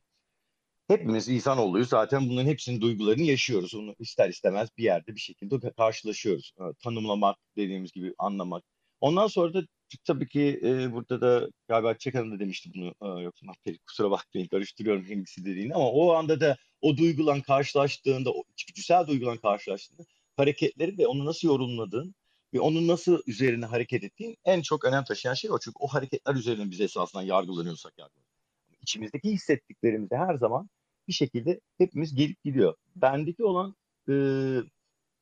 Hepimiz 0.87 1.29
insanoğluyuz. 1.29 1.89
Zaten 1.89 2.29
bunların 2.29 2.49
hepsinin 2.49 2.81
duygularını 2.81 3.21
yaşıyoruz. 3.21 3.75
Onu 3.75 3.95
ister 3.99 4.29
istemez 4.29 4.69
bir 4.77 4.83
yerde 4.83 5.15
bir 5.15 5.19
şekilde 5.19 5.71
karşılaşıyoruz. 5.77 6.53
Tanımlamak 6.83 7.37
dediğimiz 7.55 7.91
gibi 7.91 8.13
anlamak. 8.17 8.63
Ondan 9.01 9.27
sonra 9.27 9.53
da 9.53 9.61
tabii 10.05 10.27
ki 10.27 10.59
e, 10.63 10.91
burada 10.93 11.21
da 11.21 11.49
galiba 11.67 11.97
Çek 11.97 12.13
da 12.13 12.39
demişti 12.39 12.69
bunu. 12.75 13.17
E, 13.19 13.21
yoksa 13.21 13.45
Peri 13.65 13.77
kusura 13.77 14.11
bakmayın 14.11 14.47
karıştırıyorum 14.47 15.05
hangisi 15.05 15.45
dediğini 15.45 15.73
ama 15.73 15.91
o 15.91 16.13
anda 16.13 16.39
da 16.39 16.57
o 16.81 16.97
duygulan 16.97 17.41
karşılaştığında, 17.41 18.31
o 18.31 18.43
içgüdüsel 18.53 19.07
duygulan 19.07 19.37
karşılaştığında 19.37 20.03
hareketleri 20.37 20.97
ve 20.97 21.07
onu 21.07 21.25
nasıl 21.25 21.47
yorumladığın 21.47 22.15
ve 22.53 22.59
onun 22.59 22.87
nasıl 22.87 23.21
üzerine 23.27 23.65
hareket 23.65 24.03
ettiğin 24.03 24.37
en 24.45 24.61
çok 24.61 24.85
önem 24.85 25.03
taşıyan 25.03 25.33
şey 25.33 25.51
o. 25.51 25.59
Çünkü 25.59 25.77
o 25.79 25.87
hareketler 25.87 26.35
üzerine 26.35 26.71
biz 26.71 26.81
esasında 26.81 27.23
yargılanıyorsak 27.23 27.93
yargılanıyoruz. 27.97 28.37
İçimizdeki 28.81 29.31
hissettiklerimizi 29.31 30.15
her 30.15 30.35
zaman 30.35 30.69
bir 31.07 31.13
şekilde 31.13 31.59
hepimiz 31.77 32.15
gelip 32.15 32.43
gidiyor. 32.43 32.75
Bendeki 32.95 33.43
olan 33.43 33.75
e, 34.09 34.13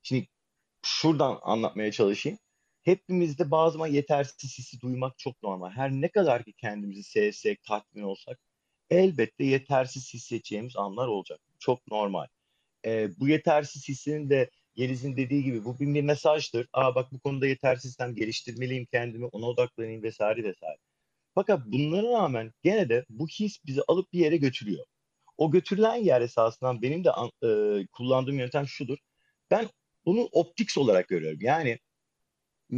şimdi 0.03 0.27
şuradan 0.83 1.39
anlatmaya 1.43 1.91
çalışayım 1.91 2.39
hepimizde 2.85 3.51
bazı 3.51 3.73
zaman 3.73 3.87
yetersiz 3.87 4.57
hissi 4.59 4.81
duymak 4.81 5.17
çok 5.17 5.43
normal. 5.43 5.71
Her 5.71 5.91
ne 5.91 6.07
kadar 6.07 6.43
ki 6.43 6.53
kendimizi 6.53 7.03
sevsek, 7.03 7.63
tatmin 7.63 8.03
olsak 8.03 8.39
elbette 8.89 9.43
yetersiz 9.43 10.13
hissedeceğimiz 10.13 10.77
anlar 10.77 11.07
olacak. 11.07 11.39
Çok 11.59 11.87
normal. 11.87 12.27
Ee, 12.85 13.09
bu 13.19 13.27
yetersiz 13.27 13.89
hissinin 13.89 14.29
de 14.29 14.49
Yeliz'in 14.75 15.17
dediği 15.17 15.43
gibi 15.43 15.65
bu 15.65 15.79
bir 15.79 16.01
mesajdır. 16.01 16.67
Aa 16.73 16.95
bak 16.95 17.11
bu 17.11 17.19
konuda 17.19 17.47
yetersizsem 17.47 18.15
geliştirmeliyim 18.15 18.85
kendimi, 18.85 19.25
ona 19.25 19.45
odaklanayım 19.45 20.03
vesaire 20.03 20.43
vesaire. 20.43 20.77
Fakat 21.35 21.65
bunlara 21.65 22.11
rağmen 22.11 22.53
gene 22.63 22.89
de 22.89 23.05
bu 23.09 23.27
his 23.27 23.65
bizi 23.65 23.81
alıp 23.87 24.13
bir 24.13 24.19
yere 24.19 24.37
götürüyor. 24.37 24.85
O 25.37 25.51
götürülen 25.51 25.95
yer 25.95 26.21
esasından 26.21 26.81
benim 26.81 27.03
de 27.03 27.09
e, 27.43 27.49
kullandığım 27.91 28.39
yöntem 28.39 28.67
şudur. 28.67 28.97
Ben 29.51 29.69
bunu 30.05 30.29
optiks 30.31 30.77
olarak 30.77 31.07
görüyorum. 31.07 31.39
Yani 31.41 31.79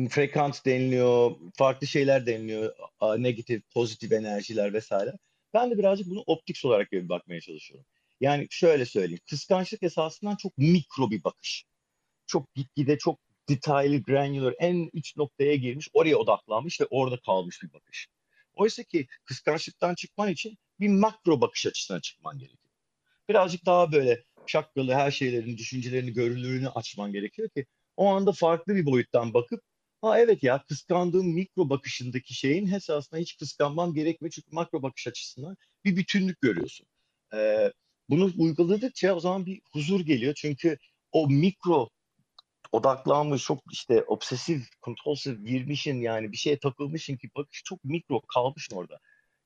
frekans 0.09 0.65
deniliyor, 0.65 1.31
farklı 1.57 1.87
şeyler 1.87 2.25
deniliyor, 2.25 2.75
negatif, 3.17 3.61
pozitif 3.71 4.11
enerjiler 4.11 4.73
vesaire. 4.73 5.13
Ben 5.53 5.71
de 5.71 5.77
birazcık 5.77 6.09
bunu 6.09 6.23
optik 6.27 6.61
olarak 6.65 6.91
bir 6.91 7.09
bakmaya 7.09 7.41
çalışıyorum. 7.41 7.85
Yani 8.21 8.47
şöyle 8.49 8.85
söyleyeyim, 8.85 9.21
kıskançlık 9.29 9.83
esasından 9.83 10.35
çok 10.35 10.57
mikro 10.57 11.11
bir 11.11 11.23
bakış. 11.23 11.65
Çok 12.27 12.55
gitgide 12.55 12.97
çok 12.97 13.19
detaylı, 13.49 14.03
granular, 14.03 14.55
en 14.59 14.89
üç 14.93 15.17
noktaya 15.17 15.55
girmiş, 15.55 15.89
oraya 15.93 16.17
odaklanmış 16.17 16.81
ve 16.81 16.85
orada 16.89 17.19
kalmış 17.19 17.63
bir 17.63 17.73
bakış. 17.73 18.07
Oysa 18.53 18.83
ki 18.83 19.07
kıskançlıktan 19.25 19.95
çıkman 19.95 20.29
için 20.29 20.57
bir 20.79 20.87
makro 20.87 21.41
bakış 21.41 21.65
açısına 21.65 22.01
çıkman 22.01 22.39
gerekiyor. 22.39 22.73
Birazcık 23.29 23.65
daha 23.65 23.91
böyle 23.91 24.23
şakralı 24.47 24.93
her 24.93 25.11
şeylerin, 25.11 25.57
düşüncelerini, 25.57 26.13
görünürlüğünü 26.13 26.69
açman 26.69 27.11
gerekiyor 27.11 27.49
ki 27.49 27.65
o 27.97 28.07
anda 28.07 28.31
farklı 28.31 28.75
bir 28.75 28.85
boyuttan 28.85 29.33
bakıp 29.33 29.61
Ha 30.01 30.19
evet 30.19 30.43
ya 30.43 30.63
kıskandığım 30.67 31.33
mikro 31.33 31.69
bakışındaki 31.69 32.33
şeyin 32.33 32.71
esasında 32.71 33.19
hiç 33.19 33.37
kıskanmam 33.37 33.93
gerekmiyor 33.93 34.31
çünkü 34.31 34.47
makro 34.51 34.81
bakış 34.81 35.07
açısından 35.07 35.57
bir 35.85 35.95
bütünlük 35.95 36.41
görüyorsun. 36.41 36.87
Ee, 37.33 37.71
bunu 38.09 38.31
uyguladıkça 38.37 39.15
o 39.15 39.19
zaman 39.19 39.45
bir 39.45 39.61
huzur 39.71 40.01
geliyor 40.01 40.33
çünkü 40.37 40.77
o 41.11 41.27
mikro 41.29 41.89
odaklanmış 42.71 43.43
çok 43.43 43.59
işte 43.71 44.03
obsesif, 44.03 44.69
kompulsif 44.81 45.45
girmişin 45.45 46.01
yani 46.01 46.31
bir 46.31 46.37
şeye 46.37 46.59
takılmışın 46.59 47.17
ki 47.17 47.29
bakış 47.35 47.63
çok 47.63 47.83
mikro 47.83 48.21
kalmışın 48.21 48.75
orada. 48.75 48.99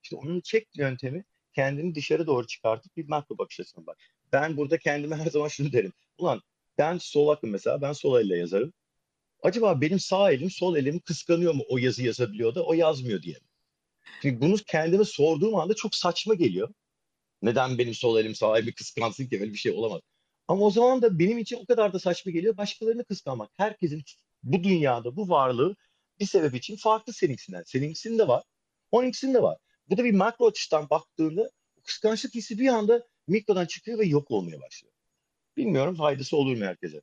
İşte 0.04 0.16
onun 0.16 0.41
çek 0.41 0.68
yöntemi 0.78 1.24
kendini 1.54 1.95
dışarı 1.95 2.28
doğru 2.28 2.47
çıkartıp 2.47 2.97
bir 2.97 3.08
makro 3.08 3.38
bakış 3.38 3.60
açısına 3.60 3.86
bak. 3.86 3.97
Ben 4.34 4.58
burada 4.58 4.78
kendime 4.78 5.16
her 5.16 5.26
zaman 5.30 5.47
şunu 5.47 5.74
derim. 5.74 5.93
Ulan 6.18 6.41
ben 6.78 6.97
sol 6.97 7.28
aklım 7.30 7.52
mesela 7.52 7.82
ben 7.82 7.93
sol 7.93 8.20
elle 8.20 8.38
yazarım. 8.38 8.74
Acaba 9.41 9.81
benim 9.81 9.99
sağ 9.99 10.31
elim 10.31 10.49
sol 10.49 10.75
elimi 10.75 10.99
kıskanıyor 10.99 11.53
mu 11.53 11.63
o 11.69 11.77
yazı 11.77 12.03
yazabiliyor 12.03 12.55
da 12.55 12.65
o 12.65 12.73
yazmıyor 12.73 13.21
diye. 13.21 13.35
Şimdi 14.21 14.41
bunu 14.41 14.55
kendime 14.67 15.05
sorduğum 15.05 15.55
anda 15.55 15.73
çok 15.73 15.95
saçma 15.95 16.33
geliyor. 16.33 16.73
Neden 17.41 17.77
benim 17.77 17.93
sol 17.93 18.19
elim 18.19 18.35
sağ 18.35 18.57
elimi 18.57 18.73
kıskansın 18.73 19.27
ki 19.27 19.39
öyle 19.41 19.53
bir 19.53 19.57
şey 19.57 19.71
olamaz. 19.71 20.01
Ama 20.47 20.65
o 20.65 20.71
zaman 20.71 21.01
da 21.01 21.19
benim 21.19 21.37
için 21.37 21.57
o 21.57 21.65
kadar 21.65 21.93
da 21.93 21.99
saçma 21.99 22.31
geliyor 22.31 22.57
başkalarını 22.57 23.05
kıskanmak. 23.05 23.49
Herkesin 23.57 24.03
bu 24.43 24.63
dünyada 24.63 25.15
bu 25.15 25.29
varlığı 25.29 25.75
bir 26.19 26.25
sebep 26.25 26.55
için 26.55 26.75
farklı 26.75 27.13
seninkisinden. 27.13 27.63
Seninkisinin 27.65 28.19
de 28.19 28.27
var, 28.27 28.43
onunkisinin 28.91 29.33
de 29.33 29.41
var. 29.41 29.57
Bu 29.89 29.97
da 29.97 30.03
bir 30.03 30.13
makro 30.13 30.47
açıdan 30.47 30.89
baktığında 30.89 31.51
kıskançlık 31.83 32.35
hissi 32.35 32.59
bir 32.59 32.67
anda 32.67 33.07
mikrodan 33.27 33.65
çıkıyor 33.65 33.99
ve 33.99 34.05
yok 34.05 34.31
olmaya 34.31 34.61
başlıyor. 34.61 34.93
Bilmiyorum 35.57 35.95
faydası 35.95 36.37
olur 36.37 36.57
mu 36.57 36.65
herkese? 36.65 37.01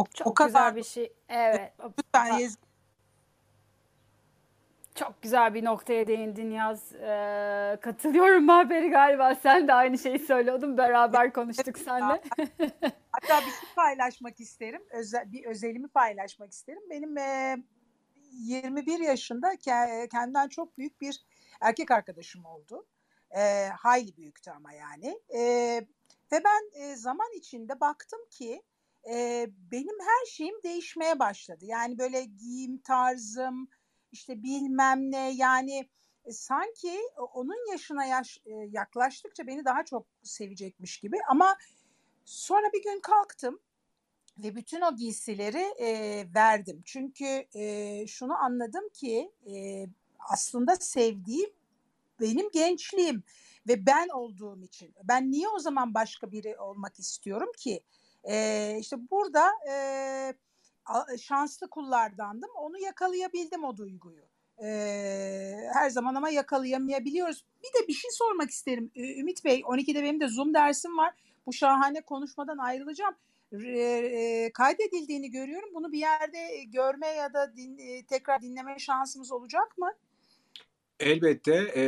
O, 0.00 0.04
Çok 0.14 0.26
o 0.26 0.34
kadar 0.34 0.48
güzel 0.48 0.76
bir 0.76 0.82
şey. 0.84 1.12
Evet. 1.28 1.72
lütfen 1.98 2.38
Yez- 2.38 2.58
Çok 4.94 5.22
güzel 5.22 5.54
bir 5.54 5.64
noktaya 5.64 6.06
değindin 6.06 6.50
Yaz. 6.50 6.92
Ee, 6.94 7.78
katılıyorum 7.82 8.44
Maberi 8.44 8.90
galiba. 8.90 9.34
Sen 9.34 9.68
de 9.68 9.74
aynı 9.74 9.98
şeyi 9.98 10.18
söylüyordun. 10.18 10.76
Beraber 10.78 11.32
konuştuk 11.32 11.78
seninle. 11.78 12.02
Hatta 13.12 13.40
bir 13.40 13.50
şey 13.50 13.68
paylaşmak 13.76 14.40
isterim. 14.40 14.82
Özel, 14.90 15.32
bir 15.32 15.44
özelimi 15.44 15.88
paylaşmak 15.88 16.52
isterim. 16.52 16.82
Benim 16.90 17.18
e, 17.18 17.56
21 18.32 19.00
yaşında 19.00 19.54
ke- 19.54 20.08
kendimden 20.08 20.48
çok 20.48 20.78
büyük 20.78 21.00
bir 21.00 21.20
erkek 21.60 21.90
arkadaşım 21.90 22.44
oldu. 22.44 22.86
E, 23.30 23.68
hayli 23.68 24.16
büyüktü 24.16 24.50
ama 24.50 24.72
yani. 24.72 25.20
E, 25.34 25.40
ve 26.32 26.42
ben 26.44 26.80
e, 26.82 26.96
zaman 26.96 27.32
içinde 27.36 27.80
baktım 27.80 28.20
ki 28.30 28.62
e, 29.10 29.46
benim 29.70 30.00
her 30.00 30.26
şeyim 30.30 30.54
değişmeye 30.64 31.18
başladı. 31.18 31.64
Yani 31.64 31.98
böyle 31.98 32.24
giyim 32.24 32.78
tarzım, 32.78 33.68
işte 34.12 34.42
bilmem 34.42 35.10
ne 35.10 35.30
yani 35.30 35.88
e, 36.24 36.32
sanki 36.32 36.98
onun 37.34 37.72
yaşına 37.72 38.04
yaş, 38.04 38.38
e, 38.46 38.50
yaklaştıkça 38.70 39.46
beni 39.46 39.64
daha 39.64 39.84
çok 39.84 40.06
sevecekmiş 40.22 40.98
gibi 40.98 41.16
ama 41.28 41.56
Sonra 42.24 42.72
bir 42.72 42.82
gün 42.82 43.00
kalktım 43.00 43.60
ve 44.38 44.54
bütün 44.54 44.80
o 44.80 44.96
giysileri 44.96 45.64
e, 45.78 46.26
verdim. 46.34 46.82
Çünkü 46.84 47.46
e, 47.54 48.06
şunu 48.06 48.34
anladım 48.34 48.88
ki 48.88 49.32
e, 49.46 49.86
aslında 50.18 50.76
sevdiğim 50.76 51.50
benim 52.20 52.50
gençliğim 52.50 53.22
ve 53.68 53.86
ben 53.86 54.08
olduğum 54.08 54.62
için. 54.62 54.94
Ben 55.04 55.30
niye 55.30 55.48
o 55.48 55.58
zaman 55.58 55.94
başka 55.94 56.32
biri 56.32 56.58
olmak 56.58 56.98
istiyorum 56.98 57.52
ki? 57.58 57.80
E, 58.24 58.76
işte 58.80 58.96
burada 59.10 59.50
e, 59.70 61.16
şanslı 61.18 61.70
kullardandım. 61.70 62.50
Onu 62.56 62.78
yakalayabildim 62.78 63.64
o 63.64 63.76
duyguyu. 63.76 64.22
E, 64.62 64.68
her 65.72 65.90
zaman 65.90 66.14
ama 66.14 66.30
yakalayamayabiliyoruz. 66.30 67.44
Bir 67.62 67.82
de 67.82 67.88
bir 67.88 67.92
şey 67.92 68.10
sormak 68.10 68.50
isterim 68.50 68.90
Ümit 68.96 69.44
Bey. 69.44 69.60
12'de 69.60 70.02
benim 70.02 70.20
de 70.20 70.28
Zoom 70.28 70.54
dersim 70.54 70.98
var 70.98 71.14
bu 71.46 71.52
şahane 71.52 72.00
konuşmadan 72.00 72.58
ayrılacağım. 72.58 73.14
E, 73.52 74.50
kaydedildiğini 74.54 75.30
görüyorum. 75.30 75.68
Bunu 75.74 75.92
bir 75.92 75.98
yerde 75.98 76.64
görme 76.68 77.06
ya 77.06 77.34
da 77.34 77.56
din, 77.56 77.78
e, 77.78 78.06
tekrar 78.06 78.42
dinleme 78.42 78.78
şansımız 78.78 79.32
olacak 79.32 79.78
mı? 79.78 79.92
Elbette 81.00 81.54
e, 81.54 81.84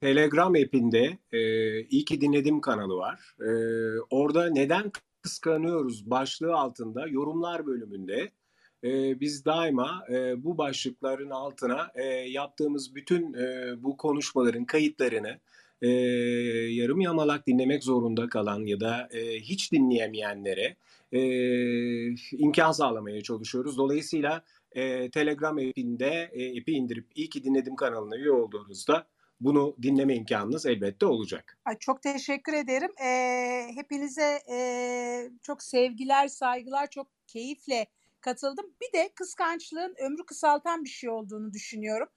Telegram 0.00 0.52
app'inde 0.52 1.18
e, 1.32 1.40
iyi 1.80 2.04
ki 2.04 2.20
dinledim 2.20 2.60
kanalı 2.60 2.96
var. 2.96 3.36
E, 3.40 3.50
orada 4.10 4.50
neden 4.50 4.92
kıskanıyoruz 5.26 6.10
başlığı 6.10 6.54
altında 6.54 7.06
yorumlar 7.06 7.66
bölümünde 7.66 8.30
e, 8.84 9.20
biz 9.20 9.44
daima 9.44 10.04
e, 10.10 10.44
bu 10.44 10.58
başlıkların 10.58 11.30
altına 11.30 11.90
e, 11.94 12.04
yaptığımız 12.06 12.94
bütün 12.94 13.34
e, 13.34 13.74
bu 13.82 13.96
konuşmaların 13.96 14.64
kayıtlarını 14.64 15.38
e, 15.82 15.88
yarım 16.80 17.00
yamalak 17.00 17.46
dinlemek 17.46 17.84
zorunda 17.84 18.28
kalan 18.28 18.66
ya 18.66 18.80
da 18.80 19.08
e, 19.12 19.40
hiç 19.40 19.72
dinleyemeyenlere 19.72 20.76
e, 21.12 21.20
imkan 22.32 22.72
sağlamaya 22.72 23.22
çalışıyoruz. 23.22 23.78
Dolayısıyla 23.78 24.42
e, 24.72 25.10
Telegram 25.10 25.56
app'inde 25.56 26.30
e, 26.32 26.60
app'i 26.60 26.72
indirip 26.72 27.06
iyi 27.14 27.28
ki 27.28 27.44
dinledim 27.44 27.76
kanalına 27.76 28.16
üye 28.16 28.30
olduğunuzda 28.30 29.06
bunu 29.40 29.76
dinleme 29.82 30.14
imkanınız 30.14 30.66
elbette 30.66 31.06
olacak. 31.06 31.58
Ay, 31.64 31.78
çok 31.78 32.02
teşekkür 32.02 32.52
ederim. 32.52 32.90
E, 33.02 33.74
hepinize 33.74 34.42
e, 34.50 35.30
çok 35.42 35.62
sevgiler, 35.62 36.28
saygılar, 36.28 36.90
çok 36.90 37.06
keyifle 37.26 37.86
katıldım. 38.20 38.66
Bir 38.80 38.98
de 38.98 39.10
kıskançlığın 39.14 39.94
ömrü 39.98 40.26
kısaltan 40.26 40.84
bir 40.84 40.88
şey 40.88 41.10
olduğunu 41.10 41.52
düşünüyorum. 41.52 42.08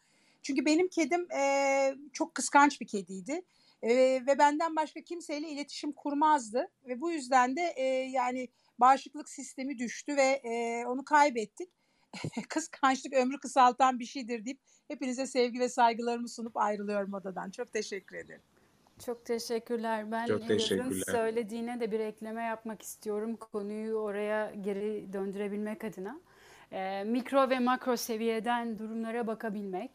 Çünkü 0.41 0.65
benim 0.65 0.88
kedim 0.88 1.32
e, 1.32 1.95
çok 2.13 2.36
kıskanç 2.36 2.82
bir 2.82 2.88
kediydi. 2.88 3.41
E, 3.82 3.89
ve 4.28 4.39
benden 4.39 4.76
başka 4.76 5.01
kimseyle 5.01 5.49
iletişim 5.49 5.91
kurmazdı. 5.91 6.67
Ve 6.88 7.01
bu 7.01 7.11
yüzden 7.11 7.55
de 7.55 7.74
e, 7.76 7.84
yani 8.11 8.47
bağışıklık 8.80 9.30
sistemi 9.30 9.80
düştü 9.80 10.17
ve 10.17 10.41
e, 10.43 10.86
onu 10.86 11.05
kaybettik. 11.05 11.70
Kıskançlık 12.49 13.14
ömrü 13.14 13.38
kısaltan 13.38 13.99
bir 13.99 14.05
şeydir 14.05 14.45
deyip 14.45 14.60
hepinize 14.88 15.28
sevgi 15.28 15.60
ve 15.60 15.70
saygılarımı 15.70 16.30
sunup 16.30 16.57
ayrılıyorum 16.57 17.14
odadan. 17.14 17.49
Çok 17.51 17.74
teşekkür 17.74 18.16
ederim. 18.16 18.41
Çok 19.05 19.26
teşekkürler. 19.26 20.12
Ben 20.12 20.26
Çok 20.26 20.47
teşekkürler. 20.47 21.03
söylediğine 21.12 21.80
de 21.80 21.91
bir 21.91 21.99
ekleme 21.99 22.43
yapmak 22.43 22.82
istiyorum. 22.82 23.36
Konuyu 23.36 23.95
oraya 23.95 24.51
geri 24.62 25.14
döndürebilmek 25.14 25.84
adına. 25.84 26.20
Ee, 26.72 27.03
mikro 27.03 27.49
ve 27.49 27.60
makro 27.60 27.97
seviyeden 27.97 28.80
durumlara 28.80 29.28
bakabilmek. 29.28 29.91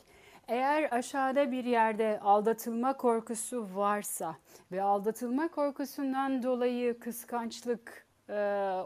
Eğer 0.49 0.89
aşağıda 0.91 1.53
bir 1.53 1.65
yerde 1.65 2.21
aldatılma 2.21 2.97
korkusu 2.97 3.69
varsa 3.75 4.37
ve 4.73 4.83
aldatılma 4.83 5.49
korkusundan 5.49 6.43
dolayı 6.43 6.99
kıskançlık 6.99 8.07
e, 8.29 8.35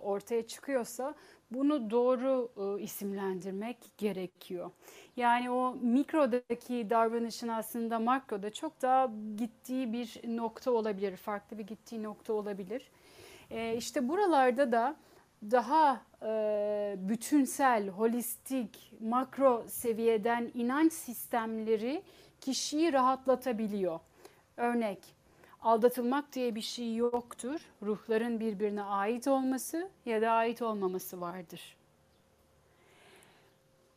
ortaya 0.03 0.47
çıkıyorsa 0.47 1.15
bunu 1.51 1.91
doğru 1.91 2.51
e, 2.57 2.83
isimlendirmek 2.83 3.77
gerekiyor. 3.99 4.71
Yani 5.17 5.51
o 5.51 5.77
mikrodaki 5.83 6.91
davranışın 6.91 7.49
aslında 7.49 7.99
makroda 7.99 8.51
çok 8.51 8.83
daha 8.83 9.11
gittiği 9.37 9.93
bir 9.93 10.21
nokta 10.37 10.71
olabilir, 10.71 11.17
farklı 11.17 11.59
bir 11.59 11.67
gittiği 11.67 12.03
nokta 12.03 12.33
olabilir. 12.33 12.91
E, 13.51 13.77
işte 13.77 14.09
buralarda 14.09 14.73
da 14.73 14.97
daha 15.51 16.01
e, 16.23 16.95
bütünsel, 16.99 17.89
holistik, 17.89 18.93
makro 19.01 19.65
seviyeden 19.69 20.51
inanç 20.55 20.93
sistemleri 20.93 22.03
kişiyi 22.41 22.93
rahatlatabiliyor. 22.93 24.01
Örnek, 24.57 24.99
aldatılmak 25.61 26.33
diye 26.33 26.55
bir 26.55 26.61
şey 26.61 26.97
yoktur. 26.97 27.61
Ruhların 27.83 28.41
birbirine 28.41 28.83
ait 28.83 29.29
olması 29.29 29.91
ya 30.07 30.23
da 30.23 30.31
ait 30.31 30.63
olmaması 30.63 31.21
vardır. 31.21 31.79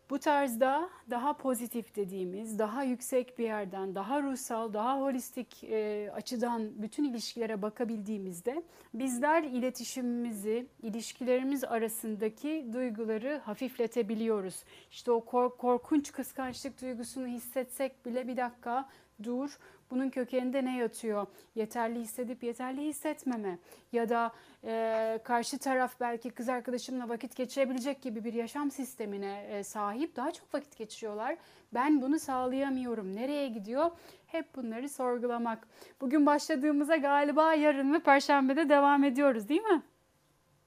Bu 0.09 0.20
tarzda 0.20 0.89
daha 1.09 1.34
pozitif 1.34 1.95
dediğimiz, 1.95 2.59
daha 2.59 2.84
yüksek 2.84 3.39
bir 3.39 3.43
yerden, 3.43 3.95
daha 3.95 4.22
ruhsal, 4.22 4.74
daha 4.74 4.99
holistik 4.99 5.64
e, 5.64 6.12
açıdan 6.14 6.82
bütün 6.82 7.03
ilişkilere 7.03 7.62
bakabildiğimizde 7.62 8.64
bizler 8.93 9.43
iletişimimizi, 9.43 10.68
ilişkilerimiz 10.82 11.64
arasındaki 11.64 12.70
duyguları 12.74 13.41
hafifletebiliyoruz. 13.45 14.64
İşte 14.91 15.12
o 15.12 15.26
kork- 15.26 15.57
korkunç 15.57 16.12
kıskançlık 16.12 16.82
duygusunu 16.82 17.28
hissetsek 17.28 18.05
bile 18.05 18.28
bir 18.28 18.38
dakika 18.38 18.89
dur. 19.24 19.57
Bunun 19.92 20.10
kökeninde 20.10 20.66
ne 20.66 20.78
yatıyor? 20.78 21.28
Yeterli 21.56 22.00
hissedip 22.00 22.44
yeterli 22.44 22.82
hissetmeme 22.82 23.60
ya 23.92 24.10
da 24.10 24.32
e, 24.64 25.20
karşı 25.24 25.60
taraf 25.60 26.00
belki 26.00 26.30
kız 26.30 26.50
arkadaşımla 26.50 27.10
vakit 27.10 27.36
geçirebilecek 27.36 28.02
gibi 28.02 28.24
bir 28.24 28.34
yaşam 28.34 28.72
sistemine 28.72 29.48
e, 29.52 29.64
sahip 29.64 30.16
daha 30.16 30.32
çok 30.32 30.54
vakit 30.54 30.78
geçiriyorlar. 30.78 31.38
Ben 31.74 32.02
bunu 32.02 32.20
sağlayamıyorum. 32.20 33.16
Nereye 33.16 33.48
gidiyor? 33.48 33.92
Hep 34.28 34.56
bunları 34.56 34.89
sorgulamak. 34.89 35.68
Bugün 36.02 36.26
başladığımıza 36.26 36.96
galiba 36.96 37.54
yarın 37.54 37.94
ve 37.94 38.00
perşembede 38.00 38.70
devam 38.70 39.04
ediyoruz 39.04 39.50
değil 39.50 39.62
mi? 39.62 39.82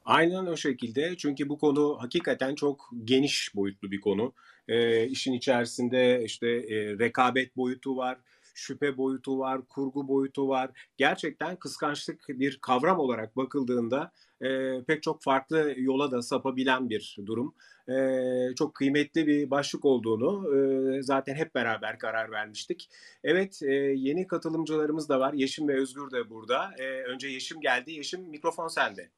Aynen 0.04 0.46
o 0.46 0.56
şekilde 0.56 1.16
çünkü 1.16 1.48
bu 1.48 1.58
konu 1.58 1.96
hakikaten 2.00 2.54
çok 2.54 2.90
geniş 3.04 3.52
boyutlu 3.54 3.90
bir 3.90 4.00
konu. 4.00 4.32
E, 4.68 5.06
işin 5.06 5.32
içerisinde 5.32 6.22
işte 6.24 6.48
e, 6.48 6.98
rekabet 6.98 7.56
boyutu 7.56 7.96
var, 7.96 8.18
şüphe 8.54 8.96
boyutu 8.96 9.38
var, 9.38 9.60
kurgu 9.68 10.08
boyutu 10.08 10.48
var. 10.48 10.70
Gerçekten 10.96 11.56
kıskançlık 11.56 12.28
bir 12.28 12.58
kavram 12.62 12.98
olarak 12.98 13.36
bakıldığında 13.36 14.12
e, 14.40 14.80
pek 14.82 15.02
çok 15.02 15.22
farklı 15.22 15.74
yola 15.76 16.10
da 16.10 16.22
sapabilen 16.22 16.90
bir 16.90 17.16
durum. 17.26 17.54
E, 17.88 18.54
çok 18.54 18.74
kıymetli 18.74 19.26
bir 19.26 19.50
başlık 19.50 19.84
olduğunu 19.84 20.56
e, 20.56 21.02
zaten 21.02 21.34
hep 21.34 21.54
beraber 21.54 21.98
karar 21.98 22.30
vermiştik. 22.30 22.90
Evet 23.24 23.62
e, 23.62 23.72
yeni 23.74 24.26
katılımcılarımız 24.26 25.08
da 25.08 25.20
var. 25.20 25.32
Yeşim 25.32 25.68
ve 25.68 25.80
Özgür 25.80 26.10
de 26.10 26.30
burada. 26.30 26.70
E, 26.78 26.84
önce 26.84 27.28
Yeşim 27.28 27.60
geldi. 27.60 27.92
Yeşim 27.92 28.20
mikrofon 28.20 28.68
sende. 28.68 29.10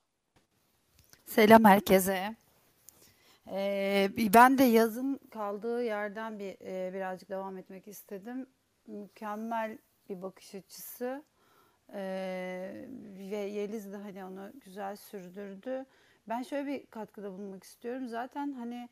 Selam 1.26 1.64
herkese. 1.64 2.36
Ee, 3.52 4.10
ben 4.34 4.58
de 4.58 4.64
yazın 4.64 5.20
kaldığı 5.30 5.84
yerden 5.84 6.38
bir 6.38 6.56
e, 6.60 6.94
birazcık 6.94 7.28
devam 7.28 7.58
etmek 7.58 7.88
istedim. 7.88 8.46
Mükemmel 8.86 9.78
bir 10.08 10.22
bakış 10.22 10.54
açısı 10.54 11.24
Ee, 11.92 12.84
ve 13.30 13.36
Yeliz 13.36 13.92
de 13.92 13.96
hani 13.96 14.24
onu 14.24 14.52
güzel 14.64 14.96
sürdürdü. 14.96 15.84
Ben 16.28 16.42
şöyle 16.42 16.66
bir 16.66 16.86
katkıda 16.86 17.32
bulunmak 17.32 17.64
istiyorum. 17.64 18.08
Zaten 18.08 18.52
hani 18.52 18.88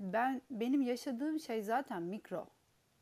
ben 0.00 0.42
benim 0.50 0.82
yaşadığım 0.82 1.40
şey 1.40 1.62
zaten 1.62 2.02
mikro. 2.02 2.46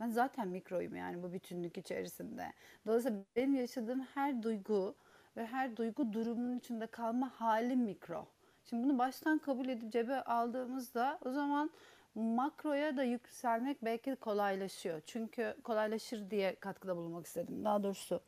Ben 0.00 0.08
zaten 0.08 0.48
mikroyum 0.48 0.96
yani 0.96 1.22
bu 1.22 1.32
bütünlük 1.32 1.78
içerisinde. 1.78 2.52
Dolayısıyla 2.86 3.18
benim 3.36 3.54
yaşadığım 3.54 4.00
her 4.00 4.42
duygu 4.42 4.94
ve 5.36 5.46
her 5.46 5.76
duygu 5.76 6.12
durumunun 6.12 6.58
içinde 6.58 6.86
kalma 6.86 7.30
halim 7.40 7.80
mikro. 7.80 8.26
Şimdi 8.64 8.84
bunu 8.84 8.98
baştan 8.98 9.38
kabul 9.38 9.68
edip 9.68 9.92
cebe 9.92 10.22
aldığımızda 10.22 11.18
o 11.24 11.30
zaman 11.30 11.70
makroya 12.16 12.96
da 12.96 13.02
yükselmek 13.02 13.84
belki 13.84 14.16
kolaylaşıyor. 14.16 15.00
Çünkü 15.06 15.56
kolaylaşır 15.64 16.30
diye 16.30 16.54
katkıda 16.54 16.96
bulunmak 16.96 17.26
istedim 17.26 17.64
daha 17.64 17.82
doğrusu. 17.82 18.20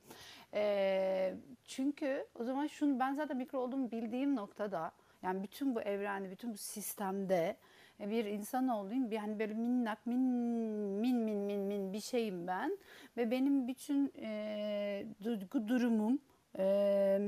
Ee, 0.55 1.34
çünkü 1.64 2.26
o 2.34 2.45
zaman 2.45 2.66
şunu 2.66 3.01
ben 3.01 3.14
zaten 3.14 3.36
mikro 3.36 3.59
olduğumu 3.59 3.91
bildiğim 3.91 4.36
noktada 4.36 4.93
yani 5.22 5.43
bütün 5.43 5.74
bu 5.74 5.80
evrende, 5.80 6.30
bütün 6.30 6.53
bu 6.53 6.57
sistemde 6.57 7.57
e, 8.01 8.11
bir 8.11 8.24
insan 8.24 8.68
olayım, 8.68 9.11
bir 9.11 9.16
hani 9.16 9.39
böyle 9.39 9.55
minnak 9.55 10.07
min 10.07 10.20
min 11.01 11.16
min 11.16 11.39
min 11.39 11.61
min 11.61 11.93
bir 11.93 12.01
şeyim 12.01 12.47
ben 12.47 12.78
ve 13.16 13.30
benim 13.30 13.68
bütün 13.68 14.12
e, 14.16 15.07
duygu 15.24 15.68
durumum 15.68 16.18
e, 16.59 17.18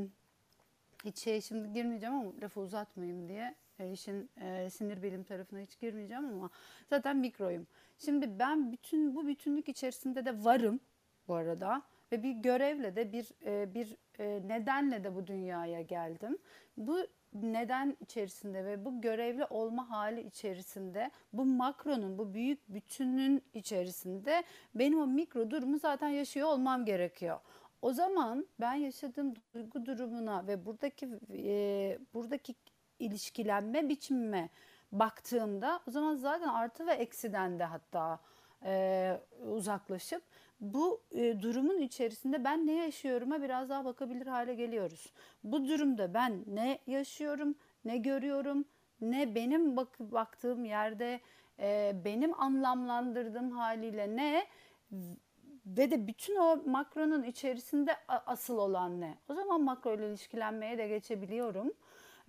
hiç 1.05 1.19
şey 1.19 1.41
şimdi 1.41 1.73
girmeyeceğim 1.73 2.15
ama 2.15 2.33
lafı 2.43 2.61
uzatmayayım 2.61 3.29
diye 3.29 3.45
e, 3.45 3.55
işin 3.85 4.31
e, 4.41 4.71
sinir 4.71 5.03
bilim 5.03 5.25
tarafına 5.25 5.61
hiç 5.61 5.79
girmeyeceğim 5.79 6.25
ama 6.25 6.51
zaten 6.91 7.17
mikroyum. 7.17 7.67
Şimdi 7.99 8.39
ben 8.39 8.73
bütün 8.73 9.15
bu 9.15 9.27
bütünlük 9.27 9.69
içerisinde 9.69 10.25
de 10.25 10.45
varım 10.45 10.81
bu 11.29 11.35
arada 11.35 11.83
ve 12.13 12.23
bir 12.23 12.33
görevle 12.33 12.97
de 12.97 13.13
bir 13.13 13.29
e, 13.45 13.75
bir 13.75 13.97
e, 14.19 14.49
nedenle 14.49 15.05
de 15.05 15.15
bu 15.15 15.27
dünyaya 15.27 15.83
geldim. 15.83 16.39
Bu 16.77 16.99
neden 17.35 17.97
içerisinde 18.01 18.65
ve 18.65 18.85
bu 18.85 19.01
görevli 19.01 19.45
olma 19.45 19.91
hali 19.91 20.21
içerisinde 20.21 21.11
bu 21.33 21.45
makronun 21.45 22.19
bu 22.19 22.35
büyük 22.35 22.69
bütünün 22.69 23.43
içerisinde 23.55 24.43
benim 24.75 25.01
o 25.01 25.07
mikro 25.07 25.51
durumu 25.51 25.79
zaten 25.79 26.09
yaşıyor 26.09 26.49
olmam 26.49 26.85
gerekiyor. 26.85 27.41
O 27.83 27.93
zaman 27.93 28.47
ben 28.61 28.75
yaşadığım 28.75 29.35
duygu 29.55 29.87
durumuna 29.87 30.47
ve 30.47 30.67
buradaki 30.67 31.09
e, 31.33 31.99
buradaki 32.15 32.55
ilişkilenme 33.01 33.89
biçimime 33.89 34.49
baktığımda 34.93 35.81
o 35.89 35.91
zaman 35.91 36.15
zaten 36.15 36.49
artı 36.49 36.87
ve 36.87 36.93
eksiden 36.93 37.59
de 37.59 37.65
hatta 37.65 38.21
e, 38.65 39.21
uzaklaşıp 39.53 40.23
bu 40.61 41.03
e, 41.13 41.43
durumun 41.43 41.81
içerisinde 41.81 42.45
ben 42.45 42.67
ne 42.67 42.73
yaşıyorum'a 42.73 43.43
biraz 43.43 43.69
daha 43.69 43.85
bakabilir 43.85 44.27
hale 44.27 44.55
geliyoruz. 44.55 45.13
Bu 45.45 45.69
durumda 45.69 46.15
ben 46.15 46.45
ne 46.47 46.79
yaşıyorum, 46.87 47.55
ne 47.85 47.97
görüyorum, 47.97 48.65
ne 49.01 49.35
benim 49.35 49.77
bak 49.77 50.01
baktığım 50.01 50.65
yerde 50.65 51.21
e, 51.59 51.93
benim 52.05 52.41
anlamlandırdığım 52.41 53.51
haliyle 53.51 54.17
ne 54.17 54.47
ve 55.67 55.91
de 55.91 56.07
bütün 56.07 56.37
o 56.37 56.57
makronun 56.67 57.23
içerisinde 57.23 57.97
asıl 58.09 58.59
olan 58.59 59.01
ne? 59.01 59.19
O 59.29 59.35
zaman 59.35 59.63
makro 59.63 59.95
ile 59.95 60.09
ilişkilenmeye 60.09 60.79
de 60.79 60.89
geçebiliyorum. 60.89 61.73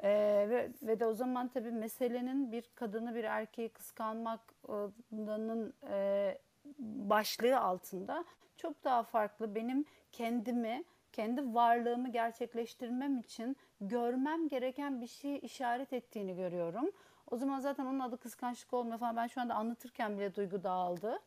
Ee, 0.03 0.45
ve, 0.49 0.69
ve 0.81 0.99
de 0.99 1.05
o 1.05 1.13
zaman 1.13 1.47
tabii 1.47 1.71
meselenin 1.71 2.51
bir 2.51 2.63
kadını 2.75 3.15
bir 3.15 3.23
erkeği 3.23 3.69
kıskanmanın 3.69 5.73
e, 5.89 6.37
başlığı 6.79 7.59
altında 7.59 8.25
çok 8.57 8.83
daha 8.83 9.03
farklı 9.03 9.55
benim 9.55 9.85
kendimi, 10.11 10.83
kendi 11.11 11.53
varlığımı 11.53 12.11
gerçekleştirmem 12.11 13.17
için 13.17 13.57
görmem 13.81 14.47
gereken 14.47 15.01
bir 15.01 15.07
şeyi 15.07 15.39
işaret 15.39 15.93
ettiğini 15.93 16.35
görüyorum. 16.35 16.91
O 17.31 17.37
zaman 17.37 17.59
zaten 17.59 17.85
onun 17.85 17.99
adı 17.99 18.17
kıskançlık 18.17 18.73
olmuyor 18.73 18.99
falan. 18.99 19.15
Ben 19.15 19.27
şu 19.27 19.41
anda 19.41 19.55
anlatırken 19.55 20.17
bile 20.17 20.35
duygu 20.35 20.63
dağıldı. 20.63 21.19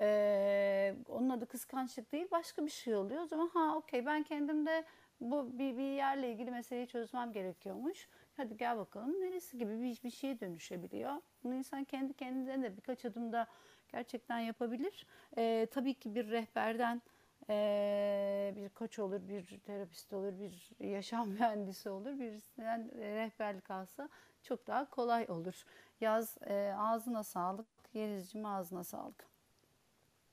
Ee, 0.00 0.94
onun 1.08 1.30
adı 1.30 1.46
kıskançlık 1.46 2.12
değil 2.12 2.26
başka 2.30 2.64
bir 2.64 2.70
şey 2.70 2.94
oluyor. 2.94 3.22
O 3.22 3.26
zaman 3.26 3.48
ha 3.48 3.76
okey 3.76 4.06
ben 4.06 4.22
kendimde 4.22 4.84
bu 5.30 5.58
bir, 5.58 5.76
bir 5.76 5.96
yerle 5.96 6.32
ilgili 6.32 6.50
meseleyi 6.50 6.86
çözmem 6.86 7.32
gerekiyormuş. 7.32 8.08
Hadi 8.36 8.56
gel 8.56 8.78
bakalım 8.78 9.20
neresi 9.20 9.58
gibi 9.58 9.80
bir, 9.80 10.02
bir 10.04 10.10
şeye 10.10 10.40
dönüşebiliyor. 10.40 11.12
Bunu 11.44 11.54
insan 11.54 11.84
kendi 11.84 12.14
kendine 12.14 12.62
de 12.62 12.76
birkaç 12.76 13.04
adımda 13.04 13.46
gerçekten 13.92 14.38
yapabilir. 14.38 15.06
Ee, 15.38 15.66
tabii 15.70 15.94
ki 15.94 16.14
bir 16.14 16.30
rehberden 16.30 17.02
e, 17.50 18.52
bir 18.56 18.68
koç 18.68 18.98
olur, 18.98 19.28
bir 19.28 19.58
terapist 19.58 20.12
olur, 20.12 20.32
bir 20.40 20.86
yaşam 20.86 21.28
mühendisi 21.30 21.90
olur. 21.90 22.18
Birisinden 22.20 22.90
rehberlik 22.98 23.70
alsa 23.70 24.08
çok 24.42 24.66
daha 24.66 24.90
kolay 24.90 25.26
olur. 25.28 25.64
Yaz 26.00 26.38
e, 26.46 26.74
ağzına 26.78 27.22
sağlık. 27.22 27.66
Yelizciğim 27.94 28.46
ağzına 28.46 28.84
sağlık. 28.84 29.32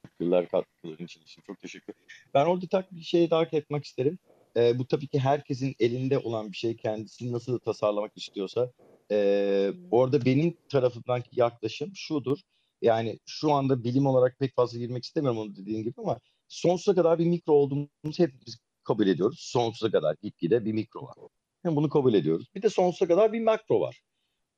Teşekkürler 0.04 0.48
katkıların 0.48 1.06
için, 1.06 1.42
çok 1.42 1.60
teşekkür 1.60 1.94
Ben 2.34 2.46
orada 2.46 2.68
tak 2.68 2.92
bir 2.92 3.02
şey 3.02 3.30
daha 3.30 3.44
etmek 3.44 3.86
isterim. 3.86 4.20
Ee, 4.58 4.80
bu 4.80 4.88
tabii 4.88 5.08
ki 5.08 5.20
herkesin 5.20 5.76
elinde 5.80 6.18
olan 6.18 6.52
bir 6.52 6.58
şey. 6.58 6.76
Kendisini 6.78 7.32
nasıl 7.32 7.60
tasarlamak 7.60 8.18
istiyorsa. 8.18 8.72
Ee, 9.12 9.72
orada 9.92 10.26
benim 10.26 10.58
tarafımdaki 10.70 11.30
yaklaşım 11.40 11.92
şudur. 11.96 12.40
Yani 12.82 13.20
şu 13.26 13.52
anda 13.52 13.84
bilim 13.84 14.06
olarak 14.06 14.40
pek 14.40 14.56
fazla 14.56 14.80
girmek 14.80 15.04
istemiyorum 15.04 15.40
onu 15.40 15.56
dediğin 15.56 15.84
gibi 15.84 15.94
ama 15.98 16.20
sonsuza 16.48 16.96
kadar 16.96 17.20
bir 17.20 17.26
mikro 17.26 17.54
olduğumuzu 17.54 17.90
hepimiz 18.18 18.58
kabul 18.84 19.08
ediyoruz. 19.08 19.40
Sonsuza 19.40 19.92
kadar 19.92 20.16
gitgide 20.22 20.66
bir 20.66 20.74
mikro 20.74 21.04
var. 21.04 21.16
Yani 21.64 21.76
bunu 21.76 21.90
kabul 21.90 22.14
ediyoruz. 22.14 22.48
Bir 22.56 22.62
de 22.62 22.70
sonsuza 22.70 23.08
kadar 23.08 23.34
bir 23.34 23.42
makro 23.42 23.82
var. 23.82 24.02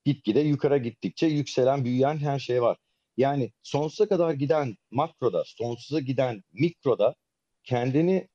Gitgide 0.06 0.39
yukarı 0.39 0.78
gittikçe 0.78 1.28
yükselen, 1.28 1.86
büyüyen 1.86 2.18
her 2.18 2.39
şey 2.39 2.62
var. 2.62 2.78
Yani 3.18 3.52
sonsuza 3.64 4.08
kadar 4.08 4.34
giden 4.34 4.76
makroda, 4.92 5.44
sonsuza 5.46 6.00
giden 6.00 6.44
mikroda 6.54 7.16
kendini 7.64 8.28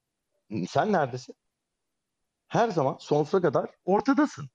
sen 0.68 0.92
neredesin? 0.92 1.34
Her 2.48 2.68
zaman 2.68 2.96
sonsuza 3.00 3.40
kadar 3.42 3.70
ortadasın. 3.84 4.50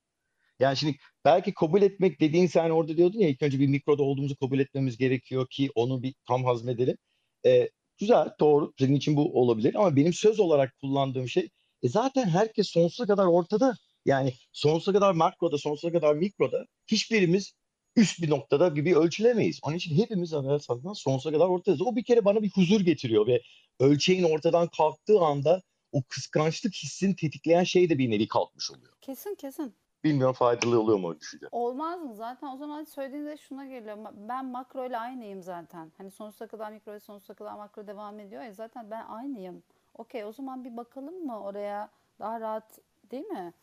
Yani 0.59 0.77
şimdi 0.77 0.97
belki 1.25 1.53
kabul 1.53 1.81
etmek 1.81 2.21
dediğin 2.21 2.47
sen 2.47 2.69
orada 2.69 2.97
diyordun 2.97 3.19
ya 3.19 3.29
ilk 3.29 3.41
önce 3.43 3.59
bir 3.59 3.67
mikroda 3.67 4.03
olduğumuzu 4.03 4.35
kabul 4.35 4.59
etmemiz 4.59 4.97
gerekiyor 4.97 5.47
ki 5.51 5.69
onu 5.75 6.03
bir 6.03 6.15
tam 6.27 6.45
hazmedelim. 6.45 6.97
Ee, 7.45 7.69
güzel, 7.99 8.29
doğru. 8.39 8.73
Senin 8.79 8.95
için 8.95 9.17
bu 9.17 9.41
olabilir 9.41 9.75
ama 9.75 9.95
benim 9.95 10.13
söz 10.13 10.39
olarak 10.39 10.75
kullandığım 10.81 11.29
şey 11.29 11.49
e 11.83 11.89
zaten 11.89 12.29
herkes 12.29 12.67
sonsuza 12.69 13.07
kadar 13.07 13.25
ortada. 13.25 13.75
Yani 14.05 14.33
sonsuza 14.53 14.93
kadar 14.93 15.13
makroda, 15.13 15.57
sonsuza 15.57 15.91
kadar 15.91 16.15
mikroda 16.15 16.65
hiçbirimiz 16.87 17.53
üst 17.95 18.21
bir 18.21 18.29
noktada 18.29 18.67
gibi 18.67 18.95
ölçülemeyiz. 18.95 19.59
Onun 19.63 19.75
için 19.75 19.97
hepimiz 19.97 20.33
aslında 20.33 20.95
sonsuza 20.95 21.31
kadar 21.31 21.47
ortadayız. 21.47 21.81
O 21.81 21.95
bir 21.95 22.03
kere 22.03 22.25
bana 22.25 22.43
bir 22.43 22.49
huzur 22.49 22.81
getiriyor 22.81 23.27
ve 23.27 23.41
ölçeğin 23.79 24.23
ortadan 24.23 24.67
kalktığı 24.67 25.19
anda 25.19 25.61
o 25.91 26.01
kıskançlık 26.09 26.73
hissini 26.73 27.15
tetikleyen 27.15 27.63
şey 27.63 27.89
de 27.89 27.97
bir 27.97 28.11
nevi 28.11 28.27
kalkmış 28.27 28.71
oluyor. 28.71 28.93
Kesin 29.01 29.35
kesin. 29.35 29.75
Bilmiyorum 30.03 30.33
faydalı 30.33 30.79
oluyor 30.79 30.99
mu 30.99 31.07
o 31.07 31.19
düşünce? 31.19 31.45
Olmaz 31.51 32.01
mı? 32.01 32.15
Zaten 32.15 32.47
o 32.47 32.57
zaman 32.57 32.83
söylediğinde 32.83 33.37
şuna 33.37 33.65
geliyor. 33.65 33.97
Ben 34.13 34.45
makro 34.45 34.87
ile 34.87 34.97
aynıyım 34.97 35.43
zaten. 35.43 35.91
Hani 35.97 36.11
sonsuza 36.11 36.47
kadar 36.47 36.71
mikro 36.71 36.91
ve 36.93 36.99
sonsuza 36.99 37.33
kadar 37.33 37.53
makro 37.53 37.87
devam 37.87 38.19
ediyor 38.19 38.43
ya 38.43 38.53
zaten 38.53 38.91
ben 38.91 39.05
aynıyım. 39.05 39.63
Okey 39.93 40.25
o 40.25 40.31
zaman 40.31 40.63
bir 40.63 40.77
bakalım 40.77 41.25
mı 41.25 41.43
oraya 41.43 41.89
daha 42.19 42.39
rahat 42.39 42.79
değil 43.11 43.25
mi? 43.25 43.53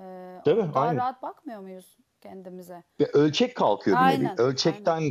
Ee, 0.00 0.40
Değil 0.46 0.56
mi? 0.56 0.70
Daha 0.74 0.84
Aynen. 0.84 0.96
rahat 0.96 1.22
bakmıyor 1.22 1.60
muyuz 1.60 1.96
kendimize? 2.20 2.82
Ve 3.00 3.04
ölçek 3.12 3.54
kalkıyor 3.56 3.96
bir 3.96 4.02
nevi. 4.02 4.08
Aynen, 4.08 4.40
Ölçekten 4.40 5.02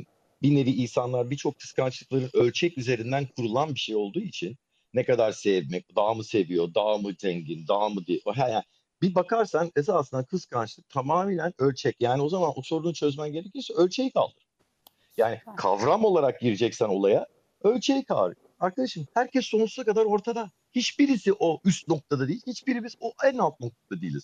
bir 0.42 0.56
nevi 0.56 0.70
insanlar 0.70 1.30
birçok 1.30 1.60
kıskançlıkların 1.60 2.30
ölçek 2.34 2.78
üzerinden 2.78 3.26
kurulan 3.36 3.74
bir 3.74 3.80
şey 3.80 3.96
olduğu 3.96 4.20
için 4.20 4.58
ne 4.96 5.04
kadar 5.04 5.32
sevmek, 5.32 5.96
daha 5.96 6.14
mı 6.14 6.24
seviyor, 6.24 6.74
daha 6.74 6.98
mı 6.98 7.12
zengin, 7.20 7.68
daha 7.68 7.90
mı 7.90 8.08
değil. 8.08 8.22
Yani 8.38 8.64
bir 9.02 9.16
bakarsan 9.16 9.72
esasında 9.76 10.26
kıskançlık 10.26 10.90
tamamen 10.90 11.54
ölçek. 11.58 11.96
Yani 12.00 12.22
o 12.22 12.30
zaman 12.30 12.52
o 12.56 12.62
sorunu 12.62 12.94
çözmen 12.94 13.32
gerekirse 13.32 13.74
ölçeği 13.74 14.12
kaldır. 14.12 14.46
Yani 15.18 15.42
kavram 15.58 16.06
olarak 16.06 16.40
gireceksen 16.40 16.88
olaya 16.88 17.28
ölçeği 17.64 18.06
kaldır. 18.06 18.38
arkadaşım 18.60 19.08
herkes 19.14 19.46
sonsuza 19.46 19.84
kadar 19.84 20.06
ortada. 20.06 20.52
Hiçbirisi 20.76 21.34
o 21.34 21.60
üst 21.66 21.88
noktada 21.88 22.28
değil. 22.28 22.42
Hiçbirimiz 22.48 22.96
o 23.00 23.14
en 23.26 23.38
alt 23.38 23.60
noktada 23.60 24.02
değiliz. 24.02 24.24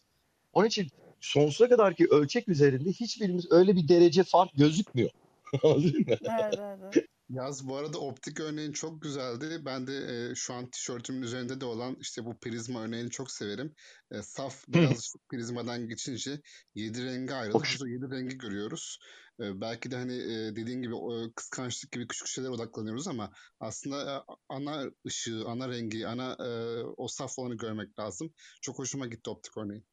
Onun 0.54 0.68
için 0.68 0.88
sonsuza 1.20 1.70
kadar 1.70 1.96
ki 1.96 2.08
ölçek 2.10 2.50
üzerinde 2.50 2.90
hiçbirimiz 2.90 3.52
öyle 3.52 3.76
bir 3.76 3.88
derece 3.88 4.24
fark 4.24 4.54
gözükmüyor. 4.54 5.10
Evet, 5.64 6.60
evet. 6.60 7.06
Yaz 7.32 7.68
bu 7.68 7.76
arada 7.76 8.00
optik 8.00 8.40
örneğin 8.40 8.72
çok 8.72 9.02
güzeldi. 9.02 9.62
Ben 9.66 9.88
de 9.88 9.94
e, 9.94 10.36
şu 10.36 10.54
an 10.54 10.70
tişörtümün 10.70 11.22
üzerinde 11.22 11.62
de 11.62 11.66
olan 11.66 11.98
işte 12.00 12.26
bu 12.26 12.40
prizma 12.40 12.84
örneğini 12.84 13.10
çok 13.10 13.32
severim. 13.32 13.76
E, 14.12 14.22
saf 14.22 14.68
beyaz 14.68 15.14
prizmadan 15.32 15.88
geçince 15.88 16.42
yedi 16.76 17.06
rengi 17.06 17.34
o 17.54 17.88
yedi 17.88 18.12
rengi 18.12 18.38
görüyoruz. 18.38 19.00
E, 19.40 19.62
belki 19.62 19.92
de 19.92 19.96
hani 19.96 20.14
e, 20.14 20.56
dediğin 20.56 20.82
gibi 20.82 20.96
o 20.96 21.32
kıskançlık 21.36 21.92
gibi 21.92 22.08
küçük 22.08 22.28
şeylere 22.28 22.52
odaklanıyoruz 22.52 23.08
ama 23.08 23.32
aslında 23.60 24.16
e, 24.16 24.34
ana 24.50 24.86
ışığı, 25.08 25.44
ana 25.48 25.70
rengi, 25.70 26.08
ana 26.08 26.38
e, 26.40 26.50
o 26.98 27.08
saf 27.08 27.40
olanı 27.40 27.58
görmek 27.58 28.00
lazım. 28.00 28.34
Çok 28.62 28.80
hoşuma 28.80 29.08
gitti 29.08 29.30
optik 29.30 29.58
örneği. 29.58 29.84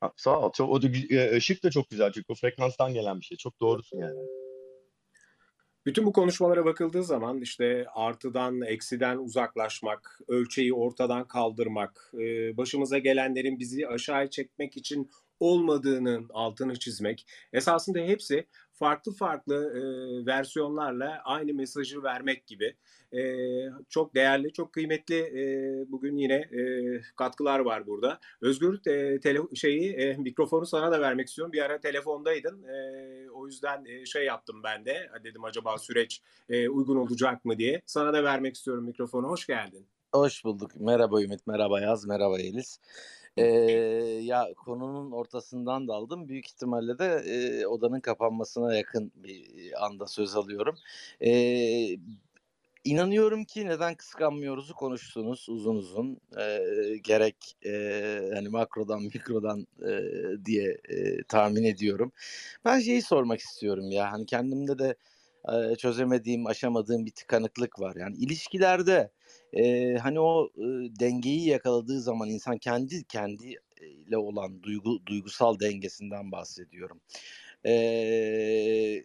Ha, 0.00 0.12
Sağ 0.16 0.40
ol. 0.40 0.52
Çok, 0.52 0.70
o 0.70 0.82
da, 0.82 0.88
ışık 1.36 1.62
da 1.62 1.70
çok 1.70 1.90
güzel 1.90 2.12
çünkü 2.12 2.26
o 2.28 2.34
frekanstan 2.34 2.94
gelen 2.94 3.20
bir 3.20 3.24
şey. 3.24 3.36
Çok 3.36 3.60
doğrusun 3.60 3.98
yani. 3.98 4.43
Bütün 5.86 6.06
bu 6.06 6.12
konuşmalara 6.12 6.64
bakıldığı 6.64 7.04
zaman 7.04 7.40
işte 7.40 7.86
artıdan, 7.94 8.60
eksiden 8.62 9.18
uzaklaşmak, 9.18 10.20
ölçeği 10.28 10.74
ortadan 10.74 11.28
kaldırmak, 11.28 12.10
başımıza 12.56 12.98
gelenlerin 12.98 13.58
bizi 13.58 13.88
aşağı 13.88 14.30
çekmek 14.30 14.76
için 14.76 15.10
olmadığının 15.44 16.26
altını 16.34 16.78
çizmek. 16.78 17.26
Esasında 17.52 17.98
hepsi 17.98 18.46
farklı 18.72 19.12
farklı 19.12 19.54
e, 19.54 19.82
versiyonlarla 20.26 21.20
aynı 21.24 21.54
mesajı 21.54 22.02
vermek 22.02 22.46
gibi. 22.46 22.76
E, 23.12 23.22
çok 23.88 24.14
değerli, 24.14 24.52
çok 24.52 24.72
kıymetli 24.72 25.16
e, 25.16 25.42
bugün 25.92 26.16
yine 26.16 26.34
e, 26.34 26.60
katkılar 27.16 27.58
var 27.58 27.86
burada. 27.86 28.18
Özgür 28.40 28.86
e, 28.86 29.20
tele, 29.20 29.38
şeyi 29.54 29.92
e, 29.92 30.16
mikrofonu 30.16 30.66
sana 30.66 30.92
da 30.92 31.00
vermek 31.00 31.28
istiyorum. 31.28 31.52
Bir 31.52 31.62
ara 31.62 31.80
telefondaydın. 31.80 32.62
E, 32.62 33.30
o 33.30 33.46
yüzden 33.46 33.84
e, 33.84 34.06
şey 34.06 34.24
yaptım 34.24 34.60
ben 34.64 34.84
de. 34.84 35.10
Dedim 35.24 35.44
acaba 35.44 35.78
süreç 35.78 36.22
e, 36.48 36.68
uygun 36.68 36.96
olacak 36.96 37.44
mı 37.44 37.58
diye. 37.58 37.82
Sana 37.86 38.12
da 38.12 38.24
vermek 38.24 38.54
istiyorum 38.54 38.84
mikrofonu. 38.84 39.28
Hoş 39.28 39.46
geldin. 39.46 39.86
Hoş 40.14 40.44
bulduk. 40.44 40.70
Merhaba 40.80 41.22
Ümit, 41.22 41.46
merhaba 41.46 41.80
Yaz, 41.80 42.06
merhaba 42.06 42.38
Yeliz. 42.38 42.80
Ee, 43.36 43.44
ya 44.22 44.48
konunun 44.56 45.12
ortasından 45.12 45.88
daldım. 45.88 46.28
Büyük 46.28 46.46
ihtimalle 46.48 46.98
de 46.98 47.04
e, 47.06 47.66
odanın 47.66 48.00
kapanmasına 48.00 48.74
yakın 48.76 49.12
bir 49.16 49.46
anda 49.86 50.06
söz 50.06 50.36
alıyorum. 50.36 50.76
Ee, 51.20 51.96
inanıyorum 52.84 53.44
ki 53.44 53.66
neden 53.66 53.94
kıskanmıyoruz'u 53.94 54.74
konuştunuz 54.74 55.46
uzun 55.48 55.76
uzun. 55.76 56.20
Ee, 56.40 56.60
gerek 57.02 57.56
e, 57.66 57.72
hani 58.34 58.48
makrodan 58.48 59.02
mikrodan 59.14 59.66
e, 59.88 60.00
diye 60.44 60.78
e, 60.88 61.22
tahmin 61.22 61.64
ediyorum. 61.64 62.12
Ben 62.64 62.80
şeyi 62.80 63.02
sormak 63.02 63.40
istiyorum 63.40 63.90
ya. 63.90 64.12
Hani 64.12 64.26
kendimde 64.26 64.78
de 64.78 64.94
e, 65.52 65.76
çözemediğim, 65.76 66.46
aşamadığım 66.46 67.06
bir 67.06 67.10
tıkanıklık 67.12 67.80
var. 67.80 67.96
Yani 67.96 68.16
ilişkilerde 68.16 69.10
e, 69.56 69.94
hani 69.98 70.20
o 70.20 70.50
e, 70.56 70.62
dengeyi 71.00 71.48
yakaladığı 71.48 72.00
zaman 72.00 72.28
insan 72.30 72.58
kendi 72.58 73.04
kendiyle 73.04 74.16
olan 74.16 74.62
duygu 74.62 75.06
duygusal 75.06 75.60
dengesinden 75.60 76.32
bahsediyorum. 76.32 77.00
E, 77.66 79.04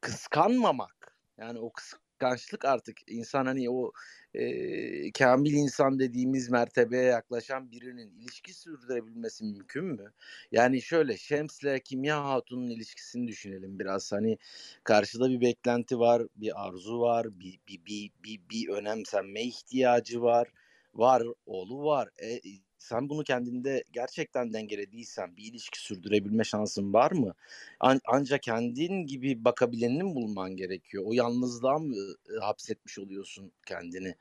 kıskanmamak 0.00 1.16
yani 1.38 1.58
o 1.58 1.72
kıskançlık 2.18 2.64
artık 2.64 2.96
insan 3.06 3.46
hani 3.46 3.70
o 3.70 3.92
e, 4.34 5.12
kamil 5.12 5.52
insan 5.52 5.98
dediğimiz 5.98 6.50
mertebeye 6.50 7.04
yaklaşan 7.04 7.70
birinin 7.72 8.10
ilişki 8.10 8.54
sürdürebilmesi 8.54 9.44
mümkün 9.44 9.84
mü? 9.84 10.12
Yani 10.52 10.82
şöyle 10.82 11.16
Şems'le 11.16 11.80
Kimya 11.84 12.24
Hatun'un 12.24 12.70
ilişkisini 12.70 13.28
düşünelim 13.28 13.78
biraz 13.78 14.12
hani 14.12 14.38
karşıda 14.84 15.30
bir 15.30 15.40
beklenti 15.40 15.98
var, 15.98 16.22
bir 16.36 16.66
arzu 16.66 17.00
var, 17.00 17.40
bir 17.40 17.58
bir 17.68 17.84
bir 17.86 18.10
bir, 18.24 18.40
bir 18.50 18.68
önemsenme 18.68 19.42
ihtiyacı 19.42 20.22
var. 20.22 20.48
Var, 20.94 21.22
oğlu 21.46 21.84
var. 21.84 22.08
E, 22.22 22.40
sen 22.84 23.08
bunu 23.08 23.24
kendinde 23.24 23.84
gerçekten 23.92 24.52
dengelediysen 24.52 25.36
bir 25.36 25.42
ilişki 25.42 25.80
sürdürebilme 25.80 26.44
şansın 26.44 26.92
var 26.92 27.12
mı? 27.12 27.34
An- 27.80 28.00
ancak 28.06 28.42
kendin 28.42 29.06
gibi 29.06 29.44
bakabilenini 29.44 30.14
bulman 30.14 30.56
gerekiyor. 30.56 31.04
O 31.06 31.12
yalnızlığa 31.12 31.78
mı 31.78 31.96
e, 31.96 32.44
hapsetmiş 32.44 32.98
oluyorsun 32.98 33.52
kendini? 33.66 34.14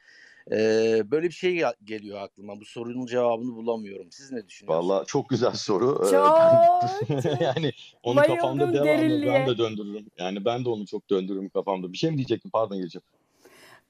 Ee, 0.51 1.01
böyle 1.11 1.27
bir 1.27 1.33
şey 1.33 1.53
gel- 1.53 1.73
geliyor 1.83 2.21
aklıma. 2.21 2.59
Bu 2.59 2.65
sorunun 2.65 3.05
cevabını 3.05 3.55
bulamıyorum. 3.55 4.07
Siz 4.11 4.31
ne 4.31 4.47
düşünüyorsunuz? 4.47 4.89
Vallahi 4.89 5.07
çok 5.07 5.29
güzel 5.29 5.53
soru. 5.53 6.07
Çok, 6.11 6.37
ben- 6.39 7.37
yani 7.45 7.71
onu 8.03 8.21
kafamda 8.21 8.73
devamlı 8.73 8.73
ben 8.73 8.83
derinliğe. 8.85 9.47
de 9.47 9.57
döndürürüm. 9.57 10.05
Yani 10.17 10.45
ben 10.45 10.65
de 10.65 10.69
onu 10.69 10.85
çok 10.85 11.09
döndürürüm 11.09 11.49
kafamda. 11.49 11.93
Bir 11.93 11.97
şey 11.97 12.11
mi 12.11 12.17
diyecektim? 12.17 12.51
Pardon 12.51 12.77
geleceğim. 12.77 13.03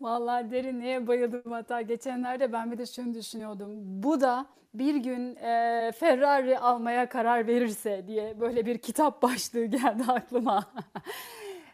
Vallahi 0.03 0.51
derinliğe 0.51 1.07
bayıldım 1.07 1.51
hatta 1.51 1.81
geçenlerde 1.81 2.53
ben 2.53 2.71
bir 2.71 2.77
de 2.77 2.85
şunu 2.85 3.13
düşünüyordum. 3.13 3.69
Bu 4.03 4.21
da 4.21 4.45
bir 4.73 4.95
gün 4.95 5.35
e, 5.35 5.91
Ferrari 5.91 6.59
almaya 6.59 7.09
karar 7.09 7.47
verirse 7.47 8.03
diye 8.07 8.39
böyle 8.39 8.65
bir 8.65 8.77
kitap 8.77 9.21
başlığı 9.21 9.65
geldi 9.65 10.03
aklıma. 10.07 10.65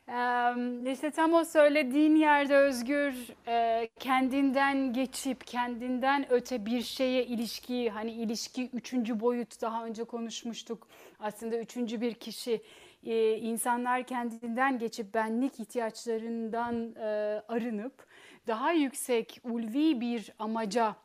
Eee, 0.08 0.92
İşte 0.92 1.12
tam 1.12 1.34
o 1.34 1.46
söylediğin 1.46 2.16
yerde 2.16 2.56
Özgür 2.58 3.14
e, 3.48 3.90
kendinden 4.00 4.94
geçip 4.94 5.48
kendinden 5.48 6.26
öte 6.30 6.66
bir 6.66 6.82
şeye 6.82 7.26
ilişki 7.26 7.90
hani 7.90 8.12
ilişki 8.12 8.70
üçüncü 8.74 9.20
boyut 9.20 9.62
daha 9.62 9.86
önce 9.86 10.04
konuşmuştuk. 10.04 10.88
Aslında 11.20 11.58
üçüncü 11.60 12.02
bir 12.02 12.14
kişi 12.14 12.62
e, 13.04 13.38
insanlar 13.38 14.04
kendinden 14.04 14.80
geçip 14.80 15.14
benlik 15.14 15.60
ihtiyaçlarından 15.60 16.96
e, 16.96 17.06
arınıp 17.48 18.09
daha 18.50 18.72
yüksek 18.72 19.42
ulvi 19.44 20.02
bir 20.02 20.34
amaca 20.40 20.96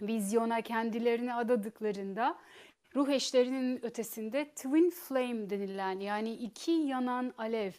vizyona 0.00 0.60
kendilerini 0.60 1.34
adadıklarında 1.34 2.38
ruh 2.96 3.08
eşlerinin 3.08 3.84
ötesinde 3.84 4.44
twin 4.44 4.90
flame 4.90 5.50
denilen 5.50 6.00
yani 6.00 6.32
iki 6.32 6.70
yanan 6.70 7.34
alev. 7.38 7.72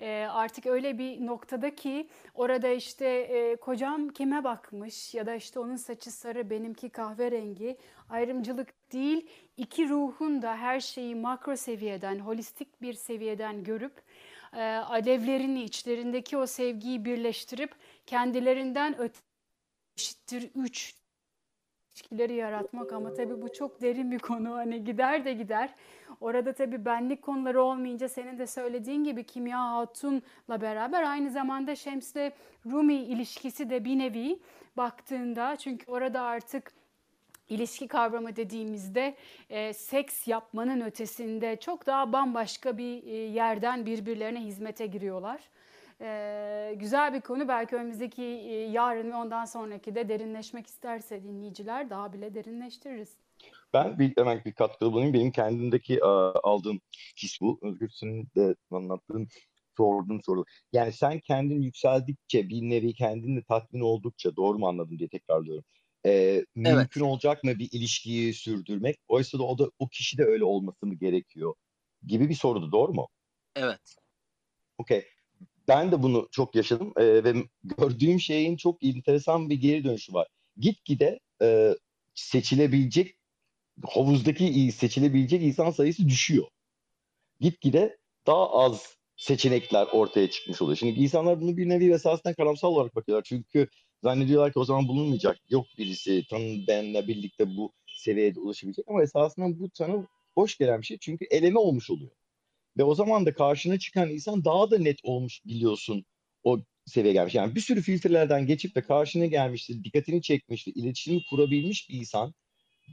E, 0.00 0.26
artık 0.30 0.66
öyle 0.66 0.98
bir 0.98 1.26
noktada 1.26 1.74
ki 1.74 2.08
orada 2.34 2.68
işte 2.68 3.06
e, 3.06 3.56
kocam 3.56 4.08
kime 4.08 4.44
bakmış 4.44 5.14
ya 5.14 5.26
da 5.26 5.34
işte 5.34 5.60
onun 5.60 5.76
saçı 5.76 6.10
sarı 6.10 6.50
benimki 6.50 6.88
kahverengi 6.90 7.76
ayrımcılık 8.10 8.92
değil 8.92 9.26
iki 9.56 9.88
ruhun 9.88 10.42
da 10.42 10.56
her 10.56 10.80
şeyi 10.80 11.14
makro 11.14 11.56
seviyeden 11.56 12.18
holistik 12.18 12.82
bir 12.82 12.92
seviyeden 12.92 13.64
görüp 13.64 14.02
e, 14.52 14.62
alevlerini 14.62 15.62
içlerindeki 15.62 16.36
o 16.36 16.46
sevgiyi 16.46 17.04
birleştirip 17.04 17.74
kendilerinden 18.06 18.98
öte 18.98 19.18
eşittir 19.96 20.50
3 20.54 20.94
ilişkileri 21.94 22.34
yaratmak 22.34 22.92
ama 22.92 23.14
tabii 23.14 23.42
bu 23.42 23.52
çok 23.52 23.80
derin 23.80 24.10
bir 24.10 24.18
konu 24.18 24.54
hani 24.54 24.84
gider 24.84 25.24
de 25.24 25.32
gider. 25.32 25.74
Orada 26.20 26.52
tabii 26.52 26.84
benlik 26.84 27.22
konuları 27.22 27.62
olmayınca 27.62 28.08
senin 28.08 28.38
de 28.38 28.46
söylediğin 28.46 29.04
gibi 29.04 29.24
Kimya 29.24 29.72
Hatun'la 29.72 30.60
beraber 30.60 31.02
aynı 31.02 31.30
zamanda 31.30 31.76
Şems'le 31.76 32.32
Rumi 32.66 32.94
ilişkisi 32.94 33.70
de 33.70 33.84
bir 33.84 33.98
nevi 33.98 34.38
baktığında 34.76 35.56
çünkü 35.56 35.90
orada 35.90 36.20
artık 36.20 36.72
ilişki 37.48 37.88
kavramı 37.88 38.36
dediğimizde 38.36 39.14
e, 39.50 39.72
seks 39.72 40.28
yapmanın 40.28 40.80
ötesinde 40.80 41.56
çok 41.56 41.86
daha 41.86 42.12
bambaşka 42.12 42.78
bir 42.78 43.04
e, 43.04 43.10
yerden 43.10 43.86
birbirlerine 43.86 44.40
hizmete 44.40 44.86
giriyorlar. 44.86 45.40
E, 46.02 46.74
güzel 46.76 47.14
bir 47.14 47.20
konu. 47.20 47.48
Belki 47.48 47.76
önümüzdeki 47.76 48.22
e, 48.22 48.54
yarın 48.54 49.10
ve 49.10 49.14
ondan 49.14 49.44
sonraki 49.44 49.94
de 49.94 50.08
derinleşmek 50.08 50.66
isterse 50.66 51.22
dinleyiciler 51.22 51.90
daha 51.90 52.12
bile 52.12 52.34
derinleştiririz. 52.34 53.16
Ben 53.74 53.98
bir, 53.98 54.12
hemen 54.16 54.42
bir 54.44 54.52
katkıda 54.52 54.92
bulunayım. 54.92 55.14
Benim 55.14 55.32
kendimdeki 55.32 55.96
e, 55.96 56.04
aldığım 56.42 56.80
his 57.22 57.40
bu. 57.40 57.58
Özgür 57.62 57.88
senin 57.88 58.28
de 58.36 58.54
anlattığın, 58.70 59.28
sorduğun 59.76 60.20
soru. 60.26 60.44
Yani 60.72 60.92
sen 60.92 61.20
kendin 61.20 61.62
yükseldikçe, 61.62 62.48
bir 62.48 62.62
nevi 62.62 62.94
kendinle 62.94 63.42
tatmin 63.42 63.80
oldukça, 63.80 64.36
doğru 64.36 64.58
mu 64.58 64.68
anladım 64.68 64.98
diye 64.98 65.08
tekrarlıyorum. 65.08 65.64
E, 66.06 66.44
mümkün 66.54 67.00
olacak 67.00 67.44
mı 67.44 67.58
bir 67.58 67.68
ilişkiyi 67.72 68.34
sürdürmek? 68.34 68.96
Oysa 69.08 69.38
da 69.38 69.42
o 69.42 69.58
da 69.58 69.70
o 69.78 69.88
kişi 69.88 70.18
de 70.18 70.24
öyle 70.24 70.44
olması 70.44 70.86
mı 70.86 70.94
gerekiyor? 70.94 71.54
Gibi 72.06 72.28
bir 72.28 72.34
sorudu, 72.34 72.72
doğru 72.72 72.92
mu? 72.92 73.08
Evet. 73.56 73.96
Okey. 74.78 75.04
Ben 75.68 75.92
de 75.92 76.02
bunu 76.02 76.28
çok 76.30 76.54
yaşadım 76.54 76.92
e, 76.96 77.24
ve 77.24 77.34
gördüğüm 77.64 78.20
şeyin 78.20 78.56
çok 78.56 78.84
enteresan 78.84 79.50
bir 79.50 79.60
geri 79.60 79.84
dönüşü 79.84 80.12
var. 80.12 80.28
Gitgide 80.56 81.20
e, 81.42 81.74
seçilebilecek 82.14 83.16
havuzdaki 83.84 84.72
seçilebilecek 84.72 85.42
insan 85.42 85.70
sayısı 85.70 86.08
düşüyor. 86.08 86.46
Gitgide 87.40 87.98
daha 88.26 88.50
az 88.50 88.96
seçenekler 89.16 89.86
ortaya 89.92 90.30
çıkmış 90.30 90.62
oluyor. 90.62 90.76
Şimdi 90.76 91.00
insanlar 91.00 91.40
bunu 91.40 91.56
bir 91.56 91.68
nevi 91.68 91.92
esasında 91.92 92.34
karamsal 92.34 92.68
olarak 92.68 92.96
bakıyorlar. 92.96 93.24
Çünkü 93.28 93.68
Zannediyorlar 94.02 94.52
ki 94.52 94.58
o 94.58 94.64
zaman 94.64 94.88
bulunmayacak. 94.88 95.38
Yok 95.50 95.66
birisi 95.78 96.24
tanı 96.30 96.66
benle 96.68 97.08
birlikte 97.08 97.56
bu 97.56 97.72
seviyede 97.86 98.40
ulaşabilecek 98.40 98.84
ama 98.88 99.02
esasında 99.02 99.58
bu 99.60 99.70
tanı 99.70 100.06
hoş 100.34 100.58
gelen 100.58 100.80
bir 100.80 100.86
şey 100.86 100.98
çünkü 101.00 101.24
eleme 101.30 101.58
olmuş 101.58 101.90
oluyor. 101.90 102.10
Ve 102.76 102.84
o 102.84 102.94
zaman 102.94 103.26
da 103.26 103.34
karşına 103.34 103.78
çıkan 103.78 104.10
insan 104.10 104.44
daha 104.44 104.70
da 104.70 104.78
net 104.78 104.98
olmuş 105.02 105.44
biliyorsun 105.44 106.04
o 106.44 106.60
seviyeye 106.86 107.12
gelmiş. 107.12 107.34
Yani 107.34 107.54
bir 107.54 107.60
sürü 107.60 107.82
filtrelerden 107.82 108.46
geçip 108.46 108.74
de 108.74 108.82
karşına 108.82 109.26
gelmiştir, 109.26 109.84
dikkatini 109.84 110.22
çekmiştir, 110.22 110.72
iletişimi 110.74 111.20
kurabilmiş 111.30 111.88
bir 111.88 111.94
insan 111.94 112.34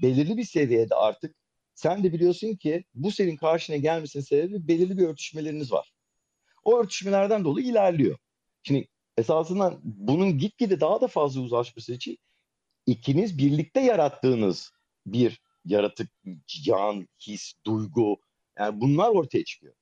belirli 0.01 0.37
bir 0.37 0.43
seviyede 0.43 0.95
artık 0.95 1.35
sen 1.75 2.03
de 2.03 2.13
biliyorsun 2.13 2.55
ki 2.55 2.83
bu 2.93 3.11
senin 3.11 3.37
karşına 3.37 3.77
gelmesinin 3.77 4.23
sebebi 4.23 4.67
belirli 4.67 4.97
bir 4.97 5.07
örtüşmeleriniz 5.07 5.71
var. 5.71 5.93
O 6.63 6.79
örtüşmelerden 6.79 7.43
dolayı 7.43 7.67
ilerliyor. 7.67 8.17
Şimdi 8.63 8.87
esasında 9.17 9.79
bunun 9.83 10.37
gitgide 10.37 10.79
daha 10.79 11.01
da 11.01 11.07
fazla 11.07 11.41
uzlaşması 11.41 11.93
için 11.93 12.17
ikiniz 12.85 13.37
birlikte 13.37 13.79
yarattığınız 13.79 14.71
bir 15.05 15.41
yaratık, 15.65 16.09
can, 16.47 17.07
his, 17.27 17.53
duygu 17.65 18.17
yani 18.59 18.81
bunlar 18.81 19.09
ortaya 19.09 19.43
çıkıyor. 19.43 19.73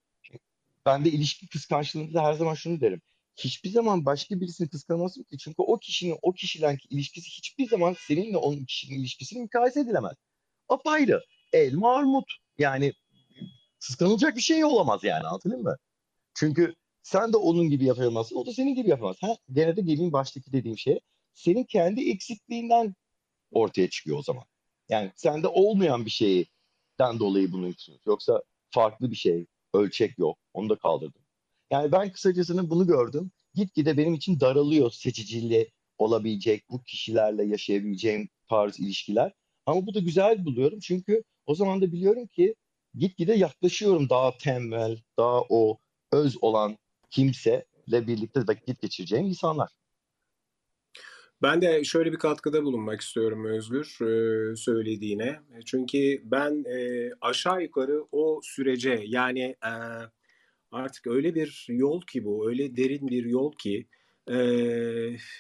Ben 0.86 1.06
de 1.06 1.10
ilişki 1.10 1.48
kıskançlığında 1.48 2.24
her 2.24 2.34
zaman 2.34 2.54
şunu 2.54 2.82
derim. 2.82 3.02
Hiçbir 3.36 3.70
zaman 3.70 4.06
başka 4.06 4.40
birisini 4.40 4.70
kıskanamazsın 4.70 5.24
ki. 5.24 5.38
Çünkü 5.38 5.56
o 5.58 5.78
kişinin 5.78 6.18
o 6.22 6.32
kişiyle 6.34 6.78
ilişkisi 6.90 7.30
hiçbir 7.30 7.70
zaman 7.70 7.96
seninle 8.00 8.38
onun 8.38 8.66
kişinin 8.66 9.00
ilişkisini 9.00 9.42
mukayese 9.42 9.80
edilemez. 9.80 10.16
Apayrı. 10.70 11.24
Elma 11.54 11.96
armut. 11.96 12.32
Yani 12.58 12.94
kıskanılacak 13.80 14.36
bir 14.36 14.42
şey 14.42 14.66
olamaz 14.66 15.04
yani 15.04 15.28
anladın 15.28 15.64
mı? 15.64 15.78
Çünkü 16.34 16.76
sen 17.04 17.34
de 17.34 17.38
onun 17.38 17.70
gibi 17.70 17.86
yapamazsın, 17.86 18.36
o 18.36 18.46
da 18.46 18.54
senin 18.54 18.76
gibi 18.76 18.90
yapamaz. 18.90 19.18
Ha, 19.22 19.38
gene 19.52 19.78
de 19.78 19.82
gelin 19.82 20.14
baştaki 20.14 20.52
dediğim 20.52 20.78
şey, 20.78 21.00
senin 21.34 21.64
kendi 21.64 22.10
eksikliğinden 22.10 22.96
ortaya 23.52 23.90
çıkıyor 23.90 24.18
o 24.18 24.22
zaman. 24.22 24.44
Yani 24.90 25.12
sende 25.16 25.48
olmayan 25.48 26.06
bir 26.06 26.12
şeyden 26.12 27.20
dolayı 27.20 27.52
bunu 27.52 27.68
yapıyorsunuz. 27.68 28.02
Yoksa 28.06 28.44
farklı 28.72 29.12
bir 29.12 29.16
şey, 29.16 29.46
ölçek 29.74 30.20
yok. 30.20 30.38
Onu 30.54 30.70
da 30.70 30.76
kaldırdım. 30.76 31.22
Yani 31.72 31.92
ben 31.92 32.12
kısacasını 32.12 32.70
bunu 32.70 32.88
gördüm. 32.88 33.32
Gitgide 33.54 33.98
benim 33.98 34.14
için 34.14 34.40
daralıyor 34.40 34.92
seçiciliği 34.92 35.72
olabilecek, 35.98 36.70
bu 36.70 36.84
kişilerle 36.84 37.46
yaşayabileceğim 37.46 38.30
tarz 38.50 38.80
ilişkiler. 38.80 39.34
Ama 39.66 39.88
bu 39.88 39.94
da 39.94 40.00
güzel 40.00 40.46
buluyorum 40.46 40.80
çünkü 40.80 41.24
o 41.46 41.56
zaman 41.56 41.82
da 41.82 41.92
biliyorum 41.92 42.28
ki 42.28 42.56
gitgide 42.96 43.34
yaklaşıyorum 43.34 44.10
daha 44.10 44.38
tembel, 44.38 44.98
daha 45.18 45.42
o 45.50 45.78
öz 46.12 46.44
olan 46.44 46.78
kimseyle 47.10 48.08
birlikte 48.08 48.40
vakit 48.48 48.82
geçireceğim 48.82 49.26
insanlar. 49.26 49.70
Ben 51.42 51.62
de 51.62 51.84
şöyle 51.84 52.12
bir 52.12 52.18
katkıda 52.18 52.64
bulunmak 52.64 53.02
istiyorum 53.02 53.46
Özgür 53.46 53.86
e, 54.02 54.56
söylediğine. 54.56 55.40
Çünkü 55.66 56.22
ben 56.24 56.64
e, 56.64 57.10
aşağı 57.22 57.62
yukarı 57.64 58.06
o 58.12 58.40
sürece 58.44 59.04
yani 59.06 59.56
e, 59.66 59.72
artık 60.72 61.08
öyle 61.08 61.36
bir 61.36 61.66
yol 61.70 62.02
ki 62.02 62.26
bu, 62.26 62.50
öyle 62.50 62.78
derin 62.78 63.08
bir 63.08 63.26
yol 63.26 63.52
ki 63.52 63.88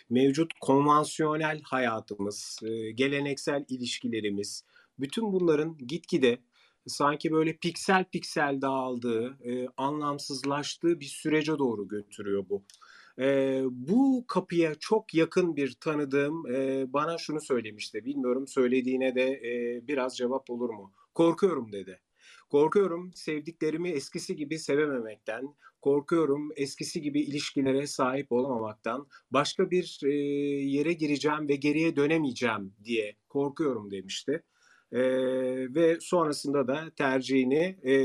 mevcut 0.09 0.53
konvansiyonel 0.61 1.61
hayatımız, 1.63 2.59
geleneksel 2.95 3.65
ilişkilerimiz, 3.69 4.63
bütün 4.99 5.33
bunların 5.33 5.77
gitgide 5.77 6.37
sanki 6.85 7.31
böyle 7.31 7.57
piksel 7.57 8.05
piksel 8.05 8.61
dağıldığı, 8.61 9.37
anlamsızlaştığı 9.77 10.99
bir 10.99 11.05
sürece 11.05 11.57
doğru 11.57 11.87
götürüyor 11.87 12.45
bu. 12.49 12.63
E, 13.19 13.61
bu 13.71 14.25
kapıya 14.27 14.75
çok 14.75 15.13
yakın 15.13 15.55
bir 15.55 15.71
tanıdığım 15.81 16.51
e, 16.51 16.85
bana 16.93 17.17
şunu 17.17 17.41
söylemişti. 17.41 18.05
Bilmiyorum 18.05 18.47
söylediğine 18.47 19.15
de 19.15 19.23
e, 19.23 19.81
biraz 19.87 20.17
cevap 20.17 20.49
olur 20.49 20.69
mu? 20.69 20.91
Korkuyorum 21.13 21.71
dedi. 21.71 21.99
Korkuyorum 22.49 23.11
sevdiklerimi 23.13 23.89
eskisi 23.89 24.35
gibi 24.35 24.59
sevememekten, 24.59 25.55
korkuyorum 25.81 26.49
eskisi 26.55 27.01
gibi 27.01 27.21
ilişkilere 27.21 27.87
sahip 27.87 28.31
olamamaktan, 28.31 29.07
başka 29.31 29.71
bir 29.71 29.99
e, 30.03 30.09
yere 30.65 30.93
gireceğim 30.93 31.49
ve 31.49 31.55
geriye 31.55 31.95
dönemeyeceğim 31.95 32.73
diye 32.83 33.15
korkuyorum 33.29 33.91
demişti. 33.91 34.43
E, 34.91 34.99
ve 35.75 35.97
sonrasında 36.01 36.67
da 36.67 36.91
tercihini 36.95 37.77
e, 37.85 37.95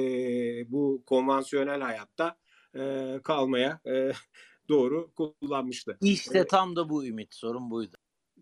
bu 0.72 1.02
konvansiyonel 1.06 1.80
hayatta 1.80 2.36
e, 2.76 3.14
kalmaya 3.24 3.80
e, 3.86 4.12
doğru 4.72 5.12
kullanmıştı. 5.14 5.98
İşte 6.00 6.46
tam 6.46 6.76
da 6.76 6.88
bu 6.88 7.06
ümit. 7.06 7.34
Sorun 7.34 7.70
buydu. 7.70 7.96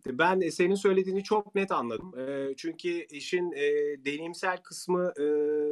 Ben 0.07 0.49
senin 0.49 0.75
söylediğini 0.75 1.23
çok 1.23 1.55
net 1.55 1.73
anladım. 1.73 2.13
Çünkü 2.57 3.07
işin 3.11 3.53
deneyimsel 4.05 4.63
kısmı 4.63 5.13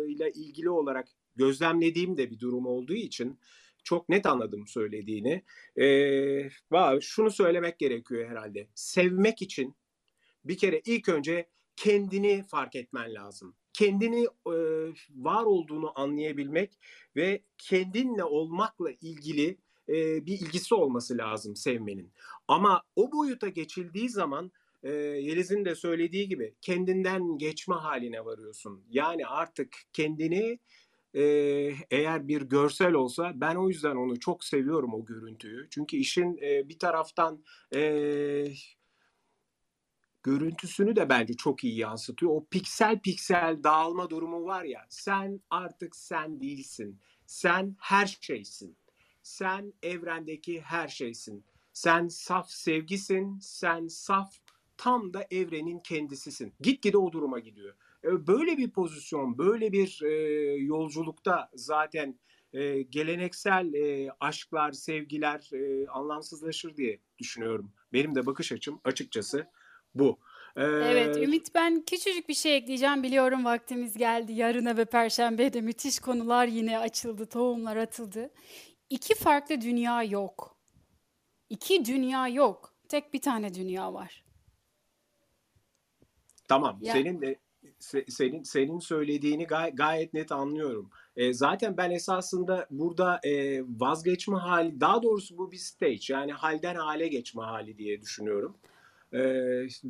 ile 0.08 0.32
ilgili 0.32 0.70
olarak 0.70 1.08
gözlemlediğim 1.36 2.16
de 2.16 2.30
bir 2.30 2.38
durum 2.38 2.66
olduğu 2.66 2.94
için 2.94 3.38
çok 3.84 4.08
net 4.08 4.26
anladım 4.26 4.66
söylediğini. 4.66 5.44
Şunu 7.00 7.30
söylemek 7.30 7.78
gerekiyor 7.78 8.30
herhalde. 8.30 8.68
Sevmek 8.74 9.42
için 9.42 9.76
bir 10.44 10.58
kere 10.58 10.82
ilk 10.86 11.08
önce 11.08 11.48
kendini 11.76 12.44
fark 12.48 12.76
etmen 12.76 13.14
lazım. 13.14 13.54
Kendini 13.72 14.26
var 15.10 15.44
olduğunu 15.44 16.00
anlayabilmek 16.00 16.78
ve 17.16 17.42
kendinle 17.58 18.24
olmakla 18.24 18.90
ilgili 18.90 19.58
e, 19.88 20.26
bir 20.26 20.40
ilgisi 20.40 20.74
olması 20.74 21.18
lazım 21.18 21.56
sevmenin. 21.56 22.12
Ama 22.48 22.82
o 22.96 23.12
boyuta 23.12 23.48
geçildiği 23.48 24.08
zaman 24.08 24.52
e, 24.82 24.92
Yeliz'in 24.92 25.64
de 25.64 25.74
söylediği 25.74 26.28
gibi 26.28 26.54
kendinden 26.60 27.38
geçme 27.38 27.74
haline 27.74 28.24
varıyorsun. 28.24 28.84
Yani 28.90 29.26
artık 29.26 29.76
kendini 29.92 30.58
e, 31.14 31.22
eğer 31.90 32.28
bir 32.28 32.42
görsel 32.42 32.92
olsa 32.92 33.32
ben 33.34 33.54
o 33.54 33.68
yüzden 33.68 33.96
onu 33.96 34.20
çok 34.20 34.44
seviyorum 34.44 34.94
o 34.94 35.04
görüntüyü. 35.04 35.66
Çünkü 35.70 35.96
işin 35.96 36.38
e, 36.42 36.68
bir 36.68 36.78
taraftan 36.78 37.44
e, 37.74 37.80
görüntüsünü 40.22 40.96
de 40.96 41.08
bence 41.08 41.34
çok 41.34 41.64
iyi 41.64 41.78
yansıtıyor. 41.78 42.32
O 42.32 42.46
piksel 42.50 43.00
piksel 43.00 43.62
dağılma 43.62 44.10
durumu 44.10 44.44
var 44.44 44.64
ya 44.64 44.86
sen 44.88 45.40
artık 45.50 45.96
sen 45.96 46.40
değilsin. 46.40 47.00
Sen 47.26 47.76
her 47.80 48.18
şeysin. 48.20 48.76
Sen 49.28 49.72
evrendeki 49.82 50.60
her 50.60 50.88
şeysin. 50.88 51.44
Sen 51.72 52.08
saf 52.08 52.50
sevgisin, 52.50 53.38
sen 53.38 53.86
saf 53.86 54.34
tam 54.76 55.14
da 55.14 55.26
evrenin 55.30 55.80
kendisisin. 55.80 56.54
Gitgide 56.60 56.98
o 56.98 57.12
duruma 57.12 57.38
gidiyor. 57.38 57.74
E, 58.04 58.26
böyle 58.26 58.58
bir 58.58 58.70
pozisyon, 58.70 59.38
böyle 59.38 59.72
bir 59.72 60.00
e, 60.02 60.12
yolculukta 60.56 61.50
zaten 61.54 62.18
e, 62.52 62.82
geleneksel 62.82 63.72
aşklar, 64.20 64.72
sevgiler 64.72 65.50
anlamsızlaşır 65.88 66.76
diye 66.76 67.00
düşünüyorum. 67.18 67.72
Benim 67.92 68.14
de 68.14 68.26
bakış 68.26 68.52
açım 68.52 68.80
açıkçası 68.84 69.46
bu. 69.94 70.18
Evet 70.56 71.16
Ümit 71.16 71.54
ben 71.54 71.84
küçücük 71.84 72.28
bir 72.28 72.34
şey 72.34 72.56
ekleyeceğim. 72.56 73.02
Biliyorum 73.02 73.44
vaktimiz 73.44 73.98
geldi. 73.98 74.32
Yarına 74.32 74.76
ve 74.76 74.84
Perşembe'ye 74.84 75.52
de 75.52 75.60
müthiş 75.60 75.98
konular 76.00 76.46
yine 76.46 76.78
açıldı. 76.78 77.26
Tohumlar 77.26 77.76
atıldı. 77.76 78.30
İki 78.90 79.14
farklı 79.14 79.60
dünya 79.60 80.02
yok. 80.02 80.56
İki 81.50 81.84
dünya 81.84 82.28
yok. 82.28 82.74
Tek 82.88 83.14
bir 83.14 83.20
tane 83.20 83.54
dünya 83.54 83.94
var. 83.94 84.24
Tamam. 86.48 86.78
Ya. 86.82 86.92
Senin 86.92 87.20
de 87.20 87.38
senin 88.08 88.42
senin 88.42 88.78
söylediğini 88.78 89.46
gay, 89.46 89.70
gayet 89.74 90.14
net 90.14 90.32
anlıyorum. 90.32 90.90
E, 91.16 91.32
zaten 91.32 91.76
ben 91.76 91.90
esasında 91.90 92.66
burada 92.70 93.20
e, 93.24 93.62
vazgeçme 93.62 94.36
hali, 94.36 94.80
daha 94.80 95.02
doğrusu 95.02 95.38
bu 95.38 95.52
bir 95.52 95.56
stage 95.56 95.98
yani 96.08 96.32
halden 96.32 96.74
hale 96.74 97.08
geçme 97.08 97.42
hali 97.42 97.78
diye 97.78 98.00
düşünüyorum. 98.00 98.56
E, 99.12 99.18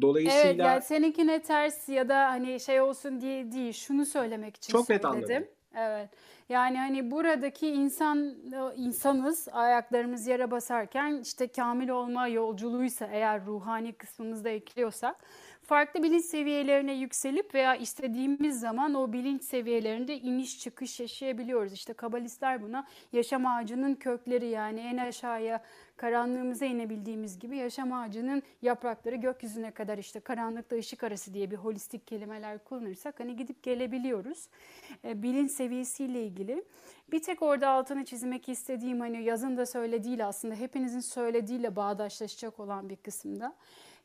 dolayısıyla 0.00 0.48
Evet 0.48 0.58
yani 0.58 0.82
seninkine 0.82 1.42
ters 1.42 1.88
ya 1.88 2.08
da 2.08 2.28
hani 2.28 2.60
şey 2.60 2.80
olsun 2.80 3.20
diye 3.20 3.52
değil. 3.52 3.72
Şunu 3.72 4.06
söylemek 4.06 4.56
için 4.56 4.72
çok 4.72 4.86
söyledim. 4.86 5.10
net 5.10 5.16
anladım. 5.16 5.48
Evet. 5.76 6.10
Yani 6.48 6.78
hani 6.78 7.10
buradaki 7.10 7.68
insan 7.68 8.34
insanız 8.76 9.48
ayaklarımız 9.52 10.26
yere 10.26 10.50
basarken 10.50 11.20
işte 11.22 11.48
kamil 11.48 11.88
olma 11.88 12.28
yolculuğuysa 12.28 13.06
eğer 13.06 13.46
ruhani 13.46 13.92
kısmımızda 13.92 14.48
ekliyorsak 14.48 15.16
farklı 15.68 16.02
bilinç 16.02 16.24
seviyelerine 16.24 16.92
yükselip 16.92 17.54
veya 17.54 17.74
istediğimiz 17.76 18.60
zaman 18.60 18.94
o 18.94 19.12
bilinç 19.12 19.42
seviyelerinde 19.42 20.18
iniş 20.18 20.60
çıkış 20.60 21.00
yaşayabiliyoruz. 21.00 21.72
İşte 21.72 21.92
kabalistler 21.92 22.62
buna 22.62 22.86
yaşam 23.12 23.46
ağacının 23.46 23.94
kökleri 23.94 24.46
yani 24.46 24.80
en 24.80 24.96
aşağıya 24.96 25.62
karanlığımıza 25.96 26.64
inebildiğimiz 26.64 27.38
gibi 27.38 27.56
yaşam 27.56 27.92
ağacının 27.92 28.42
yaprakları 28.62 29.16
gökyüzüne 29.16 29.70
kadar 29.70 29.98
işte 29.98 30.20
karanlıkta 30.20 30.76
ışık 30.76 31.04
arası 31.04 31.34
diye 31.34 31.50
bir 31.50 31.56
holistik 31.56 32.06
kelimeler 32.06 32.64
kullanırsak 32.64 33.20
hani 33.20 33.36
gidip 33.36 33.62
gelebiliyoruz. 33.62 34.48
E, 35.04 35.22
bilinç 35.22 35.50
seviyesiyle 35.50 36.24
ilgili. 36.24 36.37
Bir 37.12 37.22
tek 37.22 37.42
orada 37.42 37.68
altını 37.68 38.04
çizmek 38.04 38.48
istediğim 38.48 39.00
hani 39.00 39.22
yazın 39.22 39.56
da 39.56 39.66
söylediğiyle 39.66 40.24
aslında 40.24 40.54
hepinizin 40.54 41.00
söylediğiyle 41.00 41.76
bağdaşlaşacak 41.76 42.60
olan 42.60 42.88
bir 42.88 42.96
kısımda. 42.96 43.54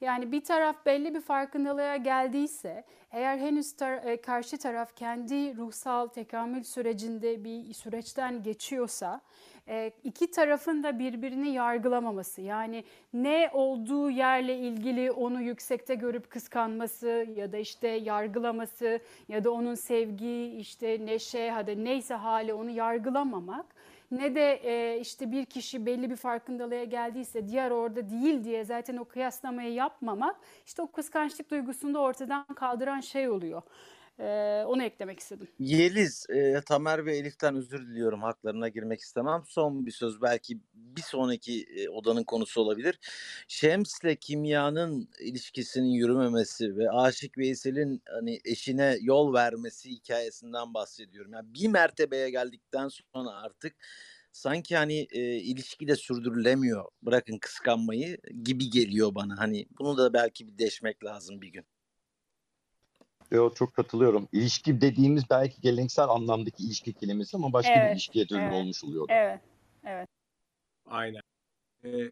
Yani 0.04 0.32
bir 0.32 0.44
taraf 0.44 0.86
belli 0.86 1.16
bir 1.16 1.22
farkındalığa 1.22 1.96
geldiyse, 1.96 2.84
eğer 3.12 3.38
henüz 3.38 3.72
tar- 3.72 4.10
e, 4.10 4.22
karşı 4.22 4.58
taraf 4.58 4.96
kendi 4.96 5.58
ruhsal 5.58 6.08
tekamül 6.08 6.64
sürecinde 6.64 7.44
bir 7.44 7.74
süreçten 7.74 8.44
geçiyorsa, 8.44 9.22
e, 9.68 9.92
iki 10.04 10.32
tarafın 10.32 10.84
da 10.84 11.00
birbirini 11.00 11.50
yargılamaması, 11.50 12.42
yani 12.42 12.84
ne 13.14 13.50
olduğu 13.54 14.10
yerle 14.10 14.58
ilgili 14.58 15.12
onu 15.12 15.42
yüksekte 15.42 15.96
görüp 15.96 16.30
kıskanması 16.30 17.28
ya 17.36 17.52
da 17.52 17.58
işte 17.58 17.88
yargılaması 17.88 19.00
ya 19.28 19.44
da 19.44 19.52
onun 19.52 19.76
sevgi, 19.76 20.56
işte 20.58 21.06
neşe, 21.06 21.52
hadi 21.52 21.84
neyse 21.86 22.14
hali 22.14 22.54
onu 22.54 22.70
yargılamamak 22.70 23.66
ne 24.18 24.36
de 24.36 24.54
e, 24.64 25.00
işte 25.00 25.32
bir 25.32 25.46
kişi 25.46 25.86
belli 25.86 26.10
bir 26.10 26.16
farkındalığa 26.16 26.84
geldiyse 26.84 27.48
diğer 27.48 27.72
orada 27.72 28.10
değil 28.10 28.44
diye 28.44 28.66
zaten 28.66 28.98
o 28.98 29.06
kıyaslamayı 29.06 29.74
yapmamak 29.74 30.36
işte 30.66 30.82
o 30.82 30.88
kıskançlık 30.92 31.52
duygusunu 31.52 31.94
da 31.94 32.00
ortadan 32.00 32.46
kaldıran 32.56 33.00
şey 33.00 33.30
oluyor. 33.30 33.62
Onu 34.68 34.84
eklemek 34.84 35.20
istedim. 35.20 35.48
Yeliz, 35.60 36.26
e, 36.30 36.62
Tamer 36.66 37.06
ve 37.06 37.18
Elif'ten 37.18 37.56
özür 37.56 37.88
diliyorum. 37.88 38.22
Haklarına 38.22 38.70
girmek 38.70 39.00
istemem. 39.00 39.44
Son 39.48 39.86
bir 39.86 39.92
söz 39.92 40.22
belki 40.22 40.60
bir 40.74 41.02
sonraki 41.02 41.64
e, 41.64 41.90
odanın 41.90 42.24
konusu 42.24 42.62
olabilir. 42.62 43.00
Şems'le 43.48 44.16
kimyanın 44.22 45.10
ilişkisinin 45.20 45.90
yürümemesi 45.90 46.78
ve 46.78 46.92
Aşık 46.92 47.38
Veysel'in 47.38 48.02
hani 48.10 48.40
eşine 48.46 48.98
yol 49.02 49.34
vermesi 49.34 49.90
hikayesinden 49.90 50.74
bahsediyorum. 50.74 51.34
Yani 51.34 51.54
bir 51.54 51.68
mertebeye 51.68 52.30
geldikten 52.30 52.88
sonra 52.88 53.30
artık 53.30 53.76
sanki 54.32 54.76
hani 54.78 55.08
e, 55.12 55.22
ilişki 55.36 55.88
de 55.88 55.96
sürdürülemiyor. 55.96 56.86
Bırakın 57.02 57.38
kıskanmayı 57.38 58.18
gibi 58.44 58.70
geliyor 58.70 59.16
bana. 59.16 59.38
Hani 59.38 59.66
bunu 59.80 59.98
da 59.98 60.14
belki 60.14 60.48
bir 60.48 60.58
deşmek 60.58 61.04
lazım 61.06 61.42
bir 61.42 61.48
gün. 61.48 61.66
Yo, 63.34 63.54
çok 63.54 63.74
katılıyorum. 63.74 64.28
İlişki 64.32 64.82
dediğimiz 64.82 65.24
belki 65.30 65.62
geleneksel 65.62 66.06
anlamdaki 66.06 66.64
ilişki 66.64 66.94
kelimesi 66.94 67.38
ama 67.38 67.54
başka 67.54 67.76
bir 67.76 67.80
Evet, 67.80 67.94
ilişkiye 67.94 68.30
dönüm 68.30 68.44
evet, 68.44 68.54
olmuş 68.54 68.84
oluyor. 68.84 69.06
evet, 69.10 69.42
evet. 69.84 70.10
Aynen. 70.86 71.22
Ee, 71.84 72.12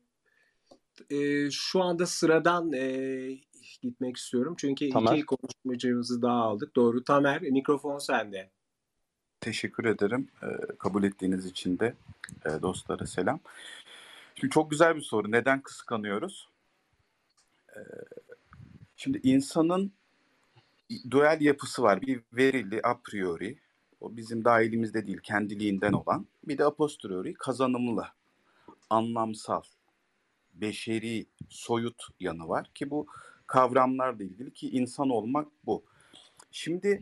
e, 1.09 1.51
şu 1.51 1.81
anda 1.83 2.05
sıradan 2.05 2.73
e, 2.73 3.37
gitmek 3.81 4.17
istiyorum. 4.17 4.55
Çünkü 4.57 4.89
Tamer. 4.89 5.13
iki 5.13 5.25
konuşmacımızı 5.25 6.21
daha 6.21 6.41
aldık. 6.41 6.75
Doğru. 6.75 7.03
Tamer, 7.03 7.41
mikrofon 7.41 7.97
sende. 7.97 8.49
Teşekkür 9.39 9.85
ederim. 9.85 10.29
Ee, 10.43 10.75
kabul 10.79 11.03
ettiğiniz 11.03 11.45
için 11.45 11.79
de 11.79 11.93
e, 12.45 12.61
dostlara 12.61 13.05
selam. 13.05 13.39
Şimdi 14.35 14.53
çok 14.53 14.71
güzel 14.71 14.95
bir 14.95 15.01
soru. 15.01 15.31
Neden 15.31 15.61
kıskanıyoruz? 15.61 16.49
Ee, 17.75 17.79
şimdi 18.95 19.19
insanın 19.23 19.93
dual 21.09 21.41
yapısı 21.41 21.83
var. 21.83 22.01
Bir 22.01 22.21
verili 22.33 22.81
a 22.83 22.97
priori. 23.03 23.57
O 24.01 24.17
bizim 24.17 24.45
dahilimizde 24.45 25.07
değil, 25.07 25.19
kendiliğinden 25.23 25.93
olan. 25.93 26.27
Bir 26.43 26.57
de 26.57 26.65
a 26.65 26.75
posteriori 26.75 27.33
kazanımlı, 27.33 28.07
anlamsal, 28.89 29.61
beşeri, 30.53 31.25
soyut 31.49 32.03
yanı 32.19 32.47
var 32.47 32.71
ki 32.75 32.89
bu 32.89 33.07
kavramlarla 33.47 34.23
ilgili 34.23 34.53
ki 34.53 34.69
insan 34.69 35.09
olmak 35.09 35.47
bu. 35.65 35.83
Şimdi 36.51 37.01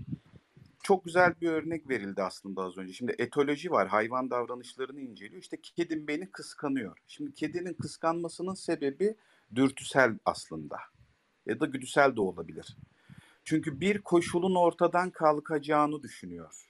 çok 0.83 1.05
güzel 1.05 1.33
bir 1.41 1.49
örnek 1.49 1.89
verildi 1.89 2.23
aslında 2.23 2.61
az 2.61 2.77
önce. 2.77 2.93
Şimdi 2.93 3.15
etoloji 3.17 3.71
var. 3.71 3.87
Hayvan 3.87 4.29
davranışlarını 4.29 5.01
inceliyor. 5.01 5.41
İşte 5.41 5.57
kedim 5.61 6.07
beni 6.07 6.31
kıskanıyor. 6.31 6.97
Şimdi 7.07 7.33
kedinin 7.33 7.73
kıskanmasının 7.73 8.53
sebebi 8.53 9.15
dürtüsel 9.55 10.19
aslında. 10.25 10.77
Ya 11.45 11.59
da 11.59 11.65
güdüsel 11.65 12.15
de 12.15 12.21
olabilir. 12.21 12.77
Çünkü 13.49 13.79
bir 13.79 14.01
koşulun 14.01 14.55
ortadan 14.55 15.09
kalkacağını 15.09 16.03
düşünüyor. 16.03 16.69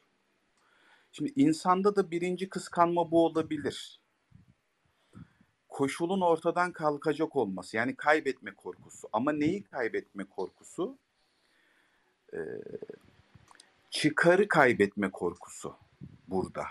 Şimdi 1.11 1.34
insanda 1.36 1.95
da 1.95 2.11
birinci 2.11 2.49
kıskanma 2.49 3.11
bu 3.11 3.25
olabilir. 3.25 4.01
Koşulun 5.69 6.21
ortadan 6.21 6.71
kalkacak 6.71 7.36
olması 7.36 7.77
yani 7.77 7.95
kaybetme 7.95 8.53
korkusu. 8.55 9.09
Ama 9.13 9.32
neyi 9.32 9.63
kaybetme 9.63 10.23
korkusu? 10.23 10.97
Ee, 12.34 12.38
çıkarı 13.89 14.47
kaybetme 14.47 15.11
korkusu 15.11 15.75
burada. 16.27 16.65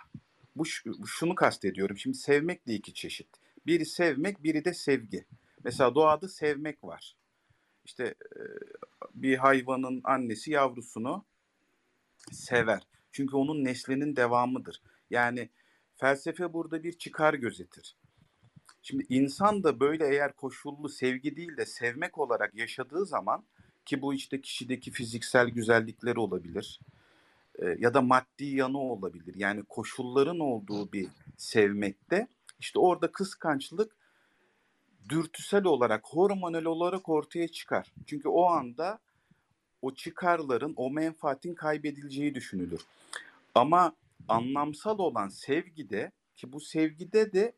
Bu 0.57 0.67
şu- 0.67 1.07
şunu 1.07 1.35
kastediyorum. 1.35 1.99
Şimdi 1.99 2.17
sevmek 2.17 2.67
de 2.67 2.75
iki 2.75 2.95
çeşit. 2.95 3.29
Biri 3.67 3.87
sevmek, 3.87 4.43
biri 4.43 4.65
de 4.65 4.75
sevgi. 4.75 5.27
Mesela 5.65 5.95
doğada 5.95 6.29
sevmek 6.29 6.85
var. 6.85 7.18
İşte 7.89 8.05
e, 8.05 8.41
bir 9.15 9.37
hayvanın 9.37 10.01
annesi 10.05 10.51
yavrusunu 10.51 11.25
sever. 12.33 12.83
Çünkü 13.13 13.37
onun 13.37 13.65
neslinin 13.65 14.17
devamıdır. 14.17 14.83
Yani 15.11 15.49
felsefe 15.97 16.53
burada 16.53 16.83
bir 16.83 16.93
çıkar 16.93 17.35
gözetir. 17.35 17.97
Şimdi 18.83 19.07
insan 19.09 19.65
da 19.65 19.81
böyle 19.81 20.09
eğer 20.09 20.33
koşullu 20.33 20.89
sevgi 20.89 21.37
değil 21.37 21.57
de 21.57 21.67
sevmek 21.67 22.19
olarak 22.19 22.55
yaşadığı 22.55 23.07
zaman 23.07 23.45
ki 23.85 24.03
bu 24.03 24.15
işte 24.15 24.41
kişideki 24.41 24.91
fiziksel 24.91 25.49
güzellikleri 25.49 26.19
olabilir 26.19 26.81
e, 27.59 27.77
ya 27.79 27.95
da 27.95 28.01
maddi 28.03 28.45
yanı 28.45 28.79
olabilir. 28.79 29.35
Yani 29.35 29.63
koşulların 29.63 30.41
olduğu 30.41 30.93
bir 30.93 31.09
sevmekte 31.37 32.29
işte 32.59 32.79
orada 32.79 33.13
kıskançlık 33.13 33.98
dürtüsel 35.09 35.65
olarak, 35.65 36.05
hormonal 36.07 36.65
olarak 36.65 37.09
ortaya 37.09 37.49
çıkar. 37.49 37.93
Çünkü 38.07 38.29
o 38.29 38.45
anda 38.47 38.99
o 39.83 39.95
çıkarların, 39.95 40.75
o 40.77 40.91
menfaatin 40.91 41.55
kaybedileceği 41.55 42.35
düşünülür. 42.35 42.81
Ama 43.55 43.93
anlamsal 44.29 44.99
olan 44.99 45.29
sevgide 45.29 46.13
ki 46.37 46.53
bu 46.53 46.61
sevgide 46.61 47.33
de 47.33 47.53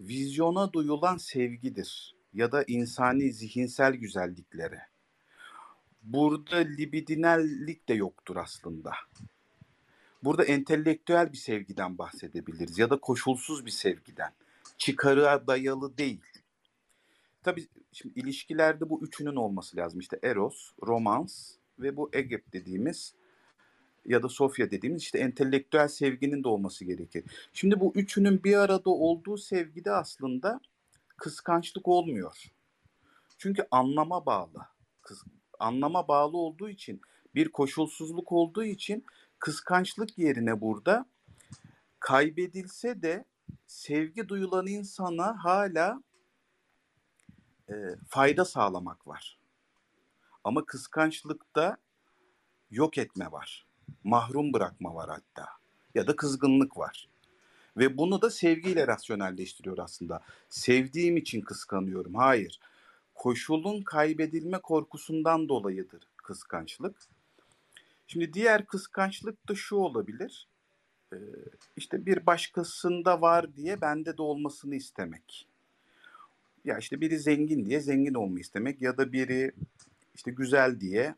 vizyona 0.00 0.72
duyulan 0.72 1.16
sevgidir 1.16 2.14
ya 2.34 2.52
da 2.52 2.64
insani 2.66 3.32
zihinsel 3.32 3.92
güzelliklere. 3.92 4.82
Burada 6.02 6.56
libidinellik 6.56 7.88
de 7.88 7.94
yoktur 7.94 8.36
aslında. 8.36 8.92
Burada 10.24 10.44
entelektüel 10.44 11.32
bir 11.32 11.38
sevgiden 11.38 11.98
bahsedebiliriz 11.98 12.78
ya 12.78 12.90
da 12.90 13.00
koşulsuz 13.00 13.66
bir 13.66 13.70
sevgiden. 13.70 14.32
Çıkarığa 14.78 15.46
dayalı 15.46 15.98
değil. 15.98 16.20
Tabii 17.46 17.68
şimdi 17.92 18.20
ilişkilerde 18.20 18.90
bu 18.90 19.02
üçünün 19.02 19.36
olması 19.36 19.76
lazım. 19.76 20.00
İşte 20.00 20.18
eros, 20.22 20.70
romans 20.82 21.52
ve 21.78 21.96
bu 21.96 22.10
egep 22.12 22.52
dediğimiz 22.52 23.14
ya 24.04 24.22
da 24.22 24.28
sofya 24.28 24.70
dediğimiz 24.70 25.02
işte 25.02 25.18
entelektüel 25.18 25.88
sevginin 25.88 26.44
de 26.44 26.48
olması 26.48 26.84
gerekir. 26.84 27.24
Şimdi 27.52 27.80
bu 27.80 27.92
üçünün 27.94 28.44
bir 28.44 28.56
arada 28.56 28.90
olduğu 28.90 29.38
sevgide 29.38 29.90
aslında 29.90 30.60
kıskançlık 31.16 31.88
olmuyor. 31.88 32.52
Çünkü 33.38 33.66
anlama 33.70 34.26
bağlı. 34.26 34.66
Kız, 35.02 35.24
anlama 35.58 36.08
bağlı 36.08 36.36
olduğu 36.36 36.68
için 36.68 37.00
bir 37.34 37.48
koşulsuzluk 37.48 38.32
olduğu 38.32 38.64
için 38.64 39.04
kıskançlık 39.38 40.18
yerine 40.18 40.60
burada 40.60 41.06
kaybedilse 42.00 43.02
de 43.02 43.24
sevgi 43.66 44.28
duyulan 44.28 44.66
insana 44.66 45.44
hala 45.44 46.02
e, 47.70 47.74
fayda 48.08 48.44
sağlamak 48.44 49.06
var. 49.06 49.38
Ama 50.44 50.64
kıskançlıkta 50.66 51.76
yok 52.70 52.98
etme 52.98 53.32
var. 53.32 53.66
Mahrum 54.04 54.52
bırakma 54.52 54.94
var 54.94 55.10
hatta. 55.10 55.48
Ya 55.94 56.06
da 56.06 56.16
kızgınlık 56.16 56.76
var. 56.76 57.08
Ve 57.76 57.98
bunu 57.98 58.22
da 58.22 58.30
sevgiyle 58.30 58.86
rasyonelleştiriyor 58.86 59.78
aslında. 59.78 60.22
Sevdiğim 60.48 61.16
için 61.16 61.40
kıskanıyorum. 61.40 62.14
Hayır. 62.14 62.60
Koşulun 63.14 63.82
kaybedilme 63.82 64.58
korkusundan 64.58 65.48
dolayıdır 65.48 66.08
kıskançlık. 66.26 66.96
Şimdi 68.06 68.32
diğer 68.32 68.66
kıskançlık 68.66 69.48
da 69.48 69.54
şu 69.54 69.76
olabilir. 69.76 70.48
Ee, 71.12 71.16
işte 71.76 72.06
bir 72.06 72.26
başkasında 72.26 73.20
var 73.20 73.56
diye 73.56 73.80
bende 73.80 74.18
de 74.18 74.22
olmasını 74.22 74.74
istemek. 74.74 75.48
Ya 76.66 76.78
işte 76.78 77.00
biri 77.00 77.18
zengin 77.18 77.66
diye 77.66 77.80
zengin 77.80 78.14
olmayı 78.14 78.40
istemek 78.40 78.82
ya 78.82 78.98
da 78.98 79.12
biri 79.12 79.52
işte 80.14 80.30
güzel 80.30 80.80
diye 80.80 81.14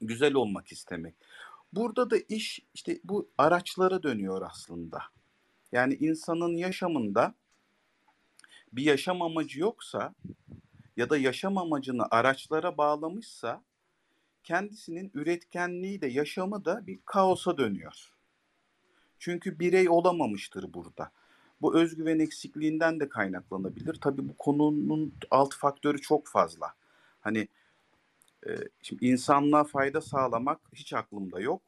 güzel 0.00 0.34
olmak 0.34 0.72
istemek. 0.72 1.14
Burada 1.72 2.10
da 2.10 2.16
iş 2.28 2.60
işte 2.74 3.00
bu 3.04 3.30
araçlara 3.38 4.02
dönüyor 4.02 4.42
aslında. 4.50 5.02
Yani 5.72 5.94
insanın 5.94 6.56
yaşamında 6.56 7.34
bir 8.72 8.82
yaşam 8.82 9.22
amacı 9.22 9.60
yoksa 9.60 10.14
ya 10.96 11.10
da 11.10 11.18
yaşam 11.18 11.58
amacını 11.58 12.06
araçlara 12.10 12.78
bağlamışsa 12.78 13.62
kendisinin 14.42 15.10
üretkenliği 15.14 16.00
de 16.00 16.06
yaşamı 16.06 16.64
da 16.64 16.86
bir 16.86 17.00
kaosa 17.04 17.58
dönüyor. 17.58 18.14
Çünkü 19.18 19.58
birey 19.58 19.88
olamamıştır 19.88 20.74
burada. 20.74 21.12
Bu 21.62 21.76
özgüven 21.76 22.18
eksikliğinden 22.18 23.00
de 23.00 23.08
kaynaklanabilir. 23.08 23.94
Tabii 23.94 24.28
bu 24.28 24.36
konunun 24.38 25.12
alt 25.30 25.54
faktörü 25.54 26.00
çok 26.00 26.26
fazla. 26.26 26.74
Hani 27.20 27.48
e, 28.46 28.50
şimdi 28.82 29.06
insanlığa 29.06 29.64
fayda 29.64 30.00
sağlamak 30.00 30.60
hiç 30.72 30.92
aklımda 30.92 31.40
yok. 31.40 31.62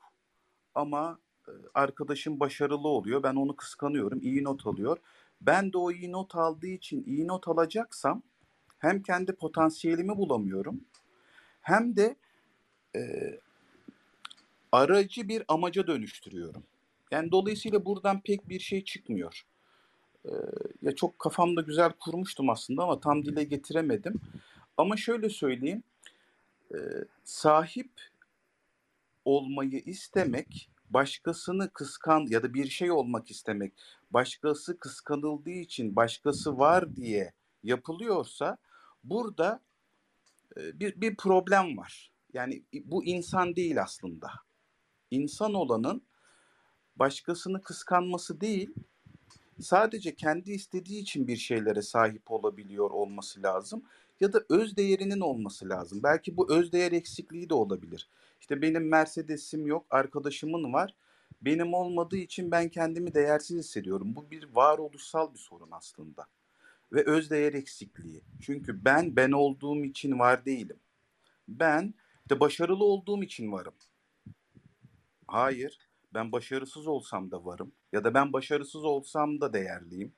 Ama 0.75 1.19
e, 1.49 1.53
arkadaşım 1.75 2.41
başarılı 2.41 2.89
oluyor. 2.89 3.23
Ben 3.23 3.35
onu 3.35 3.57
kıskanıyorum. 3.57 4.21
iyi 4.23 4.45
not 4.45 4.67
alıyor. 4.67 4.97
Ben 5.41 5.73
de 5.73 5.79
o 5.79 5.93
iyi 5.93 6.13
not 6.13 6.35
aldığı 6.35 6.67
için 6.67 7.05
iyi 7.07 7.27
not 7.29 7.49
alacaksam 7.49 8.23
hem 8.79 9.03
kendi 9.03 9.33
potansiyelimi 9.33 10.17
bulamıyorum 10.17 10.81
hem 11.63 11.97
de 11.97 12.17
e, 12.97 13.01
aracı 14.73 15.29
bir 15.29 15.43
amaca 15.49 15.87
dönüştürüyorum. 15.87 16.63
Yani 17.11 17.31
dolayısıyla 17.31 17.85
buradan 17.85 18.21
pek 18.21 18.49
bir 18.49 18.61
şey 18.61 18.85
çıkmıyor. 18.85 19.43
Ya 20.83 20.95
çok 20.95 21.19
kafamda 21.19 21.61
güzel 21.61 21.93
kurmuştum 21.93 22.51
aslında 22.51 22.83
ama 22.83 23.01
tam 23.01 23.25
dile 23.25 23.45
getiremedim. 23.45 24.21
Ama 24.77 24.97
şöyle 24.97 25.29
söyleyeyim, 25.29 25.83
e, 26.75 26.79
sahip 27.25 27.91
olmayı 29.25 29.83
istemek, 29.87 30.71
başkasını 30.91 31.71
kıskan 31.71 32.27
ya 32.29 32.43
da 32.43 32.55
bir 32.55 32.69
şey 32.69 32.91
olmak 32.91 33.31
istemek, 33.31 33.73
başkası 34.11 34.79
kıskanıldığı 34.79 35.51
için 35.51 35.97
başkası 35.97 36.59
var 36.59 36.97
diye 36.97 37.33
yapılıyorsa 37.63 38.57
burada 39.05 39.61
e, 40.57 40.81
bir, 40.81 41.01
bir 41.01 41.17
problem 41.17 41.77
var. 41.77 42.13
Yani 42.33 42.63
bu 42.85 43.05
insan 43.05 43.57
değil 43.57 43.83
aslında. 43.83 44.31
İnsan 45.11 45.55
olanın 45.55 46.03
başkasını 46.97 47.63
kıskanması 47.63 48.41
değil, 48.41 48.71
sadece 49.61 50.15
kendi 50.15 50.53
istediği 50.53 51.01
için 51.01 51.27
bir 51.29 51.37
şeylere 51.37 51.83
sahip 51.83 52.31
olabiliyor 52.31 52.91
olması 52.91 53.43
lazım 53.43 53.83
ya 54.21 54.33
da 54.33 54.45
öz 54.49 54.77
değerinin 54.77 55.21
olması 55.21 55.69
lazım. 55.69 56.01
Belki 56.03 56.37
bu 56.37 56.53
öz 56.53 56.73
değer 56.73 56.93
eksikliği 56.93 57.51
de 57.51 57.55
olabilir. 57.55 58.09
İşte 58.41 58.63
benim 58.63 58.89
Mercedes'im 58.89 59.67
yok, 59.67 59.87
arkadaşımın 59.91 60.73
var. 60.73 60.95
Benim 61.43 61.75
olmadığı 61.75 62.17
için 62.17 62.51
ben 62.51 62.69
kendimi 62.69 63.15
değersiz 63.15 63.59
hissediyorum. 63.59 64.17
Bu 64.17 64.31
bir 64.31 64.49
varoluşsal 64.55 65.35
bir 65.35 65.39
sorun 65.39 65.69
aslında. 65.71 66.27
Ve 66.93 67.05
öz 67.05 67.31
değer 67.31 67.53
eksikliği. 67.53 68.23
Çünkü 68.41 68.85
ben 68.85 69.17
ben 69.17 69.33
olduğum 69.33 69.85
için 69.85 70.19
var 70.19 70.45
değilim. 70.45 70.77
Ben 71.49 71.95
de 72.31 72.41
başarılı 72.41 72.85
olduğum 72.85 73.23
için 73.23 73.53
varım. 73.53 73.75
Hayır, 75.27 75.79
ben 76.15 76.33
başarısız 76.33 76.87
olsam 76.87 77.31
da 77.31 77.45
varım. 77.45 77.73
Ya 77.93 78.05
da 78.05 78.15
ben 78.15 78.33
başarısız 78.33 78.85
olsam 78.85 79.41
da 79.41 79.53
değerliyim. 79.53 80.13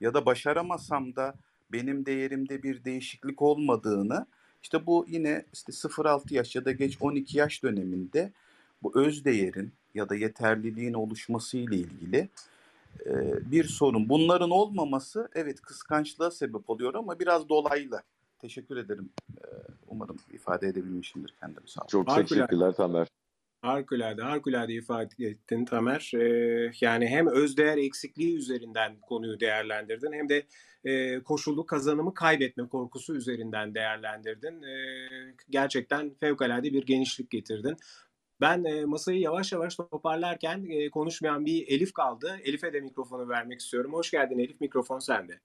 Ya 0.00 0.14
da 0.14 0.26
başaramasam 0.26 1.16
da 1.16 1.34
benim 1.72 2.06
değerimde 2.06 2.62
bir 2.62 2.84
değişiklik 2.84 3.42
olmadığını 3.42 4.26
işte 4.62 4.86
bu 4.86 5.06
yine 5.08 5.44
işte 5.52 5.72
0-6 5.72 6.34
yaş 6.34 6.56
ya 6.56 6.64
da 6.64 6.72
geç 6.72 6.96
12 7.00 7.38
yaş 7.38 7.62
döneminde 7.62 8.32
bu 8.82 8.92
öz 8.94 9.24
değerin 9.24 9.72
ya 9.94 10.08
da 10.08 10.14
yeterliliğin 10.14 10.94
oluşması 10.94 11.56
ile 11.56 11.76
ilgili 11.76 12.28
e, 13.06 13.12
bir 13.50 13.64
sorun. 13.64 14.08
Bunların 14.08 14.50
olmaması 14.50 15.28
evet 15.34 15.60
kıskançlığa 15.60 16.30
sebep 16.30 16.70
oluyor 16.70 16.94
ama 16.94 17.18
biraz 17.18 17.48
dolaylı. 17.48 18.02
Teşekkür 18.38 18.76
ederim. 18.76 19.10
E, 19.38 19.46
umarım 19.88 20.16
ifade 20.32 20.68
edebilmişimdir 20.68 21.34
kendimi. 21.40 21.68
Sağ 21.68 21.80
olun. 21.80 21.88
Çok 21.88 22.28
teşekkürler 22.28 22.72
Tamer. 22.72 23.08
Harikulade, 23.62 24.22
harikulade 24.22 24.72
ifade 24.72 25.14
ettin 25.18 25.64
Tamer. 25.64 26.10
Ee, 26.14 26.72
yani 26.80 27.06
hem 27.06 27.26
özdeğer 27.26 27.78
eksikliği 27.78 28.36
üzerinden 28.36 29.00
konuyu 29.00 29.40
değerlendirdin 29.40 30.12
hem 30.12 30.28
de 30.28 30.46
e, 30.84 31.22
koşullu 31.22 31.66
kazanımı 31.66 32.14
kaybetme 32.14 32.68
korkusu 32.68 33.14
üzerinden 33.14 33.74
değerlendirdin. 33.74 34.62
Ee, 34.62 35.34
gerçekten 35.50 36.14
fevkalade 36.14 36.72
bir 36.72 36.86
genişlik 36.86 37.30
getirdin. 37.30 37.76
Ben 38.40 38.64
e, 38.64 38.84
masayı 38.84 39.20
yavaş 39.20 39.52
yavaş 39.52 39.76
toparlarken 39.76 40.66
e, 40.70 40.90
konuşmayan 40.90 41.46
bir 41.46 41.68
Elif 41.68 41.92
kaldı. 41.92 42.40
Elif'e 42.44 42.72
de 42.72 42.80
mikrofonu 42.80 43.28
vermek 43.28 43.60
istiyorum. 43.60 43.92
Hoş 43.92 44.10
geldin 44.10 44.38
Elif, 44.38 44.60
mikrofon 44.60 44.98
sende. 44.98 45.40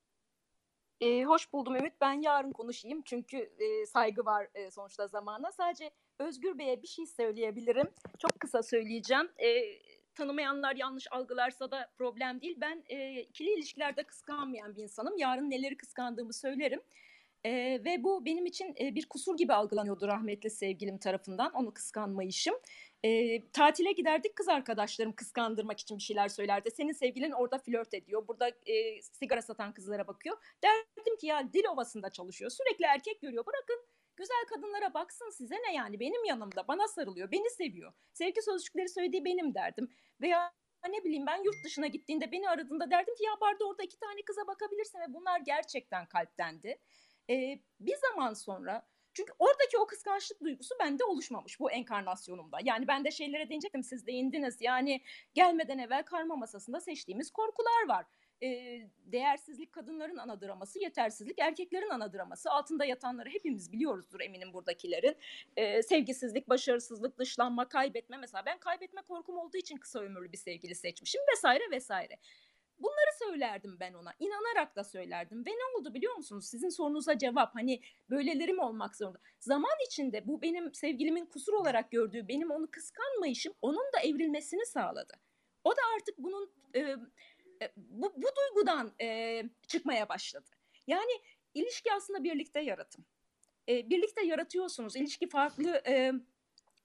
Ee, 1.02 1.24
hoş 1.24 1.54
buldum 1.54 1.76
Ümit. 1.76 1.94
Ben 2.02 2.22
yarın 2.22 2.52
konuşayım 2.52 3.02
çünkü 3.06 3.38
e, 3.38 3.86
saygı 3.86 4.26
var 4.26 4.48
e, 4.56 4.72
sonuçta 4.72 5.08
zamana. 5.08 5.52
Sadece 5.52 5.92
Özgür 6.20 6.58
Bey'e 6.58 6.82
bir 6.82 6.88
şey 6.88 7.06
söyleyebilirim. 7.06 7.88
Çok 8.20 8.40
kısa 8.40 8.64
söyleyeceğim. 8.64 9.30
E, 9.38 9.80
tanımayanlar 10.16 10.76
yanlış 10.76 11.08
algılarsa 11.12 11.72
da 11.72 11.90
problem 11.98 12.42
değil. 12.42 12.58
Ben 12.62 12.84
e, 12.90 13.22
ikili 13.22 13.54
ilişkilerde 13.54 14.04
kıskanmayan 14.04 14.76
bir 14.76 14.84
insanım. 14.84 15.18
Yarın 15.18 15.50
neleri 15.50 15.78
kıskandığımı 15.78 16.34
söylerim. 16.34 16.82
E, 17.44 17.52
ve 17.86 18.04
bu 18.04 18.26
benim 18.26 18.46
için 18.46 18.76
e, 18.80 18.96
bir 18.96 19.10
kusur 19.10 19.38
gibi 19.38 19.54
algılanıyordu 19.54 20.08
rahmetli 20.08 20.50
sevgilim 20.50 20.98
tarafından. 20.98 21.52
Onu 21.54 21.74
kıskanmayışım. 21.74 22.56
E, 23.04 23.42
tatile 23.50 23.92
giderdik 23.92 24.36
kız 24.36 24.50
arkadaşlarım 24.50 25.14
kıskandırmak 25.14 25.80
için 25.80 25.98
bir 25.98 26.04
şeyler 26.04 26.28
söylerdi. 26.28 26.72
Senin 26.72 26.94
sevgilin 26.94 27.32
orada 27.32 27.58
flört 27.58 27.94
ediyor. 27.94 28.28
Burada 28.28 28.50
e, 28.66 29.02
sigara 29.02 29.42
satan 29.42 29.74
kızlara 29.74 30.08
bakıyor. 30.08 30.38
Derdim 30.64 31.18
ki 31.18 31.28
ya 31.28 31.54
dil 31.54 31.66
ovasında 31.66 32.10
çalışıyor. 32.10 32.52
Sürekli 32.52 32.86
erkek 32.86 33.22
görüyor. 33.22 33.46
Bırakın 33.46 33.86
güzel 34.18 34.46
kadınlara 34.50 34.94
baksın 34.94 35.30
size 35.30 35.56
ne 35.56 35.74
yani 35.74 36.00
benim 36.00 36.26
yanımda 36.26 36.68
bana 36.68 36.88
sarılıyor 36.88 37.32
beni 37.32 37.50
seviyor. 37.50 37.94
Sevgi 38.14 38.42
sözcükleri 38.42 38.90
söylediği 38.90 39.26
benim 39.26 39.54
derdim. 39.54 39.90
Veya 40.22 40.54
ne 40.90 41.04
bileyim 41.04 41.26
ben 41.26 41.44
yurt 41.44 41.66
dışına 41.66 41.88
gittiğinde 41.88 42.32
beni 42.32 42.50
aradığında 42.50 42.92
derdim 42.92 43.16
ki 43.16 43.24
ya 43.24 43.32
barda 43.42 43.66
orada 43.66 43.84
iki 43.84 44.00
tane 44.00 44.22
kıza 44.26 44.48
bakabilirsin 44.48 45.00
ve 45.00 45.14
bunlar 45.14 45.40
gerçekten 45.40 46.06
kalptendi. 46.06 46.78
Ee, 47.30 47.60
bir 47.80 47.96
zaman 47.96 48.34
sonra 48.34 48.88
çünkü 49.14 49.34
oradaki 49.40 49.78
o 49.78 49.88
kıskançlık 49.88 50.44
duygusu 50.44 50.76
bende 50.80 51.04
oluşmamış 51.04 51.60
bu 51.60 51.72
enkarnasyonumda. 51.72 52.58
Yani 52.64 52.88
ben 52.88 53.06
de 53.06 53.12
şeylere 53.12 53.50
değinecektim 53.50 53.84
siz 53.84 54.08
değindiniz. 54.08 54.58
Yani 54.62 55.02
gelmeden 55.34 55.78
evvel 55.78 56.04
karma 56.04 56.36
masasında 56.36 56.80
seçtiğimiz 56.80 57.32
korkular 57.32 57.88
var. 57.88 58.06
E, 58.44 58.82
değersizlik 59.06 59.74
kadınların 59.74 60.18
ana 60.18 60.42
draması, 60.42 60.80
yetersizlik 60.80 61.40
erkeklerin 61.40 61.90
ana 61.90 62.14
draması. 62.14 62.52
Altında 62.52 62.86
yatanları 62.86 63.30
hepimiz 63.30 63.72
biliyoruzdur 63.72 64.22
eminim 64.22 64.54
buradakilerin. 64.54 65.16
E, 65.58 65.84
sevgisizlik, 65.84 66.50
başarısızlık, 66.50 67.18
dışlanma, 67.18 67.70
kaybetme. 67.70 68.18
Mesela 68.18 68.46
ben 68.46 68.60
kaybetme 68.60 69.02
korkum 69.02 69.38
olduğu 69.38 69.58
için 69.58 69.78
kısa 69.78 70.00
ömürlü 70.00 70.32
bir 70.32 70.38
sevgili 70.38 70.76
seçmişim 70.76 71.22
vesaire 71.32 71.64
vesaire. 71.72 72.18
Bunları 72.80 73.18
söylerdim 73.20 73.78
ben 73.80 73.94
ona. 73.94 74.14
İnanarak 74.20 74.76
da 74.76 74.84
söylerdim. 74.84 75.46
Ve 75.46 75.50
ne 75.50 75.80
oldu 75.80 75.94
biliyor 75.94 76.16
musunuz? 76.16 76.46
Sizin 76.46 76.70
sorunuza 76.70 77.18
cevap 77.18 77.56
hani 77.56 77.82
böyleleri 78.10 78.54
mi 78.54 78.62
olmak 78.62 78.96
zorunda? 78.96 79.20
Zaman 79.40 79.72
içinde 79.88 80.28
bu 80.28 80.42
benim 80.42 80.74
sevgilimin 80.74 81.26
kusur 81.26 81.54
olarak 81.54 81.92
gördüğü 81.92 82.28
benim 82.28 82.52
onu 82.52 82.72
kıskanmayışım 82.72 83.54
onun 83.62 83.94
da 83.94 84.00
evrilmesini 84.04 84.66
sağladı. 84.66 85.14
O 85.64 85.72
da 85.72 85.82
artık 85.96 86.18
bunun 86.18 86.52
e, 86.76 86.96
bu, 87.76 88.14
bu 88.18 88.28
duygudan 88.36 88.92
e, 89.02 89.44
çıkmaya 89.68 90.10
başladı. 90.10 90.50
Yani 90.88 91.12
ilişki 91.54 91.94
aslında 91.94 92.24
birlikte 92.24 92.60
yaratım. 92.60 93.06
E, 93.70 93.90
birlikte 93.90 94.26
yaratıyorsunuz. 94.26 94.96
İlişki 94.96 95.30
farklı 95.30 95.82
e, 95.88 96.12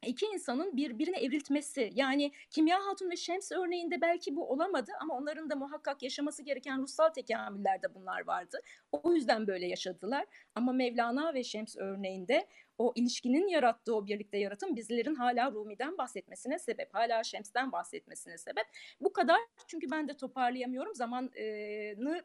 iki 0.07 0.27
insanın 0.27 0.77
birbirine 0.77 1.19
evriltmesi 1.19 1.91
yani 1.95 2.33
Kimya 2.51 2.87
Hatun 2.87 3.11
ve 3.11 3.17
Şems 3.17 3.53
örneğinde 3.53 4.01
belki 4.01 4.37
bu 4.37 4.51
olamadı 4.51 4.93
ama 5.01 5.15
onların 5.15 5.51
da 5.51 5.57
muhakkak 5.57 6.03
yaşaması 6.03 6.43
gereken 6.43 6.83
ruhsal 6.83 7.09
tekamüllerde 7.09 7.95
bunlar 7.95 8.27
vardı. 8.27 8.59
O 8.93 9.13
yüzden 9.13 9.47
böyle 9.47 9.67
yaşadılar 9.67 10.25
ama 10.55 10.73
Mevlana 10.73 11.35
ve 11.35 11.45
Şems 11.45 11.77
örneğinde 11.77 12.47
o 12.79 12.93
ilişkinin 12.95 13.49
yarattığı 13.49 13.97
o 13.97 14.07
birlikte 14.07 14.39
yaratım 14.39 14.77
bizlerin 14.77 15.15
hala 15.15 15.53
Rumi'den 15.53 15.99
bahsetmesine 15.99 16.59
sebep, 16.59 16.95
hala 16.95 17.25
Şems'ten 17.25 17.73
bahsetmesine 17.73 18.39
sebep. 18.39 18.65
Bu 19.01 19.13
kadar 19.13 19.41
çünkü 19.67 19.91
ben 19.91 20.09
de 20.09 20.17
toparlayamıyorum 20.17 20.95
zamanı 20.95 21.31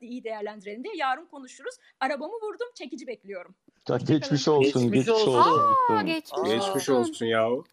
iyi 0.01 0.23
değerlendirelim 0.23 0.83
diye 0.83 0.95
yarın 0.95 1.25
konuşuruz. 1.25 1.75
Arabamı 1.99 2.33
vurdum 2.33 2.67
çekici 2.75 3.07
bekliyorum. 3.07 3.55
Geçmiş 4.07 4.47
olsun, 4.47 4.91
Geçmiş 4.91 5.05
geçmiş 5.05 5.09
olsun. 5.09 5.33
olsun. 5.37 5.75
Aa, 5.89 6.01
geçmiş, 6.01 6.49
Geçmiş 6.51 6.89
olsun 6.89 7.25
yahu. 7.25 7.63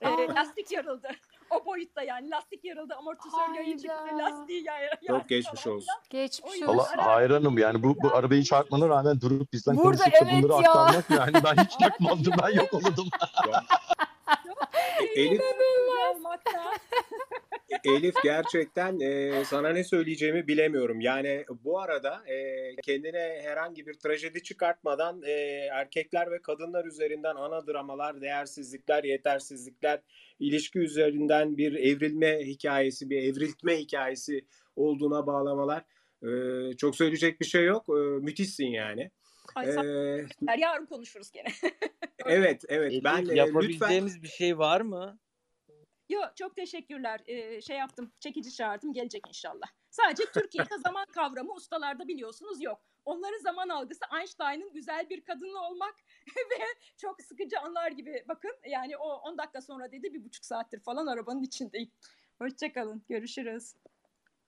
Ee, 0.00 0.06
lastik 0.34 0.72
yarıldı. 0.72 1.08
O 1.52 1.66
boyutta 1.66 2.02
yani 2.02 2.30
lastik 2.30 2.64
yarıldı 2.64 2.94
amortisör 2.94 3.54
yayı 3.56 3.76
çıktı 3.78 4.18
lastiği 4.18 4.64
yay- 4.64 4.88
Çok 5.06 5.28
geçmiş 5.28 5.62
falan 5.62 5.76
olsun. 5.76 5.88
Geçmiş 6.10 6.62
olsun. 6.62 6.66
Valla 6.78 7.06
hayranım 7.06 7.58
yani 7.58 7.82
bu, 7.82 7.96
bu 8.02 8.14
arabayı 8.14 8.42
çarpmana 8.42 8.88
rağmen 8.88 9.20
durup 9.20 9.52
bizden 9.52 9.76
Burada 9.76 9.96
konuşup 10.04 10.12
da 10.12 10.18
evet 10.32 10.42
bunları 10.42 10.62
ya. 10.62 10.70
aktarmak 10.72 11.10
yani 11.10 11.44
ben 11.44 11.64
hiç 11.64 11.76
takmazdım 11.80 12.34
ben 12.42 12.48
yok 12.56 12.74
olurdum. 12.74 13.08
çok 14.46 15.16
Elif. 15.16 15.40
Elif 17.84 18.14
gerçekten 18.24 19.00
e, 19.00 19.44
sana 19.44 19.68
ne 19.68 19.84
söyleyeceğimi 19.84 20.46
bilemiyorum. 20.48 21.00
Yani 21.00 21.44
bu 21.64 21.80
arada 21.80 22.22
e, 22.28 22.36
kendine 22.82 23.40
herhangi 23.42 23.86
bir 23.86 23.94
trajedi 23.94 24.42
çıkartmadan 24.42 25.22
e, 25.22 25.30
erkekler 25.72 26.30
ve 26.30 26.42
kadınlar 26.42 26.84
üzerinden 26.84 27.34
ana 27.34 27.66
dramalar, 27.66 28.20
değersizlikler, 28.20 29.04
yetersizlikler, 29.04 30.00
ilişki 30.38 30.78
üzerinden 30.78 31.56
bir 31.56 31.72
evrilme 31.74 32.38
hikayesi, 32.38 33.10
bir 33.10 33.22
evriltme 33.22 33.78
hikayesi 33.78 34.46
olduğuna 34.76 35.26
bağlamalar. 35.26 35.84
E, 36.22 36.28
çok 36.76 36.96
söyleyecek 36.96 37.40
bir 37.40 37.46
şey 37.46 37.64
yok. 37.64 37.84
E, 37.88 37.92
müthişsin 38.24 38.66
yani. 38.66 39.10
Ay 39.54 39.68
E, 39.68 39.78
olun. 39.78 40.28
yarın 40.58 40.86
konuşuruz 40.86 41.30
gene. 41.30 41.48
evet, 42.26 42.62
evet. 42.68 42.92
Ben 43.04 43.16
e, 43.16 43.20
lütfen 43.22 43.34
yapabileceğimiz 43.36 44.22
bir 44.22 44.28
şey 44.28 44.58
var 44.58 44.80
mı? 44.80 45.18
Yo 46.12 46.20
çok 46.36 46.56
teşekkürler. 46.56 47.20
Ee, 47.26 47.60
şey 47.60 47.76
yaptım, 47.76 48.12
çekici 48.20 48.54
çağırdım, 48.54 48.92
gelecek 48.92 49.22
inşallah. 49.28 49.66
Sadece 49.90 50.24
Türkiye'de 50.34 50.78
zaman 50.84 51.06
kavramı 51.06 51.52
ustalarda 51.52 52.08
biliyorsunuz 52.08 52.62
yok. 52.62 52.80
Onların 53.04 53.38
zaman 53.38 53.68
algısı 53.68 54.00
Einstein'ın 54.18 54.72
güzel 54.72 55.10
bir 55.10 55.24
kadınla 55.24 55.70
olmak 55.70 55.94
ve 56.36 56.64
çok 56.96 57.22
sıkıcı 57.22 57.60
anlar 57.60 57.90
gibi. 57.90 58.24
Bakın 58.28 58.52
yani 58.70 58.96
o 58.96 59.08
10 59.08 59.38
dakika 59.38 59.60
sonra 59.60 59.92
dedi 59.92 60.14
bir 60.14 60.24
buçuk 60.24 60.44
saattir 60.44 60.80
falan 60.80 61.06
arabanın 61.06 61.42
içindeyim. 61.42 61.90
Hoşçakalın, 62.38 63.02
görüşürüz. 63.08 63.74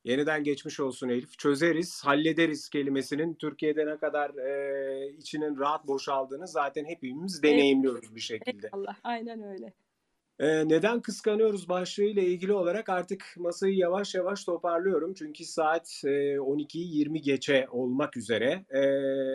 Yeniden 0.04 0.44
geçmiş 0.44 0.80
olsun 0.80 1.08
Elif. 1.08 1.38
Çözeriz, 1.38 2.04
hallederiz 2.04 2.68
kelimesinin 2.68 3.34
Türkiye'de 3.34 3.86
ne 3.86 3.96
kadar 3.96 4.34
e, 4.34 5.12
içinin 5.18 5.58
rahat 5.58 5.86
boşaldığını 5.86 6.48
zaten 6.48 6.84
hepimiz 6.84 7.42
deneyimliyoruz 7.42 8.14
bir 8.14 8.20
şekilde. 8.20 8.68
Allah, 8.72 8.96
aynen 9.04 9.42
öyle. 9.42 9.72
E, 10.39 10.69
neden 10.69 11.01
kıskanıyoruz 11.02 11.69
başlığıyla 11.69 12.23
ilgili 12.23 12.52
olarak 12.52 12.89
artık 12.89 13.35
masayı 13.36 13.77
yavaş 13.77 14.15
yavaş 14.15 14.44
toparlıyorum. 14.44 15.15
Çünkü 15.15 15.44
saat 15.44 16.02
e, 16.05 16.39
12'yi 16.39 16.98
20 16.98 17.23
geçe 17.23 17.66
olmak 17.70 18.16
üzere. 18.16 18.65
E, 18.70 18.82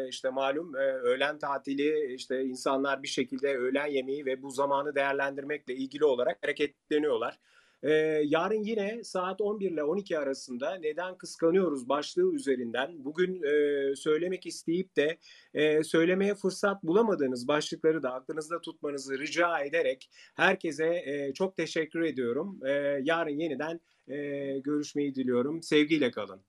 işte 0.10 0.30
malum 0.30 0.76
e, 0.76 0.80
öğlen 0.80 1.40
tatili, 1.40 2.16
işte 2.16 2.44
insanlar 2.44 3.04
bir 3.04 3.08
şekilde 3.08 3.58
öğlen 3.58 3.88
yemeği 3.88 4.26
ve 4.26 4.42
bu 4.42 4.50
zamanı 4.50 4.96
değerlendirmekle 4.96 5.76
ilgili 5.76 6.06
olarak 6.06 6.38
hareketleniyorlar. 6.44 7.40
Ee, 7.84 7.92
yarın 8.26 8.64
yine 8.64 9.04
saat 9.04 9.42
11 9.42 9.72
ile 9.72 9.84
12 9.84 10.20
arasında 10.20 10.76
neden 10.76 11.18
kıskanıyoruz 11.18 11.90
başlığı 11.90 12.36
üzerinden 12.36 13.06
bugün 13.06 13.44
e, 13.44 13.96
söylemek 13.96 14.46
isteyip 14.46 14.96
de 14.96 15.18
e, 15.54 15.84
söylemeye 15.84 16.36
fırsat 16.36 16.84
bulamadığınız 16.84 17.48
başlıkları 17.48 18.04
da 18.04 18.14
aklınızda 18.14 18.62
tutmanızı 18.62 19.20
rica 19.20 19.60
ederek 19.60 20.10
herkese 20.36 21.04
e, 21.06 21.34
çok 21.34 21.58
teşekkür 21.58 22.02
ediyorum. 22.02 22.60
E, 22.66 22.72
yarın 23.04 23.40
yeniden 23.40 23.80
e, 24.08 24.18
görüşmeyi 24.60 25.16
diliyorum. 25.16 25.64
Sevgiyle 25.64 26.12
kalın. 26.12 26.49